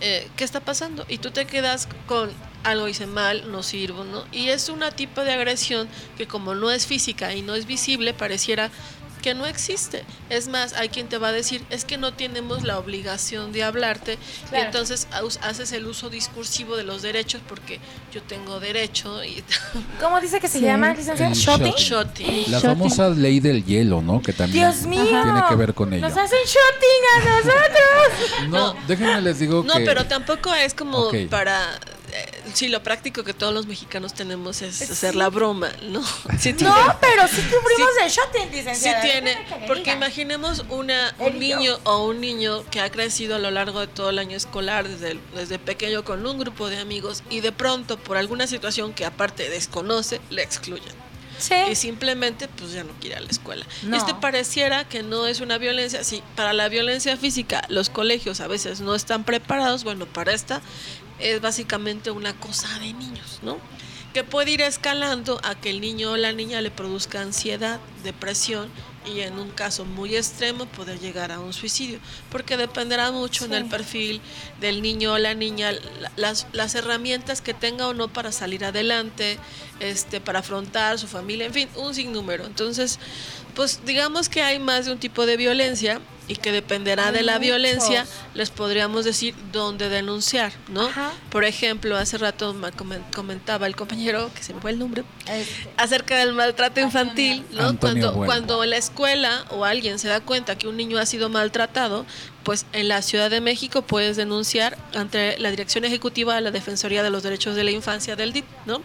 eh, 0.00 0.28
qué 0.36 0.44
está 0.44 0.60
pasando 0.60 1.06
y 1.08 1.18
tú 1.18 1.30
te 1.30 1.46
quedas 1.46 1.88
con 2.06 2.30
algo 2.64 2.88
hice 2.88 3.06
mal, 3.06 3.50
no 3.50 3.62
sirvo, 3.62 4.04
¿no? 4.04 4.24
Y 4.30 4.48
es 4.48 4.68
una 4.68 4.90
tipo 4.90 5.22
de 5.22 5.32
agresión 5.32 5.88
que 6.16 6.26
como 6.26 6.54
no 6.54 6.70
es 6.70 6.86
física 6.86 7.34
y 7.34 7.42
no 7.42 7.54
es 7.54 7.66
visible, 7.66 8.12
pareciera 8.14 8.70
que 9.18 9.34
no 9.34 9.46
existe. 9.46 10.04
Es 10.30 10.48
más, 10.48 10.72
hay 10.74 10.88
quien 10.88 11.08
te 11.08 11.18
va 11.18 11.28
a 11.28 11.32
decir, 11.32 11.64
es 11.70 11.84
que 11.84 11.98
no 11.98 12.12
tenemos 12.14 12.64
la 12.64 12.78
obligación 12.78 13.52
de 13.52 13.64
hablarte 13.64 14.18
y 14.52 14.56
entonces 14.56 15.06
haces 15.42 15.72
el 15.72 15.86
uso 15.86 16.10
discursivo 16.10 16.76
de 16.76 16.84
los 16.84 17.02
derechos 17.02 17.40
porque 17.48 17.80
yo 18.12 18.22
tengo 18.22 18.60
derecho 18.60 19.22
y 19.24 19.42
¿Cómo 20.00 20.20
dice 20.20 20.40
que 20.40 20.48
se 20.48 20.58
Sí. 20.58 20.64
llama, 20.64 20.94
licenciada? 20.94 21.32
Shotting. 21.34 21.74
shotting. 21.74 22.26
La 22.50 22.58
Shotting. 22.58 22.60
famosa 22.70 23.08
ley 23.10 23.40
del 23.40 23.64
hielo, 23.64 24.02
¿no? 24.02 24.20
Que 24.22 24.32
también 24.32 24.70
Dios 24.70 24.86
mío. 24.86 25.04
tiene 25.04 25.42
que 25.48 25.54
ver 25.56 25.74
con 25.74 25.92
ello. 25.92 26.08
Nos 26.08 26.16
hacen 26.16 26.38
shotting 26.44 27.02
a 27.14 27.24
nosotros. 27.36 28.48
No, 28.48 28.76
déjenme 28.86 29.20
les 29.20 29.38
digo 29.38 29.62
No, 29.64 29.74
que 29.74 29.84
pero 29.84 30.06
tampoco 30.06 30.54
es 30.54 30.74
como 30.74 30.98
Ok. 30.98 31.14
para... 31.30 31.78
eh, 32.18 32.42
sí, 32.54 32.68
lo 32.68 32.82
práctico 32.82 33.24
que 33.24 33.34
todos 33.34 33.52
los 33.54 33.66
mexicanos 33.66 34.14
tenemos 34.14 34.62
es 34.62 34.76
Sí. 34.76 34.84
hacer 34.84 35.14
la 35.14 35.28
broma, 35.28 35.70
¿no? 35.82 36.02
Sí 36.38 36.52
tiene- 36.52 36.64
No, 36.74 36.96
pero 37.00 37.26
sí 37.28 37.36
sufrimos 37.36 37.90
Sí. 37.96 38.02
de 38.04 38.08
shotting, 38.10 38.50
Sí 38.50 38.56
licenciada. 38.56 39.00
tiene, 39.02 39.44
que 39.48 39.60
le 39.60 39.66
porque 39.66 39.92
imaginemos 39.92 40.64
una, 40.68 41.14
un 41.18 41.38
niño 41.38 41.78
o 41.84 42.04
un 42.06 42.20
niño 42.20 42.64
que 42.70 42.80
ha 42.80 42.90
crecido 42.90 43.36
a 43.36 43.38
lo 43.38 43.50
largo 43.50 43.80
de 43.80 43.86
todo 43.86 44.10
el 44.10 44.18
año 44.18 44.36
escolar, 44.36 44.88
desde, 44.88 45.12
el- 45.12 45.20
desde 45.34 45.58
pequeño 45.58 46.04
con 46.04 46.26
un 46.26 46.38
grupo 46.38 46.68
de 46.68 46.78
amigos 46.78 47.22
y 47.30 47.40
de 47.40 47.52
pronto 47.52 47.98
por 47.98 48.16
alguna 48.16 48.46
situación 48.46 48.92
que 48.92 49.04
aparte 49.04 49.48
desconoce, 49.48 50.20
le 50.30 50.42
excluyen. 50.42 51.08
Sí. 51.40 51.54
Y 51.70 51.76
simplemente 51.76 52.48
pues 52.48 52.72
ya 52.72 52.82
no 52.82 52.90
quiere 52.94 53.14
ir 53.14 53.18
a 53.18 53.20
la 53.20 53.28
escuela. 53.30 53.64
No. 53.84 53.96
Este 53.96 54.12
pareciera 54.12 54.88
que 54.88 55.04
no 55.04 55.24
es 55.28 55.38
una 55.40 55.56
violencia, 55.56 56.02
sí, 56.02 56.20
para 56.34 56.52
la 56.52 56.68
violencia 56.68 57.16
física 57.16 57.62
los 57.68 57.90
colegios 57.90 58.40
a 58.40 58.48
veces 58.48 58.80
no 58.80 58.92
están 58.96 59.22
preparados, 59.22 59.84
bueno, 59.84 60.04
para 60.06 60.32
esta 60.32 60.60
es 61.18 61.40
básicamente 61.40 62.10
una 62.10 62.32
cosa 62.38 62.68
de 62.78 62.92
niños, 62.92 63.40
¿no? 63.42 63.58
Que 64.14 64.24
puede 64.24 64.52
ir 64.52 64.62
escalando 64.62 65.40
a 65.44 65.54
que 65.54 65.70
el 65.70 65.80
niño 65.80 66.12
o 66.12 66.16
la 66.16 66.32
niña 66.32 66.60
le 66.60 66.70
produzca 66.70 67.20
ansiedad, 67.20 67.78
depresión 68.04 68.68
y 69.06 69.20
en 69.20 69.38
un 69.38 69.50
caso 69.50 69.84
muy 69.84 70.16
extremo 70.16 70.66
poder 70.66 70.98
llegar 70.98 71.30
a 71.32 71.40
un 71.40 71.52
suicidio, 71.52 71.98
porque 72.30 72.56
dependerá 72.56 73.10
mucho 73.10 73.44
en 73.46 73.54
el 73.54 73.64
perfil 73.70 74.20
del 74.60 74.82
niño 74.82 75.12
o 75.14 75.18
la 75.18 75.34
niña, 75.34 75.72
la- 75.72 76.12
las, 76.16 76.46
las 76.52 76.74
herramientas 76.74 77.40
que 77.40 77.54
tenga 77.54 77.86
o 77.88 77.94
no 77.94 78.08
para 78.08 78.32
salir 78.32 78.64
adelante, 78.64 79.38
este, 79.80 80.20
para 80.20 80.40
afrontar 80.40 80.98
su 80.98 81.06
familia, 81.06 81.46
en 81.46 81.54
fin, 81.54 81.68
un 81.76 81.94
sinnúmero. 81.94 82.44
Entonces, 82.44 82.98
pues 83.54 83.80
digamos 83.84 84.28
que 84.28 84.42
hay 84.42 84.58
más 84.58 84.86
de 84.86 84.92
un 84.92 84.98
tipo 84.98 85.24
de 85.26 85.36
violencia 85.36 86.00
y 86.28 86.36
que 86.36 86.52
dependerá 86.52 87.08
Hay 87.08 87.14
de 87.14 87.22
la 87.22 87.32
muchos. 87.32 87.42
violencia, 87.46 88.06
les 88.34 88.50
podríamos 88.50 89.04
decir 89.04 89.34
dónde 89.50 89.88
denunciar, 89.88 90.52
¿no? 90.68 90.86
Ajá. 90.86 91.10
Por 91.30 91.44
ejemplo, 91.44 91.96
hace 91.96 92.18
rato 92.18 92.52
me 92.54 92.68
comen- 92.68 93.02
comentaba 93.14 93.66
el 93.66 93.74
compañero, 93.74 94.30
que 94.34 94.42
se 94.42 94.52
me 94.54 94.60
fue 94.60 94.70
el 94.72 94.78
nombre, 94.78 95.04
Este, 95.26 95.70
acerca 95.78 96.16
del 96.18 96.34
maltrato 96.34 96.80
infantil, 96.80 97.44
¿no? 97.52 97.68
Antonio 97.68 97.78
Cuando, 97.78 98.12
Bueno. 98.12 98.26
cuando 98.26 98.64
la 98.66 98.76
escuela 98.76 99.44
o 99.50 99.64
alguien 99.64 99.98
se 99.98 100.08
da 100.08 100.20
cuenta 100.20 100.56
que 100.58 100.68
un 100.68 100.76
niño 100.76 100.98
ha 100.98 101.06
sido 101.06 101.28
maltratado, 101.30 102.04
pues 102.48 102.64
en 102.72 102.88
la 102.88 103.02
Ciudad 103.02 103.28
de 103.28 103.42
México 103.42 103.82
puedes 103.82 104.16
denunciar 104.16 104.78
ante 104.94 105.38
la 105.38 105.50
Dirección 105.50 105.84
Ejecutiva 105.84 106.34
de 106.34 106.40
la 106.40 106.50
Defensoría 106.50 107.02
de 107.02 107.10
los 107.10 107.22
Derechos 107.22 107.54
de 107.54 107.62
la 107.62 107.72
Infancia 107.72 108.16
del 108.16 108.32
DIP, 108.32 108.46
¿no? 108.64 108.80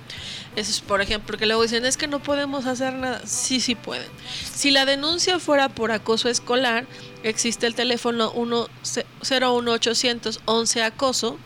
Eso 0.57 0.69
es, 0.69 0.81
por 0.81 0.99
ejemplo, 0.99 1.27
porque 1.27 1.45
luego 1.45 1.61
dicen, 1.61 1.85
es 1.85 1.95
que 1.95 2.07
no 2.07 2.21
podemos 2.21 2.65
hacer 2.65 2.91
nada. 2.91 3.21
Sí, 3.25 3.61
sí 3.61 3.75
pueden. 3.75 4.09
Si 4.53 4.69
la 4.69 4.85
denuncia 4.85 5.39
fuera 5.39 5.69
por 5.69 5.93
acoso 5.93 6.27
escolar, 6.27 6.85
existe 7.23 7.65
el 7.65 7.73
teléfono 7.73 8.33
1 8.33 8.67
01800 9.21 10.41
11 10.43 10.83
acoso, 10.83 11.37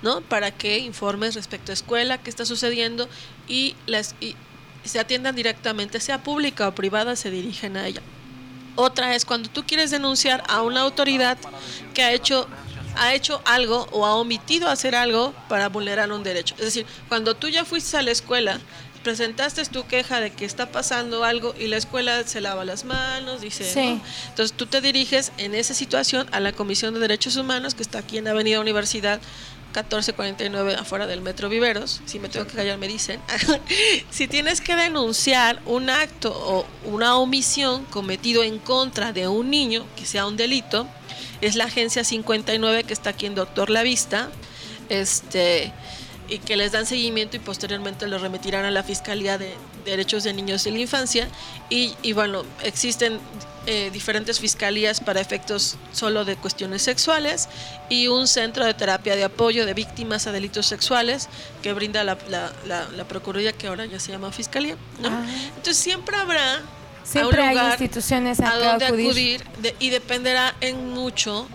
¿no? 0.00 0.22
Para 0.22 0.52
que 0.52 0.78
informes 0.78 1.34
respecto 1.34 1.72
a 1.72 1.74
escuela, 1.74 2.16
qué 2.16 2.30
está 2.30 2.46
sucediendo 2.46 3.06
y 3.48 3.76
las 3.84 4.14
y 4.22 4.34
se 4.82 4.98
atiendan 4.98 5.36
directamente, 5.36 6.00
sea 6.00 6.22
pública 6.22 6.68
o 6.68 6.74
privada, 6.74 7.16
se 7.16 7.30
dirigen 7.30 7.76
a 7.76 7.86
ella. 7.86 8.00
Otra 8.76 9.14
es 9.14 9.24
cuando 9.24 9.48
tú 9.50 9.64
quieres 9.66 9.90
denunciar 9.90 10.42
a 10.48 10.62
una 10.62 10.82
autoridad 10.82 11.38
que 11.94 12.02
ha 12.02 12.12
hecho 12.12 12.46
ha 12.98 13.12
hecho 13.14 13.42
algo 13.44 13.86
o 13.92 14.06
ha 14.06 14.14
omitido 14.14 14.70
hacer 14.70 14.94
algo 14.94 15.34
para 15.50 15.68
vulnerar 15.68 16.10
un 16.12 16.22
derecho. 16.22 16.54
Es 16.58 16.64
decir, 16.64 16.86
cuando 17.10 17.34
tú 17.34 17.48
ya 17.48 17.66
fuiste 17.66 17.94
a 17.98 18.00
la 18.00 18.10
escuela, 18.10 18.58
presentaste 19.02 19.64
tu 19.66 19.86
queja 19.86 20.20
de 20.20 20.32
que 20.32 20.44
está 20.44 20.72
pasando 20.72 21.22
algo 21.22 21.54
y 21.58 21.68
la 21.68 21.76
escuela 21.76 22.24
se 22.24 22.40
lava 22.40 22.64
las 22.64 22.84
manos, 22.84 23.42
dice, 23.42 23.64
Sí. 23.70 23.96
¿no? 23.96 24.02
entonces 24.30 24.56
tú 24.56 24.66
te 24.66 24.80
diriges 24.80 25.30
en 25.36 25.54
esa 25.54 25.74
situación 25.74 26.26
a 26.32 26.40
la 26.40 26.52
Comisión 26.52 26.94
de 26.94 27.00
Derechos 27.00 27.36
Humanos 27.36 27.74
que 27.74 27.82
está 27.82 27.98
aquí 27.98 28.18
en 28.18 28.28
Avenida 28.28 28.60
Universidad 28.60 29.20
1449 29.82 30.74
afuera 30.74 31.06
del 31.06 31.20
Metro 31.20 31.48
Viveros, 31.48 32.00
si 32.06 32.18
me 32.18 32.28
tengo 32.28 32.46
que 32.46 32.54
callar 32.54 32.78
me 32.78 32.88
dicen, 32.88 33.20
si 34.10 34.26
tienes 34.26 34.60
que 34.60 34.74
denunciar 34.74 35.60
un 35.66 35.90
acto 35.90 36.32
o 36.32 36.66
una 36.84 37.16
omisión 37.16 37.84
cometido 37.86 38.42
en 38.42 38.58
contra 38.58 39.12
de 39.12 39.28
un 39.28 39.50
niño, 39.50 39.84
que 39.96 40.06
sea 40.06 40.26
un 40.26 40.36
delito, 40.36 40.86
es 41.40 41.56
la 41.56 41.64
agencia 41.64 42.04
59 42.04 42.84
que 42.84 42.92
está 42.92 43.10
aquí 43.10 43.26
en 43.26 43.34
Doctor 43.34 43.68
La 43.68 43.82
Vista, 43.82 44.30
este 44.88 45.72
y 46.28 46.38
que 46.38 46.56
les 46.56 46.72
dan 46.72 46.86
seguimiento 46.86 47.36
y 47.36 47.40
posteriormente 47.40 48.06
lo 48.08 48.18
remitirán 48.18 48.64
a 48.64 48.70
la 48.70 48.82
Fiscalía 48.82 49.38
de 49.38 49.54
Derechos 49.84 50.24
de 50.24 50.32
Niños 50.32 50.66
y 50.66 50.70
la 50.72 50.78
Infancia. 50.78 51.28
Y, 51.70 51.94
y 52.02 52.12
bueno, 52.12 52.44
existen 52.62 53.18
eh, 53.66 53.90
diferentes 53.92 54.38
fiscalías 54.40 55.00
para 55.00 55.20
efectos 55.20 55.76
solo 55.92 56.24
de 56.24 56.36
cuestiones 56.36 56.82
sexuales 56.82 57.48
y 57.88 58.08
un 58.08 58.26
centro 58.28 58.64
de 58.64 58.74
terapia 58.74 59.16
de 59.16 59.24
apoyo 59.24 59.66
de 59.66 59.74
víctimas 59.74 60.26
a 60.26 60.32
delitos 60.32 60.66
sexuales 60.66 61.28
que 61.62 61.72
brinda 61.72 62.04
la, 62.04 62.16
la, 62.28 62.52
la- 62.66 62.88
la 62.88 63.04
Procuraduría, 63.08 63.52
que 63.52 63.66
ahora 63.66 63.84
ya 63.86 63.98
se 64.00 64.12
llama 64.12 64.30
Fiscalía. 64.32 64.76
¿no? 65.00 65.08
Ah. 65.08 65.24
Entonces 65.56 65.76
siempre 65.78 66.16
habrá 66.16 66.60
Siempre 67.04 67.38
a 67.40 67.42
un 67.44 67.48
hay 67.50 67.54
lugar 67.56 67.70
instituciones 67.72 68.40
a, 68.40 68.50
a 68.50 68.58
que 68.58 68.64
dónde 68.64 68.84
acudir. 68.86 69.06
acudir, 69.06 69.44
de- 69.62 69.76
y 69.78 69.90
dependerá 69.90 70.54
en 70.60 70.90
mucho 70.90 71.46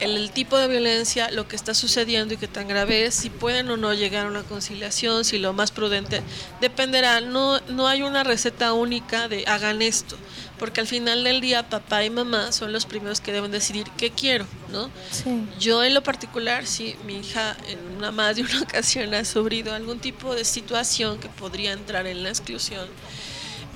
el, 0.00 0.16
el 0.16 0.30
tipo 0.30 0.56
de 0.58 0.68
violencia, 0.68 1.30
lo 1.30 1.46
que 1.46 1.56
está 1.56 1.74
sucediendo 1.74 2.34
y 2.34 2.36
qué 2.36 2.48
tan 2.48 2.68
grave 2.68 3.06
es, 3.06 3.14
si 3.14 3.30
pueden 3.30 3.70
o 3.70 3.76
no 3.76 3.92
llegar 3.94 4.26
a 4.26 4.28
una 4.28 4.42
conciliación, 4.42 5.24
si 5.24 5.38
lo 5.38 5.52
más 5.52 5.70
prudente 5.70 6.22
dependerá. 6.60 7.20
No, 7.20 7.60
no 7.68 7.86
hay 7.86 8.02
una 8.02 8.24
receta 8.24 8.72
única 8.72 9.28
de 9.28 9.44
hagan 9.46 9.82
esto, 9.82 10.16
porque 10.58 10.80
al 10.80 10.86
final 10.86 11.24
del 11.24 11.40
día 11.40 11.68
papá 11.68 12.04
y 12.04 12.10
mamá 12.10 12.52
son 12.52 12.72
los 12.72 12.86
primeros 12.86 13.20
que 13.20 13.32
deben 13.32 13.50
decidir 13.50 13.86
qué 13.96 14.10
quiero, 14.10 14.46
¿no? 14.70 14.90
Sí. 15.10 15.44
Yo 15.58 15.84
en 15.84 15.94
lo 15.94 16.02
particular, 16.02 16.66
sí, 16.66 16.96
mi 17.04 17.18
hija 17.18 17.56
en 17.68 17.96
una 17.96 18.10
más 18.10 18.36
de 18.36 18.42
una 18.42 18.60
ocasión 18.62 19.14
ha 19.14 19.24
sufrido 19.24 19.74
algún 19.74 20.00
tipo 20.00 20.34
de 20.34 20.44
situación 20.44 21.18
que 21.18 21.28
podría 21.28 21.72
entrar 21.72 22.06
en 22.06 22.22
la 22.22 22.30
exclusión. 22.30 22.88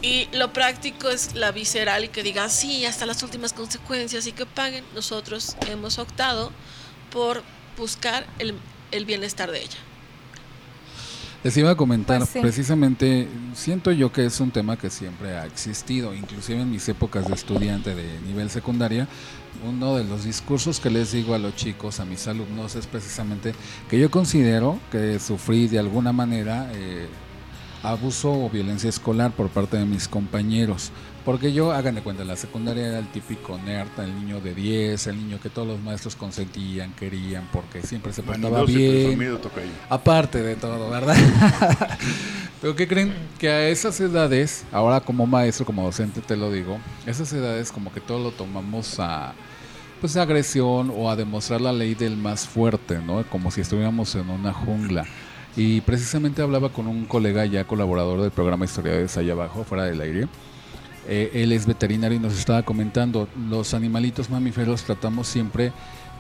Y 0.05 0.29
lo 0.37 0.53
práctico 0.53 1.09
es 1.09 1.35
la 1.35 1.51
visceral 1.51 2.05
y 2.05 2.09
que 2.09 2.23
diga 2.23 2.51
sí 2.51 2.85
hasta 2.85 3.07
las 3.07 3.23
últimas 3.23 3.55
consecuencias 3.55 4.27
y 4.27 4.33
que 4.33 4.45
paguen. 4.45 4.85
Nosotros 4.95 5.57
hemos 5.67 5.99
optado 5.99 6.53
por 7.11 7.43
buscar 7.79 8.27
el, 8.39 8.55
el 8.91 9.07
bienestar 9.07 9.51
de 9.51 9.61
ella. 9.63 9.79
Les 11.43 11.57
iba 11.57 11.71
a 11.71 11.75
comentar, 11.75 12.19
Pues 12.19 12.31
sí. 12.31 12.41
precisamente, 12.41 13.29
siento 13.55 13.93
yo 13.93 14.13
que 14.13 14.27
es 14.27 14.41
un 14.41 14.51
tema 14.51 14.77
que 14.79 14.91
siempre 14.91 15.37
ha 15.37 15.47
existido, 15.47 16.15
inclusive 16.15 16.61
en 16.61 16.71
mis 16.71 16.87
épocas 16.89 17.27
de 17.27 17.35
estudiante 17.35 17.95
de 17.95 18.21
nivel 18.27 18.51
secundaria, 18.51 19.09
uno 19.67 19.97
de 19.97 20.05
los 20.05 20.25
discursos 20.25 20.81
que 20.81 20.91
les 20.91 21.13
digo 21.13 21.35
a 21.35 21.39
los 21.39 21.55
chicos, 21.57 22.01
a 22.01 22.05
mis 22.05 22.27
alumnos, 22.29 22.75
es 22.77 22.87
precisamente 22.87 23.55
que 23.89 23.99
yo 23.99 24.11
considero 24.11 24.79
que 24.91 25.19
sufrí 25.19 25.69
de 25.69 25.79
alguna 25.79 26.13
manera 26.13 26.71
eh, 26.75 27.09
abuso 27.85 28.33
o 28.33 28.51
violencia 28.51 28.89
escolar 28.89 29.31
por 29.33 29.49
parte 29.49 29.77
de 29.77 29.85
mis 29.85 30.09
compañeros. 30.09 30.91
Porque 31.25 31.53
yo, 31.53 31.73
hagan 31.73 31.95
de 31.95 32.03
cuenta, 32.03 32.25
la 32.25 32.37
secundaria 32.37 32.87
era 32.87 32.99
el 32.99 33.09
típico 33.09 33.59
nerd, 33.59 33.89
el 33.99 34.15
niño 34.15 34.41
de 34.41 34.55
10, 34.55 35.07
el 35.07 35.17
niño 35.17 35.41
que 35.41 35.49
todos 35.49 35.67
los 35.67 35.81
maestros 35.81 36.17
consentían, 36.17 36.93
querían, 36.93 37.49
porque 37.53 37.81
siempre 37.83 38.13
se 38.13 38.23
portaba 38.23 38.65
bien. 38.65 39.39
Aparte 39.89 40.43
de 40.43 40.57
todo, 40.57 40.91
¿verdad? 40.91 41.17
Pero 42.61 42.77
¿qué 42.77 42.89
creen? 42.89 43.15
Que 43.39 43.49
a 43.49 43.69
esas 43.69 43.99
edades, 44.01 44.65
ahora 44.73 45.01
como 45.01 45.27
maestro, 45.27 45.65
como 45.65 45.85
docente 45.85 46.21
te 46.21 46.37
lo 46.37 46.51
digo, 46.51 46.79
esas 47.07 47.33
edades 47.33 47.73
como 47.73 47.93
que 47.93 48.01
todo 48.01 48.23
lo 48.23 48.31
tomamos 48.31 48.99
a 49.01 49.35
pues 50.01 50.19
a 50.19 50.23
agresión 50.23 50.93
o 50.95 51.11
a 51.11 51.17
demostrar 51.17 51.63
la 51.63 51.73
ley 51.73 51.95
del 51.95 52.17
más 52.17 52.47
fuerte, 52.47 52.99
¿no? 52.99 53.25
Como 53.31 53.51
si 53.51 53.63
estuviéramos 53.63 54.15
en 54.15 54.29
una 54.29 54.53
jungla. 54.53 55.07
Y 55.57 55.81
precisamente 55.83 56.43
hablaba 56.43 56.71
con 56.71 56.87
un 56.87 57.05
colega 57.05 57.47
ya 57.47 57.65
colaborador 57.65 58.21
del 58.21 58.31
programa 58.31 58.65
Historiadores 58.65 59.17
allá 59.17 59.33
abajo, 59.33 59.65
fuera 59.65 59.85
del 59.85 60.01
aire. 60.01 60.29
Eh, 61.07 61.31
él 61.35 61.53
es 61.53 61.67
veterinario 61.67 62.17
y 62.17 62.21
nos 62.21 62.37
estaba 62.37 62.63
comentando, 62.63 63.29
los 63.49 63.75
animalitos 63.75 64.31
mamíferos 64.31 64.83
tratamos 64.85 65.29
siempre 65.29 65.73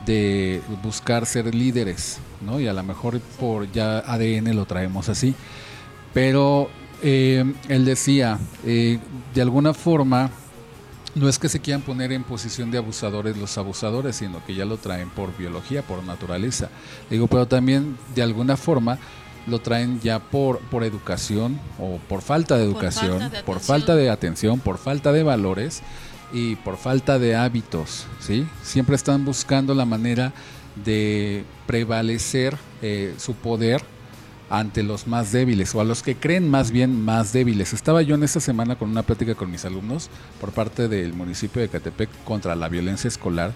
de 0.04 0.60
buscar 0.82 1.26
ser 1.26 1.54
líderes, 1.54 2.18
¿no? 2.42 2.60
Y 2.60 2.66
a 2.66 2.72
lo 2.72 2.82
mejor 2.82 3.18
por 3.40 3.70
ya 3.72 3.98
ADN 4.00 4.54
lo 4.54 4.66
traemos 4.66 5.08
así. 5.08 5.34
Pero 6.12 6.68
eh, 7.02 7.44
él 7.68 7.84
decía, 7.84 8.38
eh, 8.64 8.98
de 9.34 9.42
alguna 9.42 9.74
forma, 9.74 10.30
no 11.14 11.28
es 11.28 11.38
que 11.38 11.48
se 11.48 11.60
quieran 11.60 11.82
poner 11.82 12.12
en 12.12 12.24
posición 12.24 12.70
de 12.70 12.78
abusadores 12.78 13.36
los 13.36 13.56
abusadores, 13.56 14.16
sino 14.16 14.44
que 14.44 14.54
ya 14.54 14.64
lo 14.64 14.76
traen 14.76 15.08
por 15.10 15.36
biología, 15.36 15.82
por 15.82 16.04
naturaleza. 16.04 16.70
Digo, 17.08 17.26
pero 17.26 17.46
también 17.46 17.96
de 18.14 18.22
alguna 18.22 18.56
forma 18.56 18.98
lo 19.46 19.60
traen 19.60 20.00
ya 20.00 20.18
por, 20.18 20.58
por 20.60 20.84
educación 20.84 21.60
o 21.78 21.98
por 22.08 22.22
falta 22.22 22.56
de 22.56 22.64
Por 22.64 22.74
educación, 22.74 23.20
falta 23.20 23.36
de 23.36 23.42
por 23.42 23.60
falta 23.60 23.94
de 23.94 24.10
atención, 24.10 24.60
por 24.60 24.78
falta 24.78 25.12
de 25.12 25.22
valores 25.22 25.82
y 26.32 26.56
por 26.56 26.76
falta 26.76 27.18
de 27.18 27.36
hábitos, 27.36 28.06
¿sí? 28.20 28.46
Siempre 28.62 28.96
están 28.96 29.24
buscando 29.24 29.74
la 29.74 29.84
manera 29.84 30.32
de 30.84 31.44
prevalecer 31.66 32.56
eh, 32.82 33.14
su 33.18 33.34
poder 33.34 33.82
ante 34.50 34.82
los 34.82 35.06
más 35.06 35.32
débiles 35.32 35.74
o 35.74 35.80
a 35.80 35.84
los 35.84 36.02
que 36.02 36.16
creen 36.16 36.50
más 36.50 36.70
bien 36.70 37.04
más 37.04 37.32
débiles. 37.32 37.72
Estaba 37.72 38.02
yo 38.02 38.14
en 38.14 38.24
esta 38.24 38.40
semana 38.40 38.76
con 38.76 38.90
una 38.90 39.02
plática 39.02 39.34
con 39.34 39.50
mis 39.50 39.64
alumnos 39.64 40.10
por 40.40 40.52
parte 40.52 40.88
del 40.88 41.14
municipio 41.14 41.62
de 41.62 41.68
Catepec 41.68 42.10
contra 42.24 42.54
la 42.54 42.68
violencia 42.68 43.08
escolar 43.08 43.52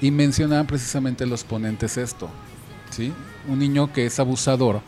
y 0.00 0.10
mencionaban 0.10 0.66
precisamente 0.66 1.26
los 1.26 1.44
ponentes 1.44 1.96
esto, 1.96 2.28
¿sí? 2.90 3.12
Un 3.48 3.58
niño 3.58 3.92
que 3.92 4.06
es 4.06 4.20
abusador 4.20 4.80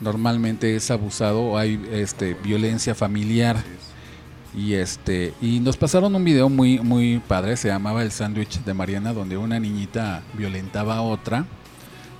normalmente 0.00 0.76
es 0.76 0.90
abusado 0.90 1.42
o 1.42 1.58
hay 1.58 1.80
este 1.92 2.34
violencia 2.34 2.94
familiar. 2.94 3.56
Y 4.56 4.74
este 4.74 5.34
y 5.42 5.60
nos 5.60 5.76
pasaron 5.76 6.14
un 6.14 6.24
video 6.24 6.48
muy 6.48 6.78
muy 6.78 7.18
padre 7.18 7.58
se 7.58 7.68
llamaba 7.68 8.02
el 8.02 8.10
sándwich 8.10 8.64
de 8.64 8.72
Mariana 8.72 9.12
donde 9.12 9.36
una 9.36 9.60
niñita 9.60 10.22
violentaba 10.32 10.96
a 10.96 11.02
otra 11.02 11.44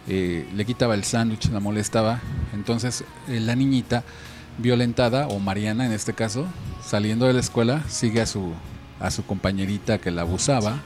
eh, 0.06 0.46
le 0.54 0.64
quitaba 0.66 0.94
el 0.94 1.04
sándwich 1.04 1.48
la 1.50 1.60
molestaba. 1.60 2.20
Entonces 2.52 3.04
eh, 3.28 3.40
la 3.40 3.56
niñita 3.56 4.04
violentada 4.58 5.28
o 5.28 5.38
Mariana 5.38 5.86
en 5.86 5.92
este 5.92 6.12
caso 6.12 6.46
saliendo 6.84 7.26
de 7.26 7.32
la 7.32 7.40
escuela 7.40 7.82
sigue 7.88 8.20
a 8.20 8.26
su 8.26 8.52
a 9.00 9.10
su 9.10 9.24
compañerita 9.24 9.98
que 9.98 10.10
la 10.10 10.22
abusaba. 10.22 10.82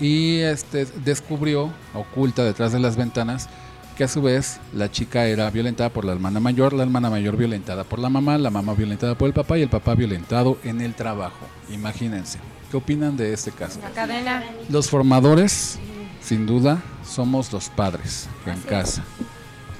Y 0.00 0.38
este 0.38 0.86
descubrió 1.04 1.70
oculta 1.94 2.42
detrás 2.42 2.72
de 2.72 2.80
las 2.80 2.96
ventanas 2.96 3.48
que 3.94 4.04
a 4.04 4.08
su 4.08 4.20
vez 4.20 4.60
la 4.72 4.90
chica 4.90 5.26
era 5.26 5.50
violentada 5.50 5.90
por 5.90 6.04
la 6.04 6.12
hermana 6.12 6.40
mayor, 6.40 6.72
la 6.72 6.82
hermana 6.82 7.10
mayor 7.10 7.36
violentada 7.36 7.84
por 7.84 7.98
la 7.98 8.08
mamá, 8.08 8.36
la 8.38 8.50
mamá 8.50 8.74
violentada 8.74 9.16
por 9.16 9.28
el 9.28 9.34
papá 9.34 9.58
y 9.58 9.62
el 9.62 9.68
papá 9.68 9.94
violentado 9.94 10.58
en 10.64 10.80
el 10.80 10.94
trabajo. 10.94 11.46
Imagínense. 11.70 12.38
¿Qué 12.70 12.76
opinan 12.76 13.16
de 13.16 13.32
este 13.32 13.52
caso? 13.52 13.80
La 13.80 13.90
cadena. 13.90 14.44
Los 14.68 14.90
formadores, 14.90 15.78
sin 16.20 16.46
duda, 16.46 16.82
somos 17.06 17.52
los 17.52 17.68
padres 17.68 18.28
en 18.46 18.60
casa. 18.62 19.04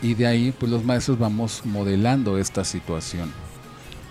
Y 0.01 0.15
de 0.15 0.27
ahí, 0.27 0.55
pues 0.59 0.71
los 0.71 0.85
maestros 0.85 1.19
vamos 1.19 1.63
modelando 1.65 2.39
esta 2.39 2.65
situación. 2.65 3.33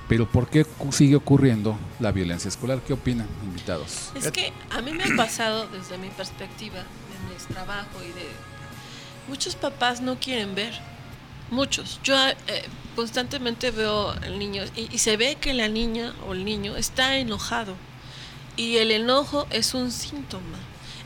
Pero 0.09 0.29
¿por 0.29 0.47
qué 0.49 0.65
sigue 0.91 1.15
ocurriendo 1.15 1.77
la 1.99 2.11
violencia 2.11 2.49
escolar? 2.49 2.79
¿Qué 2.85 2.93
opinan, 2.93 3.27
invitados? 3.43 4.11
Es 4.15 4.31
que 4.31 4.51
a 4.69 4.81
mí 4.81 4.91
me 4.91 5.03
ha 5.03 5.15
pasado 5.15 5.67
desde 5.67 5.97
mi 5.97 6.09
perspectiva, 6.09 6.79
de 6.79 6.83
mi 7.29 7.53
trabajo 7.53 7.99
y 8.01 8.07
de... 8.07 8.52
Muchos 9.28 9.55
papás 9.55 10.01
no 10.01 10.19
quieren 10.19 10.55
ver. 10.55 10.74
Muchos. 11.49 11.99
Yo 12.03 12.15
eh, 12.28 12.36
constantemente 12.95 13.71
veo 13.71 14.09
al 14.11 14.39
niño 14.39 14.63
y, 14.76 14.93
y 14.93 14.97
se 14.97 15.17
ve 15.17 15.36
que 15.39 15.53
la 15.53 15.67
niña 15.67 16.13
o 16.28 16.34
el 16.34 16.45
niño 16.45 16.76
está 16.76 17.17
enojado. 17.17 17.76
Y 18.55 18.78
el 18.78 18.91
enojo 18.91 19.47
es 19.49 19.74
un 19.74 19.91
síntoma. 19.91 20.57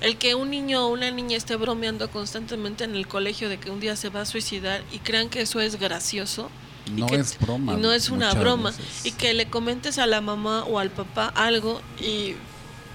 El 0.01 0.17
que 0.17 0.35
un 0.35 0.51
niño 0.51 0.85
o 0.85 0.89
una 0.89 1.09
niña 1.11 1.37
esté 1.37 1.55
bromeando 1.55 2.09
constantemente 2.11 2.83
en 2.83 2.95
el 2.95 3.07
colegio 3.07 3.49
de 3.49 3.57
que 3.59 3.71
un 3.71 3.79
día 3.79 3.95
se 3.95 4.09
va 4.09 4.21
a 4.21 4.25
suicidar 4.25 4.83
y 4.91 4.99
crean 4.99 5.27
que 5.29 5.41
eso 5.41 5.59
es 5.59 5.79
gracioso, 5.79 6.49
No 6.91 7.07
que- 7.07 7.15
es 7.15 7.37
broma. 7.39 7.73
y 7.73 7.77
no 7.77 7.91
es 7.91 8.09
una 8.09 8.33
broma. 8.33 8.69
veces. 8.71 9.05
Y 9.05 9.11
que 9.11 9.33
le 9.33 9.47
comentes 9.49 9.97
a 9.97 10.05
la 10.05 10.21
mamá 10.21 10.63
o 10.65 10.79
al 10.79 10.89
papá 10.91 11.31
algo 11.35 11.81
y. 11.99 12.35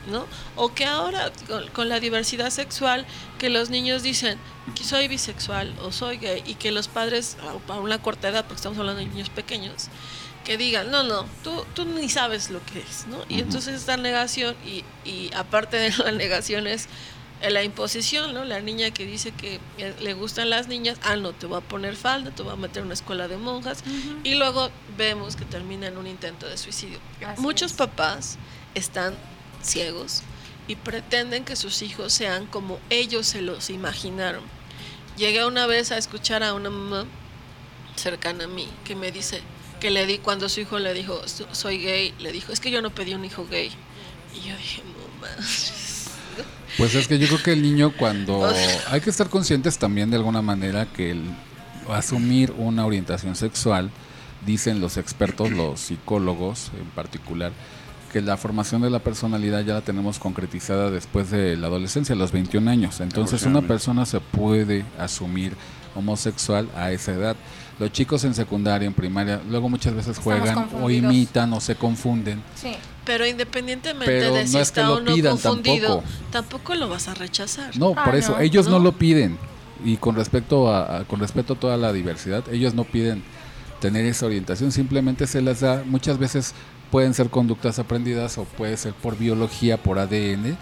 ¿No? 0.08 0.26
O 0.56 0.74
que 0.74 0.84
ahora 0.84 1.30
con, 1.46 1.68
con 1.68 1.88
la 1.88 2.00
diversidad 2.00 2.50
sexual, 2.50 3.06
que 3.38 3.50
los 3.50 3.70
niños 3.70 4.02
dicen 4.02 4.36
que 4.74 4.82
soy 4.82 5.06
bisexual 5.06 5.72
o 5.80 5.92
soy 5.92 6.16
gay 6.16 6.42
y 6.44 6.54
que 6.54 6.72
los 6.72 6.88
padres, 6.88 7.36
a- 7.68 7.74
una 7.78 8.02
corta 8.02 8.28
edad, 8.28 8.44
porque 8.44 8.56
estamos 8.56 8.78
hablando 8.78 9.00
de 9.00 9.06
niños 9.06 9.30
pequeños, 9.30 9.86
que 10.44 10.56
digan, 10.56 10.90
no, 10.90 11.04
no, 11.04 11.24
tú, 11.44 11.64
tú 11.74 11.84
ni 11.84 12.08
sabes 12.08 12.50
lo 12.50 12.58
que 12.66 12.80
es, 12.80 13.06
¿no? 13.06 13.18
Y 13.28 13.38
entonces 13.40 13.76
esta 13.76 13.96
negación, 13.96 14.56
y, 14.66 14.82
y 15.08 15.30
aparte 15.34 15.76
de 15.76 15.90
la 15.96 16.10
negación 16.24 16.66
es 16.66 16.88
eh, 17.40 17.50
la 17.52 17.62
imposición, 17.62 18.34
¿no? 18.34 18.44
La 18.44 18.58
niña 18.60 18.90
que 18.90 19.06
dice 19.06 19.30
que 19.30 19.60
eh, 19.78 19.94
le 20.00 20.14
gustan 20.14 20.50
las 20.50 20.66
niñas, 20.66 20.98
ah, 21.04 21.14
no, 21.14 21.30
te 21.32 21.46
voy 21.46 21.58
a 21.58 21.60
poner 21.60 21.94
falda, 21.94 22.32
te 22.32 22.42
voy 22.42 22.54
a 22.54 22.56
meter 22.56 22.78
en 22.78 22.86
una 22.86 22.94
escuela 22.94 23.28
de 23.28 23.36
monjas, 23.36 23.84
y 24.24 24.34
luego 24.34 24.68
vemos 24.98 25.36
que 25.36 25.44
termina 25.44 25.86
en 25.86 25.96
un 25.96 26.08
intento 26.08 26.48
de 26.48 26.58
suicidio. 26.58 26.98
Así 27.24 27.40
Muchos 27.40 27.70
es. 27.70 27.76
papás 27.76 28.36
están 28.74 29.14
ciegos 29.62 30.22
y 30.68 30.76
pretenden 30.76 31.44
que 31.44 31.56
sus 31.56 31.82
hijos 31.82 32.12
sean 32.12 32.46
como 32.46 32.78
ellos 32.90 33.26
se 33.26 33.42
los 33.42 33.70
imaginaron. 33.70 34.42
Llegué 35.16 35.44
una 35.44 35.66
vez 35.66 35.90
a 35.92 35.98
escuchar 35.98 36.42
a 36.42 36.54
una 36.54 36.70
mamá 36.70 37.04
cercana 37.96 38.44
a 38.44 38.48
mí 38.48 38.68
que 38.84 38.96
me 38.96 39.12
dice 39.12 39.40
que 39.80 39.90
le 39.90 40.06
di 40.06 40.18
cuando 40.18 40.48
su 40.48 40.60
hijo 40.60 40.78
le 40.78 40.94
dijo 40.94 41.20
"So- 41.26 41.48
soy 41.52 41.78
gay, 41.78 42.14
le 42.18 42.32
dijo 42.32 42.52
es 42.52 42.60
que 42.60 42.70
yo 42.70 42.80
no 42.82 42.90
pedí 42.90 43.14
un 43.14 43.24
hijo 43.24 43.46
gay. 43.50 43.70
Y 44.34 44.48
yo 44.48 44.56
dije, 44.56 44.82
no 44.84 45.20
más. 45.20 46.08
Pues 46.78 46.94
es 46.94 47.06
que 47.06 47.18
yo 47.18 47.26
creo 47.26 47.42
que 47.42 47.52
el 47.52 47.60
niño 47.62 47.92
cuando 47.98 48.38
O 48.40 48.50
sea- 48.54 48.82
hay 48.90 49.00
que 49.02 49.10
estar 49.10 49.28
conscientes 49.28 49.76
también 49.78 50.10
de 50.10 50.16
alguna 50.16 50.40
manera 50.40 50.86
que 50.86 51.10
el 51.10 51.22
asumir 51.90 52.52
una 52.56 52.86
orientación 52.86 53.34
sexual, 53.36 53.90
dicen 54.46 54.80
los 54.80 54.96
expertos, 54.96 55.50
los 55.50 55.80
psicólogos 55.80 56.70
en 56.78 56.86
particular, 56.90 57.52
que 58.12 58.20
la 58.20 58.36
formación 58.36 58.82
de 58.82 58.90
la 58.90 58.98
personalidad 58.98 59.64
ya 59.64 59.74
la 59.74 59.80
tenemos 59.80 60.18
concretizada 60.18 60.90
después 60.90 61.30
de 61.30 61.56
la 61.56 61.68
adolescencia, 61.68 62.14
a 62.14 62.18
los 62.18 62.30
21 62.32 62.70
años. 62.70 63.00
Entonces 63.00 63.42
una 63.44 63.62
persona 63.62 64.04
se 64.06 64.20
puede 64.20 64.84
asumir 64.98 65.54
homosexual 65.96 66.68
a 66.76 66.90
esa 66.92 67.12
edad. 67.12 67.36
Los 67.78 67.90
chicos 67.92 68.22
en 68.24 68.34
secundaria, 68.34 68.86
en 68.86 68.94
primaria, 68.94 69.40
luego 69.48 69.68
muchas 69.68 69.94
veces 69.94 70.18
juegan 70.18 70.68
o 70.80 70.90
imitan 70.90 71.52
o 71.52 71.60
se 71.60 71.74
confunden. 71.74 72.42
Sí. 72.54 72.72
Pero 73.04 73.26
independientemente 73.26 74.06
Pero 74.06 74.34
de 74.34 74.46
si 74.46 74.52
no 74.54 74.60
es 74.60 74.70
que 74.70 74.80
está 74.80 74.86
lo 74.88 74.94
o 74.96 75.00
no 75.00 75.14
pidan 75.14 75.32
confundido, 75.38 75.88
tampoco. 75.96 76.08
tampoco 76.30 76.74
lo 76.76 76.88
vas 76.88 77.08
a 77.08 77.14
rechazar. 77.14 77.76
No, 77.76 77.94
Ah, 77.96 78.04
por 78.04 78.14
eso, 78.14 78.32
no. 78.32 78.40
ellos 78.40 78.66
no. 78.66 78.72
No. 78.78 78.84
lo 78.84 78.92
piden. 78.92 79.38
Y 79.84 79.96
con 79.96 80.14
respecto 80.14 80.72
a, 80.72 80.98
a- 80.98 81.04
con 81.04 81.18
respeto 81.18 81.54
a 81.54 81.56
toda 81.58 81.76
la 81.76 81.92
diversidad, 81.92 82.44
ellos 82.52 82.74
no 82.74 82.84
piden 82.84 83.22
tener 83.80 84.06
esa 84.06 84.26
orientación, 84.26 84.70
simplemente 84.70 85.26
se 85.26 85.42
las 85.42 85.58
da, 85.60 85.82
muchas 85.84 86.16
veces 86.16 86.54
pueden 86.92 87.14
ser 87.14 87.30
conductas 87.30 87.78
aprendidas 87.78 88.36
o 88.36 88.44
puede 88.44 88.76
ser 88.76 88.92
por 88.92 89.16
biología, 89.16 89.78
por 89.78 89.98
ADN, 89.98 90.58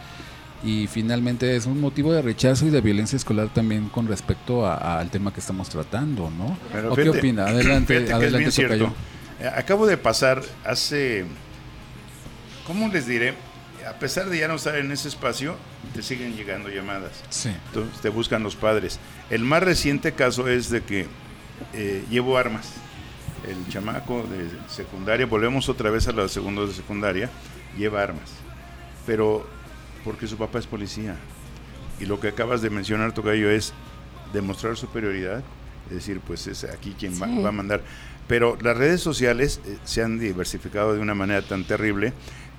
y 0.62 0.86
finalmente 0.86 1.56
es 1.56 1.66
un 1.66 1.80
motivo 1.80 2.12
de 2.12 2.22
rechazo 2.22 2.66
y 2.66 2.70
de 2.70 2.80
violencia 2.80 3.16
escolar 3.16 3.48
también 3.48 3.88
con 3.88 4.06
respecto 4.06 4.70
al 4.70 5.10
tema 5.10 5.34
que 5.34 5.40
estamos 5.40 5.68
tratando, 5.68 6.30
¿no? 6.30 6.56
Pero 6.72 6.92
¿O 6.92 6.96
qué 6.96 7.10
opina? 7.10 7.46
Adelante, 7.46 8.04
es 8.04 8.12
adelante, 8.12 8.38
bien 8.38 8.52
cierto. 8.52 8.78
Tocayo. 8.78 8.94
Eh, 9.40 9.50
Acabo 9.56 9.88
de 9.88 9.96
pasar 9.96 10.40
hace, 10.64 11.24
¿cómo 12.64 12.86
les 12.88 13.08
diré? 13.08 13.34
A 13.88 13.94
pesar 13.94 14.30
de 14.30 14.38
ya 14.38 14.46
no 14.46 14.54
estar 14.54 14.76
en 14.76 14.92
ese 14.92 15.08
espacio, 15.08 15.56
te 15.94 16.02
siguen 16.02 16.36
llegando 16.36 16.68
llamadas. 16.68 17.24
Sí. 17.30 17.50
Entonces 17.66 18.00
te 18.00 18.08
buscan 18.08 18.44
los 18.44 18.54
padres. 18.54 19.00
El 19.30 19.42
más 19.42 19.64
reciente 19.64 20.12
caso 20.12 20.46
es 20.46 20.70
de 20.70 20.82
que 20.82 21.06
eh, 21.72 22.04
llevo 22.08 22.38
armas. 22.38 22.68
El 23.48 23.66
chamaco 23.68 24.22
de 24.22 24.48
secundaria, 24.68 25.26
volvemos 25.26 25.68
otra 25.68 25.90
vez 25.90 26.06
a 26.08 26.12
los 26.12 26.30
segundos 26.30 26.68
de 26.68 26.74
secundaria, 26.74 27.30
lleva 27.76 28.02
armas. 28.02 28.30
Pero 29.06 29.46
porque 30.04 30.26
su 30.26 30.36
papá 30.36 30.58
es 30.58 30.66
policía. 30.66 31.16
Y 31.98 32.06
lo 32.06 32.20
que 32.20 32.28
acabas 32.28 32.62
de 32.62 32.70
mencionar, 32.70 33.12
Tocayo, 33.12 33.50
es 33.50 33.72
demostrar 34.32 34.76
superioridad. 34.76 35.42
Es 35.88 35.96
decir, 35.96 36.20
pues 36.20 36.46
es 36.46 36.64
aquí 36.64 36.94
quien 36.98 37.20
va, 37.20 37.26
va 37.42 37.48
a 37.48 37.52
mandar. 37.52 37.82
Pero 38.28 38.56
las 38.60 38.76
redes 38.76 39.00
sociales 39.00 39.60
eh, 39.66 39.76
se 39.84 40.02
han 40.02 40.18
diversificado 40.18 40.94
de 40.94 41.00
una 41.00 41.14
manera 41.14 41.42
tan 41.42 41.64
terrible 41.64 42.12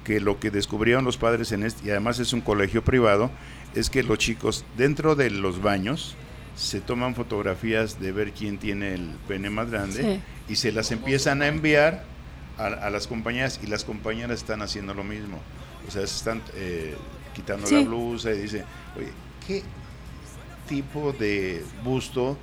que 0.03 0.19
lo 0.19 0.39
que 0.39 0.51
descubrieron 0.51 1.05
los 1.05 1.17
padres 1.17 1.51
en 1.51 1.63
este, 1.63 1.88
y 1.88 1.91
además 1.91 2.19
es 2.19 2.34
un 2.34 2.41
colegio 2.41 2.84
privado, 2.84 3.32
es 3.75 3.89
que 3.89 4.03
los 4.03 4.17
chicos 4.17 4.65
dentro 4.77 5.15
de 5.15 5.29
los 5.29 5.61
baños 5.61 6.15
se 6.56 6.82
toman 6.82 7.16
fotografías 7.16 7.99
de 7.99 8.12
ver 8.12 8.32
quién 8.32 8.58
tiene 8.58 8.93
el 8.93 9.10
pene 9.28 9.49
más 9.49 9.72
grande 9.72 10.20
y 10.47 10.56
se 10.56 10.72
las 10.72 10.91
empiezan 10.91 11.41
a 11.41 11.47
enviar 11.47 12.04
a, 12.58 12.66
a 12.66 12.89
las 12.89 13.08
compañeras 13.08 13.60
y 13.64 13.68
las 13.68 13.84
compañeras 13.84 14.39
están 14.39 14.62
haciendo 14.62 14.93
lo 14.93 15.04
mismo. 15.04 15.39
O 15.88 15.91
sea, 15.91 16.06
se 16.06 16.16
están 16.16 16.41
eh, 16.56 16.95
quitando 17.34 17.70
la 17.70 17.82
blusa 17.82 18.32
y 18.32 18.39
dice, 18.39 18.64
oye, 18.97 19.12
¿qué 19.45 19.64
tipo 20.68 21.14
de 21.14 21.64
busto 21.84 22.38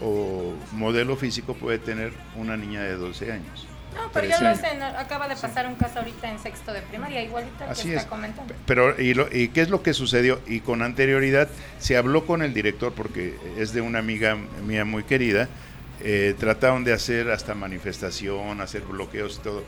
o 0.00 0.54
modelo 0.72 1.16
físico 1.16 1.54
puede 1.54 1.78
tener 1.78 2.12
una 2.36 2.56
niña 2.56 2.82
de 2.82 2.96
12 2.96 3.32
años? 3.32 3.66
No, 3.94 4.10
pero 4.12 4.26
yo 4.28 4.36
13 4.38 4.44
lo 4.44 4.56
sé, 4.56 4.76
no, 4.78 4.86
acaba 4.86 5.28
de 5.28 5.36
pasar 5.36 5.66
un 5.66 5.74
caso 5.74 5.98
ahorita 5.98 6.30
en 6.30 6.38
sexto 6.38 6.72
de 6.72 6.80
primaria, 6.82 7.22
igualito 7.22 7.64
Así 7.68 7.88
que 7.88 7.94
es. 7.94 7.98
está 7.98 8.08
comentando. 8.10 8.54
Pero, 8.66 9.00
¿y, 9.00 9.14
lo- 9.14 9.28
¿y 9.34 9.48
qué 9.48 9.60
es 9.62 9.68
lo 9.70 9.82
que 9.82 9.92
sucedió? 9.94 10.40
Y 10.46 10.60
con 10.60 10.82
anterioridad 10.82 11.48
se 11.78 11.96
habló 11.96 12.24
con 12.26 12.42
el 12.42 12.54
director, 12.54 12.92
porque 12.92 13.36
es 13.58 13.72
de 13.72 13.80
una 13.80 13.98
amiga 13.98 14.36
mía 14.66 14.84
muy 14.84 15.04
querida, 15.04 15.48
eh, 16.00 16.34
trataron 16.38 16.84
de 16.84 16.92
hacer 16.92 17.30
hasta 17.30 17.54
manifestación, 17.54 18.60
hacer 18.60 18.82
bloqueos 18.82 19.36
y 19.38 19.42
todo. 19.42 19.62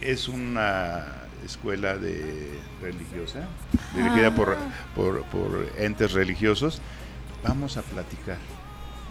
Es 0.00 0.28
una 0.28 1.04
escuela 1.44 1.96
de 1.96 2.50
religiosa, 2.82 3.46
dirigida 3.94 4.34
por, 4.34 4.56
por, 4.94 5.22
por 5.26 5.68
entes 5.78 6.12
religiosos. 6.12 6.80
Vamos 7.42 7.76
a 7.76 7.82
platicar. 7.82 8.38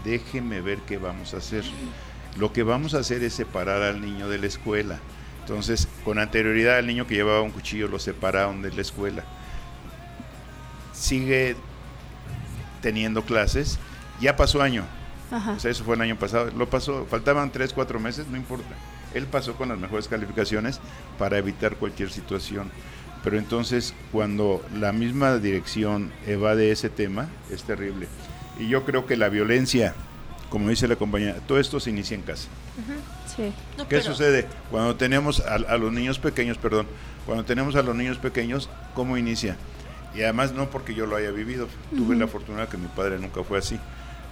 Déjeme 0.04 0.60
ver 0.60 0.78
qué 0.86 0.98
vamos 0.98 1.32
a 1.34 1.38
hacer. 1.38 1.64
Lo 2.36 2.52
que 2.52 2.62
vamos 2.62 2.94
a 2.94 2.98
hacer 2.98 3.22
es 3.22 3.34
separar 3.34 3.82
al 3.82 4.00
niño 4.00 4.28
de 4.28 4.38
la 4.38 4.46
escuela. 4.46 4.98
Entonces, 5.40 5.88
con 6.04 6.18
anterioridad 6.18 6.78
al 6.78 6.86
niño 6.86 7.06
que 7.06 7.14
llevaba 7.14 7.42
un 7.42 7.50
cuchillo 7.50 7.88
lo 7.88 7.98
separaron 7.98 8.62
de 8.62 8.72
la 8.72 8.80
escuela. 8.80 9.24
Sigue 10.92 11.56
teniendo 12.80 13.22
clases. 13.22 13.78
Ya 14.20 14.36
pasó 14.36 14.62
año. 14.62 14.84
Ajá. 15.30 15.52
O 15.52 15.60
sea, 15.60 15.70
eso 15.70 15.84
fue 15.84 15.96
el 15.96 16.00
año 16.00 16.18
pasado. 16.18 16.50
Lo 16.56 16.68
pasó, 16.68 17.06
faltaban 17.06 17.50
tres, 17.50 17.72
cuatro 17.72 18.00
meses, 18.00 18.26
no 18.28 18.36
importa. 18.36 18.74
Él 19.14 19.26
pasó 19.26 19.54
con 19.54 19.68
las 19.68 19.78
mejores 19.78 20.08
calificaciones 20.08 20.80
para 21.18 21.38
evitar 21.38 21.76
cualquier 21.76 22.10
situación. 22.10 22.70
Pero 23.22 23.38
entonces, 23.38 23.94
cuando 24.12 24.62
la 24.74 24.92
misma 24.92 25.38
dirección 25.38 26.12
evade 26.26 26.70
ese 26.70 26.90
tema, 26.90 27.28
es 27.50 27.62
terrible. 27.64 28.06
Y 28.58 28.68
yo 28.68 28.84
creo 28.84 29.06
que 29.06 29.16
la 29.16 29.30
violencia, 29.30 29.94
como 30.54 30.68
dice 30.68 30.86
la 30.86 30.94
compañera, 30.94 31.34
todo 31.48 31.58
esto 31.58 31.80
se 31.80 31.90
inicia 31.90 32.14
en 32.14 32.22
casa. 32.22 32.46
Sí. 33.34 33.52
No, 33.76 33.88
¿Qué 33.88 33.96
pero- 33.98 34.04
sucede? 34.04 34.46
Cuando 34.70 34.94
tenemos 34.94 35.40
a, 35.40 35.54
a 35.56 35.76
los 35.78 35.92
niños 35.92 36.20
pequeños, 36.20 36.58
perdón, 36.58 36.86
cuando 37.26 37.44
tenemos 37.44 37.74
a 37.74 37.82
los 37.82 37.96
niños 37.96 38.18
pequeños, 38.18 38.70
¿cómo 38.94 39.16
inicia? 39.16 39.56
Y 40.14 40.22
además 40.22 40.52
no 40.52 40.70
porque 40.70 40.94
yo 40.94 41.06
lo 41.06 41.16
haya 41.16 41.32
vivido, 41.32 41.66
tuve 41.90 42.14
la 42.14 42.28
fortuna 42.28 42.68
que 42.68 42.76
mi 42.76 42.86
padre 42.86 43.18
nunca 43.18 43.42
fue 43.42 43.58
así, 43.58 43.80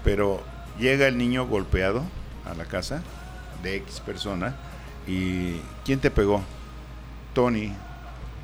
pero 0.04 0.40
llega 0.78 1.08
el 1.08 1.18
niño 1.18 1.44
golpeado 1.48 2.04
a 2.48 2.54
la 2.54 2.66
casa 2.66 3.02
de 3.64 3.74
X 3.78 3.98
persona 3.98 4.54
y 5.08 5.56
¿quién 5.84 5.98
te 5.98 6.12
pegó? 6.12 6.40
Tony. 7.34 7.72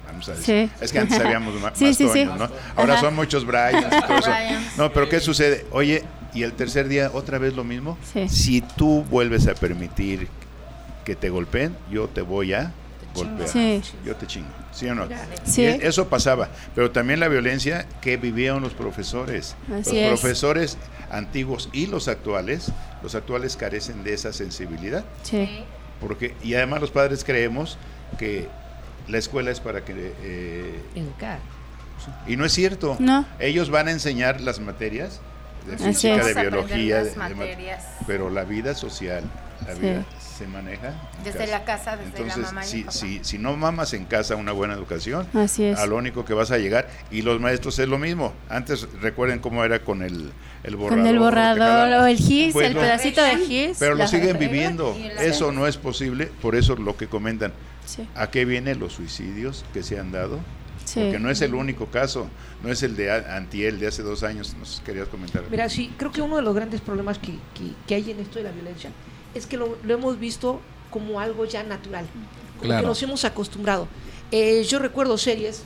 Vamos 0.09 0.29
a 0.31 0.33
decir. 0.33 0.69
Sí. 0.69 0.73
Es 0.85 0.91
que 0.91 0.99
antes 0.99 1.21
habíamos 1.21 1.55
ma- 1.61 1.71
más, 1.71 1.79
Sí, 1.79 1.95
sí, 1.95 2.09
sí. 2.13 2.25
¿no? 2.25 2.49
Ahora 2.75 2.95
Ajá. 2.95 3.03
son 3.03 3.15
muchos 3.15 3.45
Bryans 3.45 3.87
y 3.87 4.01
todo 4.07 4.19
eso. 4.19 4.31
Bryans. 4.31 4.77
No, 4.77 4.93
pero 4.93 5.09
¿qué 5.09 5.21
sucede? 5.21 5.65
Oye, 5.71 6.03
y 6.35 6.43
el 6.43 6.53
tercer 6.53 6.89
día 6.89 7.11
otra 7.13 7.39
vez 7.39 7.55
lo 7.55 7.65
mismo. 7.65 7.97
Sí. 8.13 8.29
Si 8.29 8.61
tú 8.61 9.05
vuelves 9.11 9.47
a 9.49 9.55
permitir 9.55 10.29
que 11.05 11.17
te 11.17 11.31
golpeen, 11.31 11.75
yo 11.91 12.09
te 12.09 12.21
voy 12.23 12.53
a 12.53 12.73
golpear. 13.15 13.49
Sí. 13.49 13.81
Yo 14.05 14.15
te 14.17 14.27
chingo. 14.27 14.49
¿Sí 14.73 14.87
o 14.89 14.95
no? 14.95 15.09
Sí. 15.45 15.65
Es- 15.65 15.83
eso 15.83 16.09
pasaba. 16.09 16.49
Pero 16.75 16.91
también 16.91 17.19
la 17.21 17.29
violencia 17.29 17.87
que 18.01 18.17
vivían 18.17 18.61
los 18.61 18.75
profesores. 18.75 19.57
Así 19.67 19.75
los 20.03 20.13
es. 20.15 20.21
profesores 20.21 20.79
antiguos 21.11 21.69
y 21.73 21.87
los 21.87 22.07
actuales, 22.09 22.71
los 23.03 23.15
actuales 23.15 23.57
carecen 23.57 24.05
de 24.05 24.13
esa 24.15 24.33
sensibilidad. 24.33 25.05
Sí. 25.23 25.65
Porque, 26.01 26.35
y 26.45 26.55
además 26.55 26.81
los 26.83 26.91
padres 26.91 27.25
creemos 27.25 27.79
que 28.19 28.47
la 29.09 29.19
escuela 29.19 29.51
es 29.51 29.59
para 29.61 29.85
que... 29.85 30.13
eh, 30.23 30.81
Educar. 30.95 31.41
y 32.27 32.37
no 32.37 32.45
es 32.45 32.53
cierto. 32.53 32.97
No. 33.01 33.27
Ellos 33.41 33.71
van 33.71 33.89
a 33.89 33.91
enseñar 33.91 34.41
las 34.43 34.61
materias 34.61 35.21
de 35.67 35.77
física, 35.79 36.25
de 36.25 36.35
biología, 36.35 37.03
de- 37.05 37.11
de 37.11 37.17
mat- 37.17 37.35
materias. 37.35 37.85
pero 38.07 38.31
la 38.31 38.45
vida 38.45 38.75
social, 38.75 39.25
la 39.67 39.75
Sí. 39.75 39.81
vida 39.81 40.05
se 40.19 40.47
maneja 40.47 40.95
Desde 41.25 41.49
la 41.49 41.65
casa, 41.65 41.97
desde 41.97 42.13
la 42.13 42.19
Entonces, 42.19 42.45
mamá 42.45 42.61
y 42.65 42.83
el 42.83 42.91
si, 42.93 42.99
si, 43.19 43.25
si 43.25 43.39
no 43.39 43.57
mamas 43.57 43.93
en 43.93 44.05
casa 44.05 44.37
una 44.37 44.53
buena 44.53 44.75
educación, 44.75 45.27
Así 45.35 45.65
es. 45.65 45.79
a 45.79 45.87
lo 45.87 45.97
único 45.97 46.25
que 46.25 46.33
vas 46.33 46.53
a 46.53 46.59
llegar, 46.59 46.89
y 47.11 47.23
los 47.23 47.41
maestros 47.41 47.77
es 47.81 47.89
lo 47.89 47.99
mismo. 47.99 48.33
Antes 48.49 48.87
recuerden 49.03 49.41
cómo 49.41 49.65
era 49.65 49.81
con 49.81 50.03
el, 50.03 50.31
el 50.63 50.77
borrador. 50.77 51.03
Con 51.05 51.07
el 51.13 51.19
borrador 51.19 52.03
o 52.03 52.07
el 52.07 52.17
gis, 52.19 52.53
Pues 52.53 52.69
el 52.69 52.75
pedacito 52.77 53.21
de 53.23 53.37
gis. 53.39 53.77
Pero 53.81 53.93
lo 53.95 53.99
la- 54.05 54.07
siguen 54.07 54.35
la- 54.35 54.39
viviendo. 54.39 54.97
Eso 55.19 55.51
no 55.51 55.67
es 55.67 55.77
posible, 55.77 56.27
por 56.41 56.55
eso 56.55 56.77
lo 56.77 56.97
que 56.97 57.09
comentan. 57.09 57.53
Sí. 57.85 58.07
¿A 58.15 58.31
qué 58.31 58.45
vienen 58.45 58.79
los 58.79 58.93
suicidios 58.93 59.65
que 59.75 59.83
se 59.83 59.99
han 59.99 60.13
dado? 60.13 60.39
Sí. 60.89 61.01
Porque 61.01 61.19
no 61.19 61.29
es 61.31 61.41
el 61.43 61.55
único 61.55 61.87
caso, 61.87 62.29
no 62.63 62.71
es 62.71 62.83
el 62.83 62.97
de 62.97 63.11
Antiel 63.13 63.79
de 63.79 63.89
hace 63.89 64.03
dos 64.03 64.23
años, 64.23 64.55
nos 64.59 64.81
querías 64.87 65.07
comentar. 65.09 65.43
Mira, 65.51 65.69
sí, 65.69 65.93
creo 65.99 66.11
que 66.13 66.23
uno 66.23 66.37
de 66.37 66.43
los 66.43 66.55
grandes 66.55 66.81
problemas 66.81 67.19
que, 67.19 67.33
que- 67.33 67.73
que 67.87 67.95
hay 67.95 68.11
en 68.11 68.21
esto 68.21 68.39
de 68.39 68.45
la 68.45 68.53
violencia 68.53 68.91
es 69.35 69.47
que 69.47 69.57
lo, 69.59 69.77
lo 69.85 69.95
hemos 69.95 70.19
visto 70.19 70.61
como 70.91 71.21
algo 71.21 71.45
ya 71.45 71.63
natural, 71.63 72.07
como 72.57 72.63
Claro. 72.63 72.81
que 72.83 72.87
nos 72.89 73.03
hemos 73.03 73.25
acostumbrado. 73.27 73.87
Eh, 74.33 74.65
yo 74.69 74.79
recuerdo 74.79 75.19
series, 75.19 75.63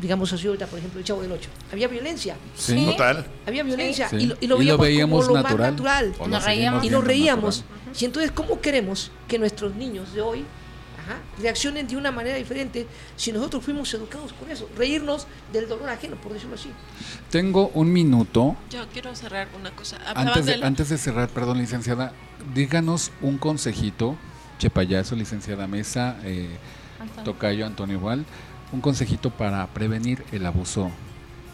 digamos 0.00 0.32
así 0.32 0.46
ahorita, 0.46 0.66
por 0.68 0.78
ejemplo, 0.78 1.00
El 1.00 1.04
Chavo 1.06 1.22
del 1.22 1.32
Ocho. 1.32 1.48
Había 1.72 1.88
violencia, 1.88 2.36
Sí. 2.54 2.86
Total. 2.86 3.26
había 3.46 3.62
violencia 3.64 4.08
Sí. 4.08 4.16
y, 4.18 4.26
lo, 4.26 4.36
y 4.40 4.46
lo 4.46 4.56
veíamos, 4.58 4.80
veíamos 4.86 5.24
como 5.26 5.36
lo 5.38 5.42
natural. 5.42 5.58
más 5.58 5.70
natural. 5.72 6.14
lo 6.20 6.28
Nos 6.28 6.44
reíamos. 6.44 6.84
Y 6.84 6.90
nos 6.90 7.04
reíamos. 7.04 7.58
natural. 7.64 7.96
Y 8.00 8.04
entonces, 8.04 8.30
¿cómo 8.30 8.60
queremos 8.60 9.10
que 9.26 9.38
nuestros 9.38 9.74
niños 9.74 10.12
de 10.14 10.20
hoy 10.20 10.44
ajá, 11.10 11.20
reaccionen 11.38 11.86
de 11.86 11.96
una 11.96 12.10
manera 12.12 12.36
diferente 12.36 12.86
si 13.16 13.32
nosotros 13.32 13.64
fuimos 13.64 13.92
educados 13.94 14.32
con 14.32 14.50
eso? 14.50 14.68
Reírnos 14.76 15.26
del 15.52 15.68
dolor 15.68 15.88
ajeno, 15.88 16.16
por 16.16 16.32
decirlo 16.32 16.54
así. 16.54 16.70
Tengo 17.30 17.68
un 17.74 17.92
minuto. 17.92 18.56
Yo 18.70 18.86
quiero 18.92 19.14
cerrar 19.14 19.48
una 19.58 19.70
cosa. 19.70 19.98
Antes 20.14 20.46
de, 20.46 20.54
antes 20.62 20.88
de 20.88 20.98
cerrar, 20.98 21.28
perdón, 21.28 21.58
licenciada, 21.58 22.12
díganos 22.54 23.12
un 23.20 23.38
consejito, 23.38 24.16
Chepayazo, 24.58 25.16
licenciada 25.16 25.66
Mesa, 25.66 26.18
eh, 26.24 26.48
Antonio. 27.00 27.24
Tocayo, 27.24 27.66
Antonio 27.66 27.96
igual, 27.96 28.24
un 28.72 28.80
consejito 28.80 29.30
para 29.30 29.66
prevenir 29.68 30.24
el 30.32 30.44
abuso 30.46 30.90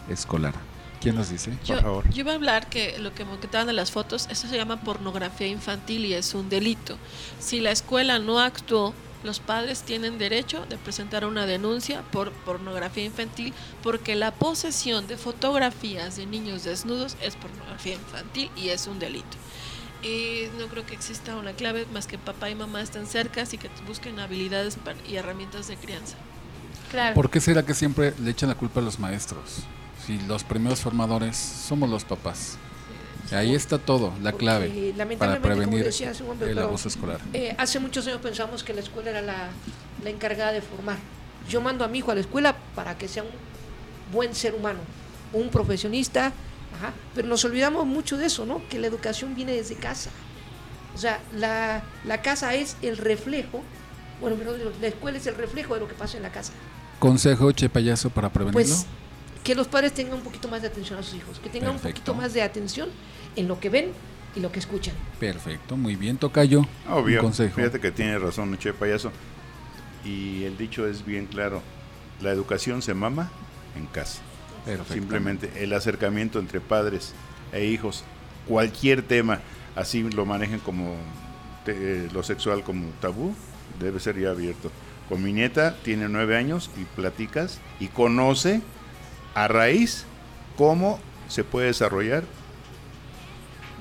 escolar. 0.09 0.53
¿Quién 0.99 1.15
nos 1.15 1.29
dice? 1.29 1.51
Yo, 1.63 1.75
Por 1.75 1.83
favor. 1.83 2.09
yo 2.09 2.21
iba 2.21 2.31
a 2.31 2.35
hablar 2.35 2.67
que 2.69 2.97
lo 2.97 3.13
que 3.13 3.23
me 3.23 3.31
comentaban 3.35 3.67
de 3.67 3.73
las 3.73 3.91
fotos, 3.91 4.27
eso 4.31 4.47
se 4.47 4.57
llama 4.57 4.77
pornografía 4.77 5.47
infantil 5.47 6.05
y 6.05 6.13
es 6.13 6.33
un 6.33 6.49
delito. 6.49 6.97
Si 7.39 7.59
la 7.59 7.71
escuela 7.71 8.17
no 8.19 8.39
actuó, 8.39 8.93
los 9.23 9.39
padres 9.39 9.81
tienen 9.81 10.17
derecho 10.17 10.65
de 10.67 10.77
presentar 10.77 11.25
una 11.25 11.45
denuncia 11.45 12.01
por 12.11 12.31
pornografía 12.31 13.05
infantil 13.05 13.53
porque 13.83 14.15
la 14.15 14.31
posesión 14.31 15.07
de 15.07 15.17
fotografías 15.17 16.17
de 16.17 16.25
niños 16.25 16.63
desnudos 16.63 17.17
es 17.21 17.35
pornografía 17.35 17.93
infantil 17.93 18.51
y 18.55 18.69
es 18.69 18.87
un 18.87 18.99
delito. 18.99 19.37
Y 20.03 20.47
no 20.59 20.67
creo 20.67 20.85
que 20.85 20.93
exista 20.93 21.35
una 21.35 21.53
clave 21.53 21.87
más 21.91 22.05
que 22.05 22.17
papá 22.17 22.49
y 22.49 22.55
mamá 22.55 22.81
estén 22.81 23.07
cerca 23.07 23.43
y 23.51 23.57
que 23.57 23.69
busquen 23.87 24.19
habilidades 24.19 24.77
y 25.09 25.15
herramientas 25.15 25.67
de 25.67 25.75
crianza. 25.75 26.15
Claro. 26.91 27.15
¿Por 27.15 27.29
qué 27.29 27.41
será 27.41 27.65
que 27.65 27.73
siempre 27.73 28.13
le 28.21 28.31
echan 28.31 28.49
la 28.49 28.55
culpa 28.55 28.79
a 28.79 28.83
los 28.83 28.99
maestros? 28.99 29.63
Si 30.05 30.19
los 30.19 30.43
primeros 30.43 30.79
formadores 30.79 31.35
somos 31.35 31.89
los 31.89 32.05
papás. 32.05 32.57
Ahí 33.31 33.55
está 33.55 33.77
todo, 33.77 34.13
la 34.21 34.31
clave 34.31 34.69
para 34.69 34.97
lamentablemente, 34.97 35.47
prevenir 35.47 35.83
decía 35.85 36.13
momento, 36.23 36.45
el 36.45 36.59
abuso 36.59 36.87
escolar. 36.87 37.19
Eh, 37.33 37.55
hace 37.57 37.79
muchos 37.79 38.07
años 38.07 38.19
pensamos 38.21 38.63
que 38.63 38.73
la 38.73 38.81
escuela 38.81 39.09
era 39.09 39.21
la, 39.21 39.49
la 40.03 40.09
encargada 40.09 40.51
de 40.51 40.61
formar. 40.61 40.97
Yo 41.49 41.61
mando 41.61 41.83
a 41.83 41.87
mi 41.87 41.99
hijo 41.99 42.11
a 42.11 42.15
la 42.15 42.21
escuela 42.21 42.55
para 42.75 42.97
que 42.97 43.07
sea 43.07 43.23
un 43.23 43.29
buen 44.13 44.33
ser 44.33 44.55
humano, 44.55 44.79
un 45.33 45.49
profesionista, 45.49 46.27
ajá, 46.77 46.93
pero 47.15 47.27
nos 47.27 47.43
olvidamos 47.45 47.85
mucho 47.85 48.17
de 48.17 48.27
eso, 48.27 48.45
¿no? 48.45 48.61
Que 48.69 48.79
la 48.79 48.87
educación 48.87 49.35
viene 49.35 49.53
desde 49.53 49.75
casa. 49.75 50.09
O 50.95 50.97
sea, 50.97 51.19
la, 51.35 51.83
la 52.05 52.21
casa 52.21 52.55
es 52.55 52.77
el 52.81 52.97
reflejo, 52.97 53.61
bueno, 54.21 54.37
la 54.81 54.87
escuela 54.87 55.17
es 55.17 55.27
el 55.27 55.35
reflejo 55.35 55.73
de 55.75 55.81
lo 55.81 55.87
que 55.87 55.93
pasa 55.93 56.17
en 56.17 56.23
la 56.23 56.31
casa. 56.31 56.53
Consejo 56.99 57.51
Chepayazo 57.51 58.09
para 58.09 58.29
prevenirlo. 58.29 58.63
Pues 58.63 58.85
que 59.47 59.55
los 59.55 59.67
padres 59.69 59.93
tengan 59.93 60.15
un 60.15 60.21
poquito 60.23 60.49
más 60.49 60.61
de 60.61 60.67
atención 60.67 60.99
a 60.99 61.03
sus 61.03 61.15
hijos, 61.15 61.39
que 61.39 61.47
tengan 61.49 61.69
un 61.69 61.75
Perfecto. 61.77 62.01
poquito 62.01 62.13
más 62.21 62.33
de 62.33 62.41
atención 62.41 62.89
en 63.37 63.47
lo 63.47 63.61
que 63.61 63.69
ven 63.69 63.91
y 64.35 64.41
lo 64.41 64.51
que 64.51 64.59
escuchan. 64.59 64.93
Perfecto, 65.21 65.77
muy 65.77 65.95
bien, 65.95 66.17
Tocayo. 66.17 66.65
Obvio. 66.89 67.21
Un 67.21 67.27
consejo. 67.27 67.55
Fíjate 67.55 67.79
que 67.79 67.91
tiene 67.91 68.19
razón, 68.19 68.57
Che 68.57 68.73
Payaso. 68.73 69.09
Y 70.03 70.43
el 70.43 70.57
dicho 70.57 70.85
es 70.85 71.05
bien 71.05 71.27
claro. 71.27 71.61
La 72.21 72.31
educación 72.31 72.81
se 72.81 72.93
mama 72.93 73.31
en 73.77 73.85
casa. 73.85 74.19
Perfecto. 74.65 74.93
Simplemente 74.93 75.49
el 75.63 75.71
acercamiento 75.71 76.39
entre 76.39 76.59
padres 76.59 77.13
e 77.53 77.65
hijos, 77.65 78.03
cualquier 78.47 79.01
tema, 79.01 79.39
así 79.77 80.03
lo 80.03 80.25
manejen 80.25 80.59
como 80.59 80.95
te- 81.63 82.09
lo 82.11 82.21
sexual 82.21 82.63
como 82.63 82.89
tabú, 82.99 83.33
debe 83.79 84.01
ser 84.01 84.19
ya 84.19 84.31
abierto. 84.31 84.71
Con 85.07 85.23
mi 85.23 85.31
nieta, 85.31 85.77
tiene 85.83 86.09
nueve 86.09 86.35
años 86.35 86.69
y 86.77 86.83
platicas 86.83 87.59
y 87.79 87.87
conoce 87.87 88.61
a 89.37 89.47
raíz 89.47 90.03
cómo 90.57 90.99
se 91.27 91.43
puede 91.43 91.67
desarrollar 91.67 92.23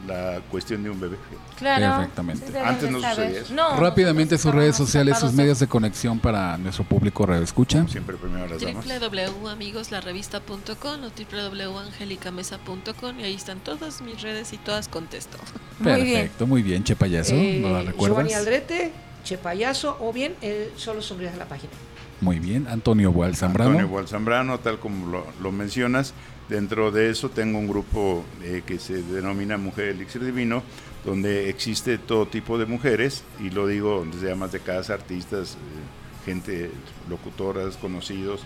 la 0.06 0.40
cuestión 0.50 0.82
de 0.82 0.90
un 0.90 1.00
bebé. 1.00 1.16
Claro. 1.56 1.96
Perfectamente. 1.96 2.46
Sí, 2.46 2.52
Antes 2.62 2.82
de 2.82 2.90
no 2.90 3.00
sucedía 3.00 3.40
eso. 3.40 3.54
No, 3.54 3.80
Rápidamente 3.80 4.36
sus 4.36 4.54
redes 4.54 4.76
sociales, 4.76 5.18
sus 5.18 5.32
medios 5.32 5.58
de 5.58 5.66
conexión 5.66 6.18
para 6.20 6.58
nuestro 6.58 6.84
público 6.84 7.24
radio 7.24 7.42
escucha. 7.42 7.88
Siempre 7.88 8.18
primero 8.18 8.46
las 8.46 8.60
damas. 8.60 8.84
www.amigoslaRevista.com 8.86 11.04
o 11.04 11.10
www.angelicamesa.com 11.10 13.20
y 13.20 13.24
ahí 13.24 13.34
están 13.34 13.60
todas 13.60 14.02
mis 14.02 14.20
redes 14.20 14.52
y 14.52 14.58
todas 14.58 14.88
contesto. 14.88 15.38
Muy 15.80 16.02
bien. 16.02 16.20
Perfecto, 16.20 16.46
muy 16.46 16.62
bien, 16.62 16.84
Chepayazo. 16.84 17.34
Eh, 17.34 17.60
¿No 17.62 17.70
la 17.70 17.80
Giovanni 17.80 17.92
recuerdas? 17.92 18.34
Aldrete, 18.34 18.92
Che 19.24 19.38
Payaso 19.38 19.96
o 20.00 20.12
bien 20.12 20.34
el 20.42 20.70
Solo 20.76 21.00
Sonrías 21.00 21.32
a 21.34 21.38
la 21.38 21.46
página. 21.46 21.72
Muy 22.20 22.38
bien, 22.38 22.66
Antonio 22.68 23.12
Boal 23.12 23.36
Zambrano. 23.36 23.70
Antonio 23.70 23.88
Boal 23.88 24.08
Zambrano, 24.08 24.58
tal 24.60 24.78
como 24.78 25.06
lo, 25.06 25.26
lo 25.42 25.52
mencionas. 25.52 26.14
Dentro 26.48 26.92
de 26.92 27.10
eso 27.10 27.28
tengo 27.28 27.58
un 27.58 27.66
grupo 27.66 28.24
eh, 28.42 28.62
que 28.64 28.78
se 28.78 29.02
denomina 29.02 29.58
Mujer 29.58 29.88
Elixir 29.88 30.24
Divino, 30.24 30.62
donde 31.04 31.50
existe 31.50 31.98
todo 31.98 32.26
tipo 32.26 32.56
de 32.56 32.66
mujeres, 32.66 33.24
y 33.40 33.50
lo 33.50 33.66
digo 33.66 34.06
desde 34.10 34.30
amas 34.30 34.52
de 34.52 34.60
casa, 34.60 34.94
artistas, 34.94 35.54
eh, 35.54 36.24
gente, 36.24 36.70
locutoras, 37.10 37.76
conocidos, 37.76 38.42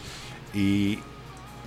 y 0.55 0.99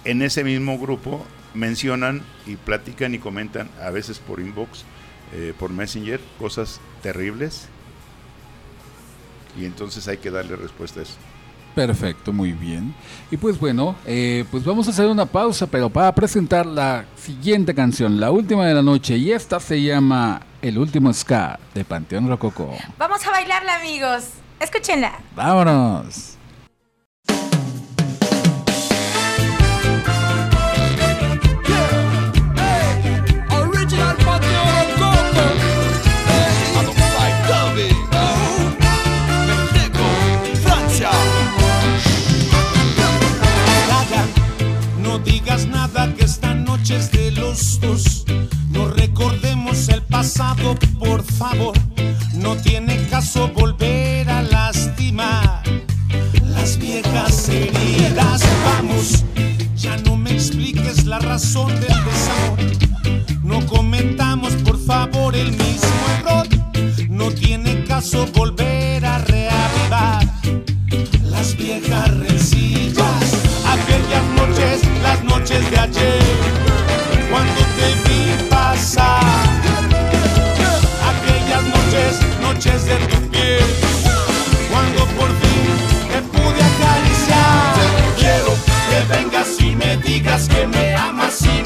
en 0.05 0.23
ese 0.23 0.43
mismo 0.43 0.79
grupo 0.79 1.23
mencionan 1.53 2.23
y 2.47 2.55
platican 2.55 3.13
y 3.13 3.19
comentan, 3.19 3.69
a 3.79 3.91
veces 3.91 4.17
por 4.17 4.39
inbox, 4.39 4.85
eh, 5.33 5.53
por 5.59 5.69
Messenger, 5.69 6.19
cosas 6.39 6.81
terribles, 7.03 7.67
y 9.55 9.65
entonces 9.65 10.07
hay 10.07 10.17
que 10.17 10.31
darle 10.31 10.55
respuesta 10.55 10.99
a 10.99 11.03
eso. 11.03 11.17
Perfecto, 11.75 12.31
muy 12.31 12.51
bien. 12.51 12.93
Y 13.31 13.37
pues 13.37 13.59
bueno, 13.59 13.95
eh, 14.05 14.45
pues 14.51 14.63
vamos 14.63 14.87
a 14.87 14.91
hacer 14.91 15.07
una 15.07 15.25
pausa, 15.25 15.65
pero 15.67 15.89
para 15.89 16.13
presentar 16.13 16.65
la 16.65 17.05
siguiente 17.15 17.73
canción, 17.73 18.19
la 18.19 18.31
última 18.31 18.65
de 18.67 18.75
la 18.75 18.83
noche, 18.83 19.17
y 19.17 19.31
esta 19.31 19.59
se 19.59 19.81
llama 19.81 20.41
El 20.61 20.77
último 20.77 21.11
ska 21.13 21.59
de 21.73 21.83
Panteón 21.83 22.27
Rococó. 22.27 22.75
Vamos 22.97 23.25
a 23.25 23.31
bailarla, 23.31 23.79
amigos. 23.79 24.25
Escúchenla. 24.59 25.19
Vámonos. 25.35 26.37
No 48.71 48.89
recordemos 48.89 49.87
el 49.87 50.01
pasado, 50.01 50.75
por 50.99 51.23
favor. 51.23 51.73
No 52.33 52.57
tiene 52.57 53.07
caso 53.07 53.49
volver 53.49 54.29
a 54.29 54.41
lastimar 54.41 55.63
las 56.43 56.77
viejas 56.77 57.47
heridas. 57.47 58.43
Vamos, 58.65 59.23
ya 59.77 59.95
no 59.97 60.17
me 60.17 60.31
expliques 60.33 61.05
la 61.05 61.19
razón 61.19 61.69
del 61.79 61.97
desamor. 62.03 62.59
No 63.43 63.65
cometamos, 63.65 64.53
por 64.55 64.77
favor, 64.77 65.33
el 65.33 65.51
mismo 65.51 66.03
error. 66.19 66.47
No 67.09 67.31
tiene 67.31 67.85
caso 67.85 68.27
volver 68.33 68.72
noches 82.73 82.85
de 82.85 82.95
tu 83.07 83.29
piel, 83.29 83.63
cuando 84.69 85.05
por 85.17 85.29
fin 85.29 85.77
te 86.11 86.21
pude 86.21 86.61
acariciar. 86.71 87.75
Quiero 88.17 88.55
que 88.89 89.13
vengas 89.13 89.59
y 89.59 89.75
me 89.75 89.97
digas 89.97 90.47
que 90.47 90.67
me 90.67 90.95
amas 90.95 91.41
y 91.43 91.62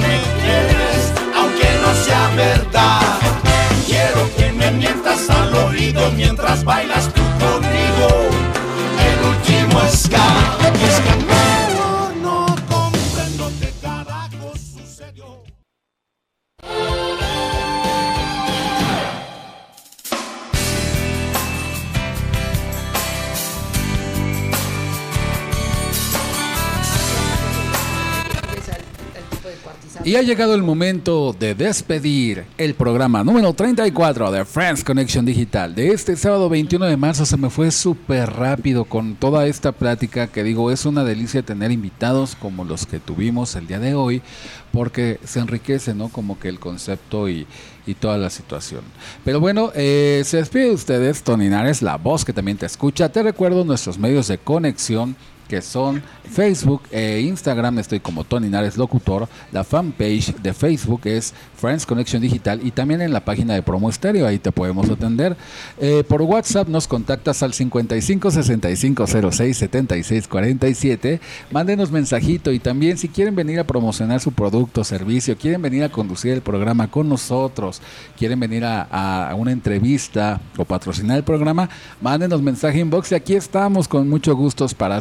ha 30.18 30.24
llegado 30.24 30.56
el 30.56 30.64
momento 30.64 31.36
de 31.40 31.54
despedir 31.54 32.46
el 32.58 32.74
programa 32.74 33.24
número 33.24 33.54
34 33.54 34.32
de 34.32 34.46
Friends 34.46 34.84
Connection 34.84 35.24
Digital. 35.24 35.76
De 35.76 35.90
este 35.90 36.16
sábado 36.16 36.50
21 36.50 36.86
de 36.88 36.98
marzo 36.98 37.24
se 37.24 37.38
me 37.38 37.52
fue 37.52 37.70
súper 37.70 38.32
rápido 38.32 38.86
con 38.86 39.14
toda 39.14 39.46
esta 39.46 39.74
plática 39.74 40.26
que 40.26 40.44
digo, 40.44 40.72
es 40.72 40.88
una 40.88 41.04
delicia 41.04 41.44
tener 41.44 41.72
invitados 41.72 42.36
como 42.36 42.66
los 42.66 42.88
que 42.88 43.00
tuvimos 43.00 43.56
el 43.56 43.68
día 43.68 43.80
de 43.80 43.94
hoy, 43.94 44.24
porque 44.72 45.20
se 45.24 45.40
enriquece, 45.40 45.94
¿no? 45.94 46.10
Como 46.10 46.40
que 46.40 46.50
el 46.50 46.60
concepto 46.60 47.30
y, 47.30 47.46
y 47.86 47.94
toda 47.94 48.18
la 48.18 48.32
situación. 48.32 48.82
Pero 49.24 49.40
bueno, 49.40 49.72
eh, 49.76 50.24
se 50.26 50.38
despide 50.38 50.70
de 50.70 50.74
ustedes, 50.74 51.22
Tony 51.22 51.48
Nares, 51.48 51.84
la 51.84 51.98
voz 51.98 52.26
que 52.26 52.34
también 52.34 52.58
te 52.58 52.66
escucha. 52.66 53.10
Te 53.10 53.22
recuerdo 53.22 53.64
nuestros 53.66 54.00
medios 54.00 54.28
de 54.30 54.40
conexión 54.40 55.16
que 55.48 55.62
son 55.62 56.02
Facebook 56.30 56.82
e 56.92 57.22
Instagram, 57.22 57.80
estoy 57.80 58.00
como 58.00 58.24
Tony 58.24 58.50
Nares 58.50 58.78
Locutor, 58.78 59.28
la 59.52 59.64
fanpage 59.64 60.36
de 60.36 60.54
Facebook 60.54 61.02
es 61.06 61.34
Friends 61.56 61.86
Connection 61.86 62.22
Digital 62.22 62.60
y 62.64 62.72
también 62.72 63.02
en 63.02 63.14
la 63.14 63.24
página 63.24 63.54
de 63.54 63.64
Promo 63.64 63.90
Estéreo, 63.90 64.28
ahí 64.28 64.40
te 64.40 64.52
podemos 64.52 64.90
atender. 64.90 65.36
Eh, 65.80 66.04
por 66.08 66.22
WhatsApp 66.22 66.68
nos 66.68 66.88
contactas 66.88 67.42
al 67.44 67.54
55 67.54 68.32
65 68.32 69.08
06 69.32 69.58
76 69.58 70.28
47, 70.28 71.22
mándenos 71.52 71.92
mensajito 71.92 72.52
y 72.52 72.60
también 72.60 72.98
si 72.98 73.08
quieren 73.08 73.36
venir 73.36 73.60
a 73.60 73.64
promocionar 73.64 74.20
su 74.20 74.32
producto 74.32 74.84
servicio, 74.84 75.38
quieren 75.38 75.62
venir 75.62 75.84
a 75.84 75.90
conducir 75.90 76.34
el 76.34 76.42
programa 76.42 76.90
con 76.90 77.10
nosotros, 77.10 77.82
quieren 78.18 78.40
venir 78.40 78.66
a, 78.66 79.30
a 79.30 79.36
una 79.36 79.52
entrevista 79.52 80.42
o 80.58 80.66
patrocinar 80.66 81.18
el 81.18 81.24
programa, 81.24 81.70
mándenos 82.02 82.42
mensaje 82.42 82.80
inbox 82.80 83.12
y 83.12 83.16
aquí 83.16 83.36
estamos 83.36 83.88
con 83.88 84.10
mucho 84.10 84.36
gustos 84.36 84.74
para 84.74 85.00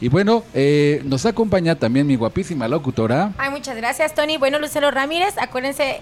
Y 0.00 0.08
bueno, 0.08 0.44
eh, 0.54 1.00
nos 1.04 1.26
acompaña 1.26 1.74
también 1.74 2.06
mi 2.06 2.16
guapísima 2.16 2.68
locutora. 2.68 3.32
Ay, 3.38 3.50
muchas 3.50 3.76
gracias, 3.76 4.14
Tony. 4.14 4.36
Bueno, 4.36 4.58
Lucero 4.58 4.90
Ramírez, 4.90 5.34
acuérdense 5.38 6.00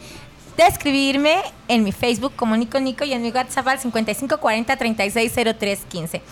de 0.57 0.67
escribirme 0.67 1.37
en 1.69 1.83
mi 1.85 1.93
Facebook 1.93 2.33
como 2.37 2.57
Nico 2.57 2.79
Nico 2.79 3.05
y 3.05 3.13
en 3.13 3.23
mi 3.23 3.31
WhatsApp 3.31 3.69
al 3.69 3.79
5540 3.79 4.77
360315. 4.77 6.23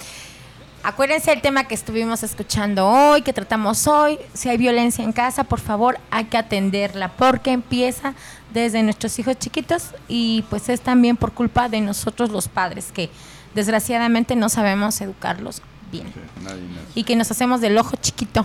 Acuérdense 0.82 1.30
el 1.30 1.42
tema 1.42 1.64
que 1.64 1.74
estuvimos 1.74 2.22
escuchando 2.22 2.88
hoy, 2.88 3.20
que 3.20 3.34
tratamos 3.34 3.86
hoy. 3.86 4.18
Si 4.32 4.48
hay 4.48 4.56
violencia 4.56 5.04
en 5.04 5.12
casa, 5.12 5.44
por 5.44 5.60
favor, 5.60 5.98
hay 6.10 6.24
que 6.24 6.38
atenderla 6.38 7.12
porque 7.12 7.52
empieza 7.52 8.14
desde 8.54 8.82
nuestros 8.82 9.18
hijos 9.18 9.38
chiquitos 9.38 9.90
y 10.08 10.42
pues 10.48 10.70
es 10.70 10.80
también 10.80 11.18
por 11.18 11.32
culpa 11.32 11.68
de 11.68 11.82
nosotros 11.82 12.30
los 12.30 12.48
padres 12.48 12.92
que 12.92 13.10
desgraciadamente 13.54 14.36
no 14.36 14.48
sabemos 14.48 15.00
educarlos 15.02 15.60
bien 15.90 16.12
Nadie 16.42 16.62
más. 16.62 16.80
y 16.94 17.04
que 17.04 17.16
nos 17.16 17.30
hacemos 17.30 17.60
del 17.60 17.76
ojo 17.78 17.96
chiquito 17.96 18.44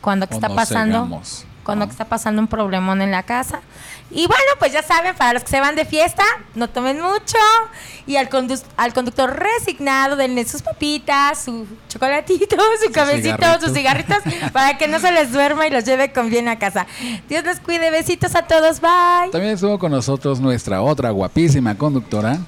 cuando 0.00 0.26
que 0.28 0.34
O 0.34 0.36
está 0.36 0.48
pasando 0.54 1.04
cegamos. 1.04 1.44
cuando 1.64 1.86
que 1.86 1.92
está 1.92 2.04
pasando 2.04 2.40
un 2.42 2.48
problemón 2.48 3.00
en 3.02 3.10
la 3.10 3.22
casa 3.22 3.60
y 4.10 4.26
bueno 4.26 4.42
pues 4.58 4.70
ya 4.72 4.82
saben 4.82 5.14
para 5.16 5.32
los 5.32 5.42
que 5.44 5.48
se 5.48 5.60
van 5.60 5.74
de 5.76 5.86
fiesta 5.86 6.22
no 6.54 6.68
tomen 6.68 7.00
mucho 7.00 7.38
y 8.06 8.16
al, 8.16 8.28
condu- 8.28 8.62
al 8.76 8.92
conductor 8.92 9.34
resignado 9.34 10.14
denle 10.16 10.46
sus 10.46 10.60
papitas 10.60 11.42
su 11.42 11.66
chocolatito 11.88 12.56
su 12.84 12.92
cafecito 12.92 13.34
cigarritos. 13.36 13.62
sus 13.64 13.72
cigarritos 13.76 14.18
para 14.52 14.76
que 14.76 14.88
no 14.88 15.00
se 15.00 15.10
les 15.10 15.32
duerma 15.32 15.66
y 15.66 15.70
los 15.70 15.84
lleve 15.84 16.12
con 16.12 16.28
bien 16.28 16.48
a 16.48 16.58
casa 16.58 16.86
Dios 17.30 17.44
los 17.44 17.60
cuide 17.60 17.90
besitos 17.90 18.34
a 18.34 18.42
todos 18.42 18.80
bye 18.82 19.30
También 19.32 19.54
estuvo 19.54 19.78
con 19.78 19.90
nosotros 19.90 20.38
nuestra 20.40 20.82
otra 20.82 21.10
guapísima 21.10 21.74
conductora. 21.76 22.38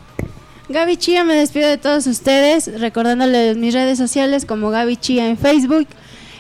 Gaby 0.69 0.97
Chía, 0.97 1.23
me 1.25 1.35
despido 1.35 1.69
de 1.69 1.79
todos 1.79 2.07
ustedes, 2.07 2.81
recordándoles 2.81 3.57
mis 3.57 3.73
redes 3.73 3.99
sociales 3.99 4.45
como 4.45 4.71
Gaby 4.71 4.97
Chía 4.97 5.29
en 5.29 5.39
Facebook 5.39 5.87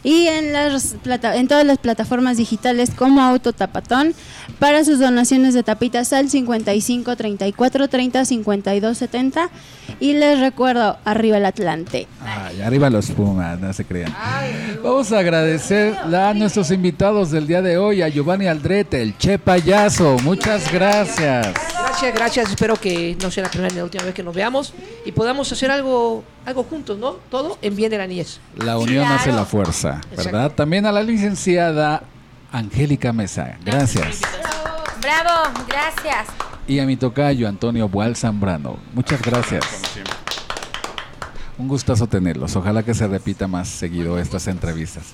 y 0.02 0.26
en, 0.26 0.52
las 0.52 0.96
plata- 1.02 1.36
en 1.36 1.46
todas 1.48 1.64
las 1.64 1.78
plataformas 1.78 2.36
digitales 2.36 2.90
como 2.96 3.22
Autotapatón 3.22 4.14
para 4.58 4.84
sus 4.84 4.98
donaciones 4.98 5.54
de 5.54 5.62
tapitas 5.62 6.12
al 6.12 6.28
55 6.28 7.14
34 7.16 7.88
30 7.88 8.24
52 8.24 8.98
70 8.98 9.50
y 10.00 10.12
les 10.14 10.40
recuerdo 10.40 10.96
arriba 11.04 11.36
el 11.38 11.44
Atlante. 11.46 12.06
Ay, 12.24 12.60
arriba 12.62 12.90
los 12.90 13.10
Pumas, 13.10 13.58
no 13.60 13.72
se 13.72 13.84
crean. 13.84 14.12
Vamos 14.82 15.12
a 15.12 15.20
agradecer 15.20 15.94
a 15.96 16.34
nuestros 16.34 16.70
invitados 16.72 17.30
del 17.30 17.46
día 17.46 17.62
de 17.62 17.78
hoy, 17.78 18.02
a 18.02 18.08
Giovanni 18.08 18.46
Aldrete, 18.48 19.02
el 19.02 19.16
Che 19.18 19.38
Payaso. 19.38 20.16
Muchas 20.24 20.72
gracias. 20.72 21.48
Gracias, 21.98 22.14
gracias. 22.14 22.50
Espero 22.50 22.76
que 22.76 23.16
no 23.22 23.30
sea 23.30 23.44
la 23.44 23.48
primera 23.48 23.70
ni 23.70 23.78
la 23.78 23.84
última 23.84 24.04
vez 24.04 24.12
que 24.12 24.22
nos 24.22 24.34
veamos 24.34 24.74
y 25.06 25.12
podamos 25.12 25.50
hacer 25.50 25.70
algo, 25.70 26.22
algo 26.44 26.62
juntos, 26.64 26.98
¿no? 26.98 27.12
Todo 27.30 27.56
en 27.62 27.74
bien 27.74 27.90
de 27.90 27.96
la 27.96 28.06
niñez. 28.06 28.38
La 28.54 28.76
unión 28.76 29.04
Claro. 29.06 29.14
hace 29.18 29.32
la 29.32 29.46
fuerza, 29.46 30.02
¿verdad? 30.14 30.52
También 30.52 30.84
a 30.84 30.92
la 30.92 31.02
licenciada 31.02 32.02
Angélica 32.52 33.14
Mesa. 33.14 33.56
Gracias. 33.64 34.20
bravo 35.00 35.50
gracias 35.66 36.26
Y 36.68 36.80
a 36.80 36.84
mi 36.84 36.98
tocayo 36.98 37.48
Antonio 37.48 37.88
Bual 37.88 38.14
Zambrano. 38.14 38.76
Muchas 38.92 39.22
gracias. 39.22 39.64
Un 41.56 41.66
gustazo 41.68 42.06
tenerlos. 42.06 42.54
Ojalá 42.56 42.82
que 42.82 42.92
se 42.92 43.06
repita 43.08 43.48
más 43.48 43.68
seguido 43.68 44.18
estas 44.18 44.46
entrevistas. 44.48 45.04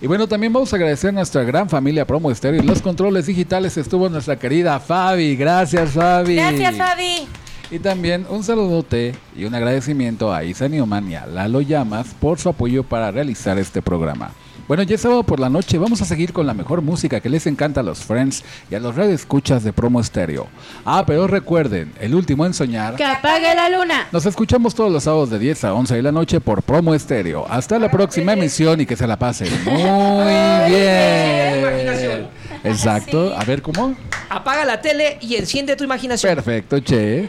Y 0.00 0.06
bueno, 0.06 0.26
también 0.26 0.52
vamos 0.52 0.72
a 0.72 0.76
agradecer 0.76 1.10
a 1.10 1.12
nuestra 1.12 1.42
gran 1.44 1.68
familia 1.68 2.06
Promo 2.06 2.30
Estéreo. 2.30 2.62
Y 2.62 2.66
los 2.66 2.82
controles 2.82 3.26
digitales 3.26 3.76
estuvo 3.76 4.08
nuestra 4.08 4.38
querida 4.38 4.78
Fabi. 4.80 5.36
Gracias, 5.36 5.90
Fabi. 5.92 6.36
Gracias, 6.36 6.76
Fabi. 6.76 7.26
Y 7.70 7.78
también 7.78 8.26
un 8.28 8.44
saludote 8.44 9.14
y 9.36 9.44
un 9.44 9.54
agradecimiento 9.54 10.32
a 10.32 10.44
Isa 10.44 10.68
Newman 10.68 11.10
y 11.10 11.14
a 11.14 11.26
Lalo 11.26 11.60
Llamas 11.60 12.08
por 12.20 12.38
su 12.38 12.48
apoyo 12.48 12.84
para 12.84 13.10
realizar 13.10 13.58
este 13.58 13.80
programa. 13.82 14.32
Bueno, 14.66 14.82
ya 14.82 14.94
es 14.94 15.02
sábado 15.02 15.22
por 15.24 15.40
la 15.40 15.50
noche, 15.50 15.76
vamos 15.76 16.00
a 16.00 16.06
seguir 16.06 16.32
con 16.32 16.46
la 16.46 16.54
mejor 16.54 16.80
música 16.80 17.20
que 17.20 17.28
les 17.28 17.46
encanta 17.46 17.80
a 17.80 17.82
los 17.82 17.98
friends 17.98 18.42
y 18.70 18.74
a 18.74 18.80
los 18.80 18.96
escuchas 18.96 19.62
de 19.62 19.74
Promo 19.74 20.00
Estéreo. 20.00 20.46
Ah, 20.86 21.04
pero 21.06 21.26
recuerden, 21.26 21.92
el 22.00 22.14
último 22.14 22.46
en 22.46 22.54
soñar. 22.54 22.96
Que 22.96 23.04
apague 23.04 23.54
la 23.54 23.68
luna. 23.68 24.08
Nos 24.10 24.24
escuchamos 24.24 24.74
todos 24.74 24.90
los 24.90 25.04
sábados 25.04 25.28
de 25.28 25.38
10 25.38 25.64
a 25.64 25.74
11 25.74 25.96
de 25.96 26.02
la 26.02 26.12
noche 26.12 26.40
por 26.40 26.62
Promo 26.62 26.94
Estéreo. 26.94 27.46
Hasta 27.48 27.78
la 27.78 27.90
próxima 27.90 28.32
emisión 28.32 28.80
y 28.80 28.86
que 28.86 28.96
se 28.96 29.06
la 29.06 29.18
pasen 29.18 29.48
muy 29.64 30.70
bien. 30.70 32.28
Exacto. 32.64 33.34
A 33.36 33.44
ver 33.44 33.60
cómo. 33.60 33.94
Apaga 34.30 34.64
la 34.64 34.80
tele 34.80 35.18
y 35.20 35.36
enciende 35.36 35.76
tu 35.76 35.84
imaginación. 35.84 36.34
Perfecto, 36.34 36.80
che. 36.80 37.28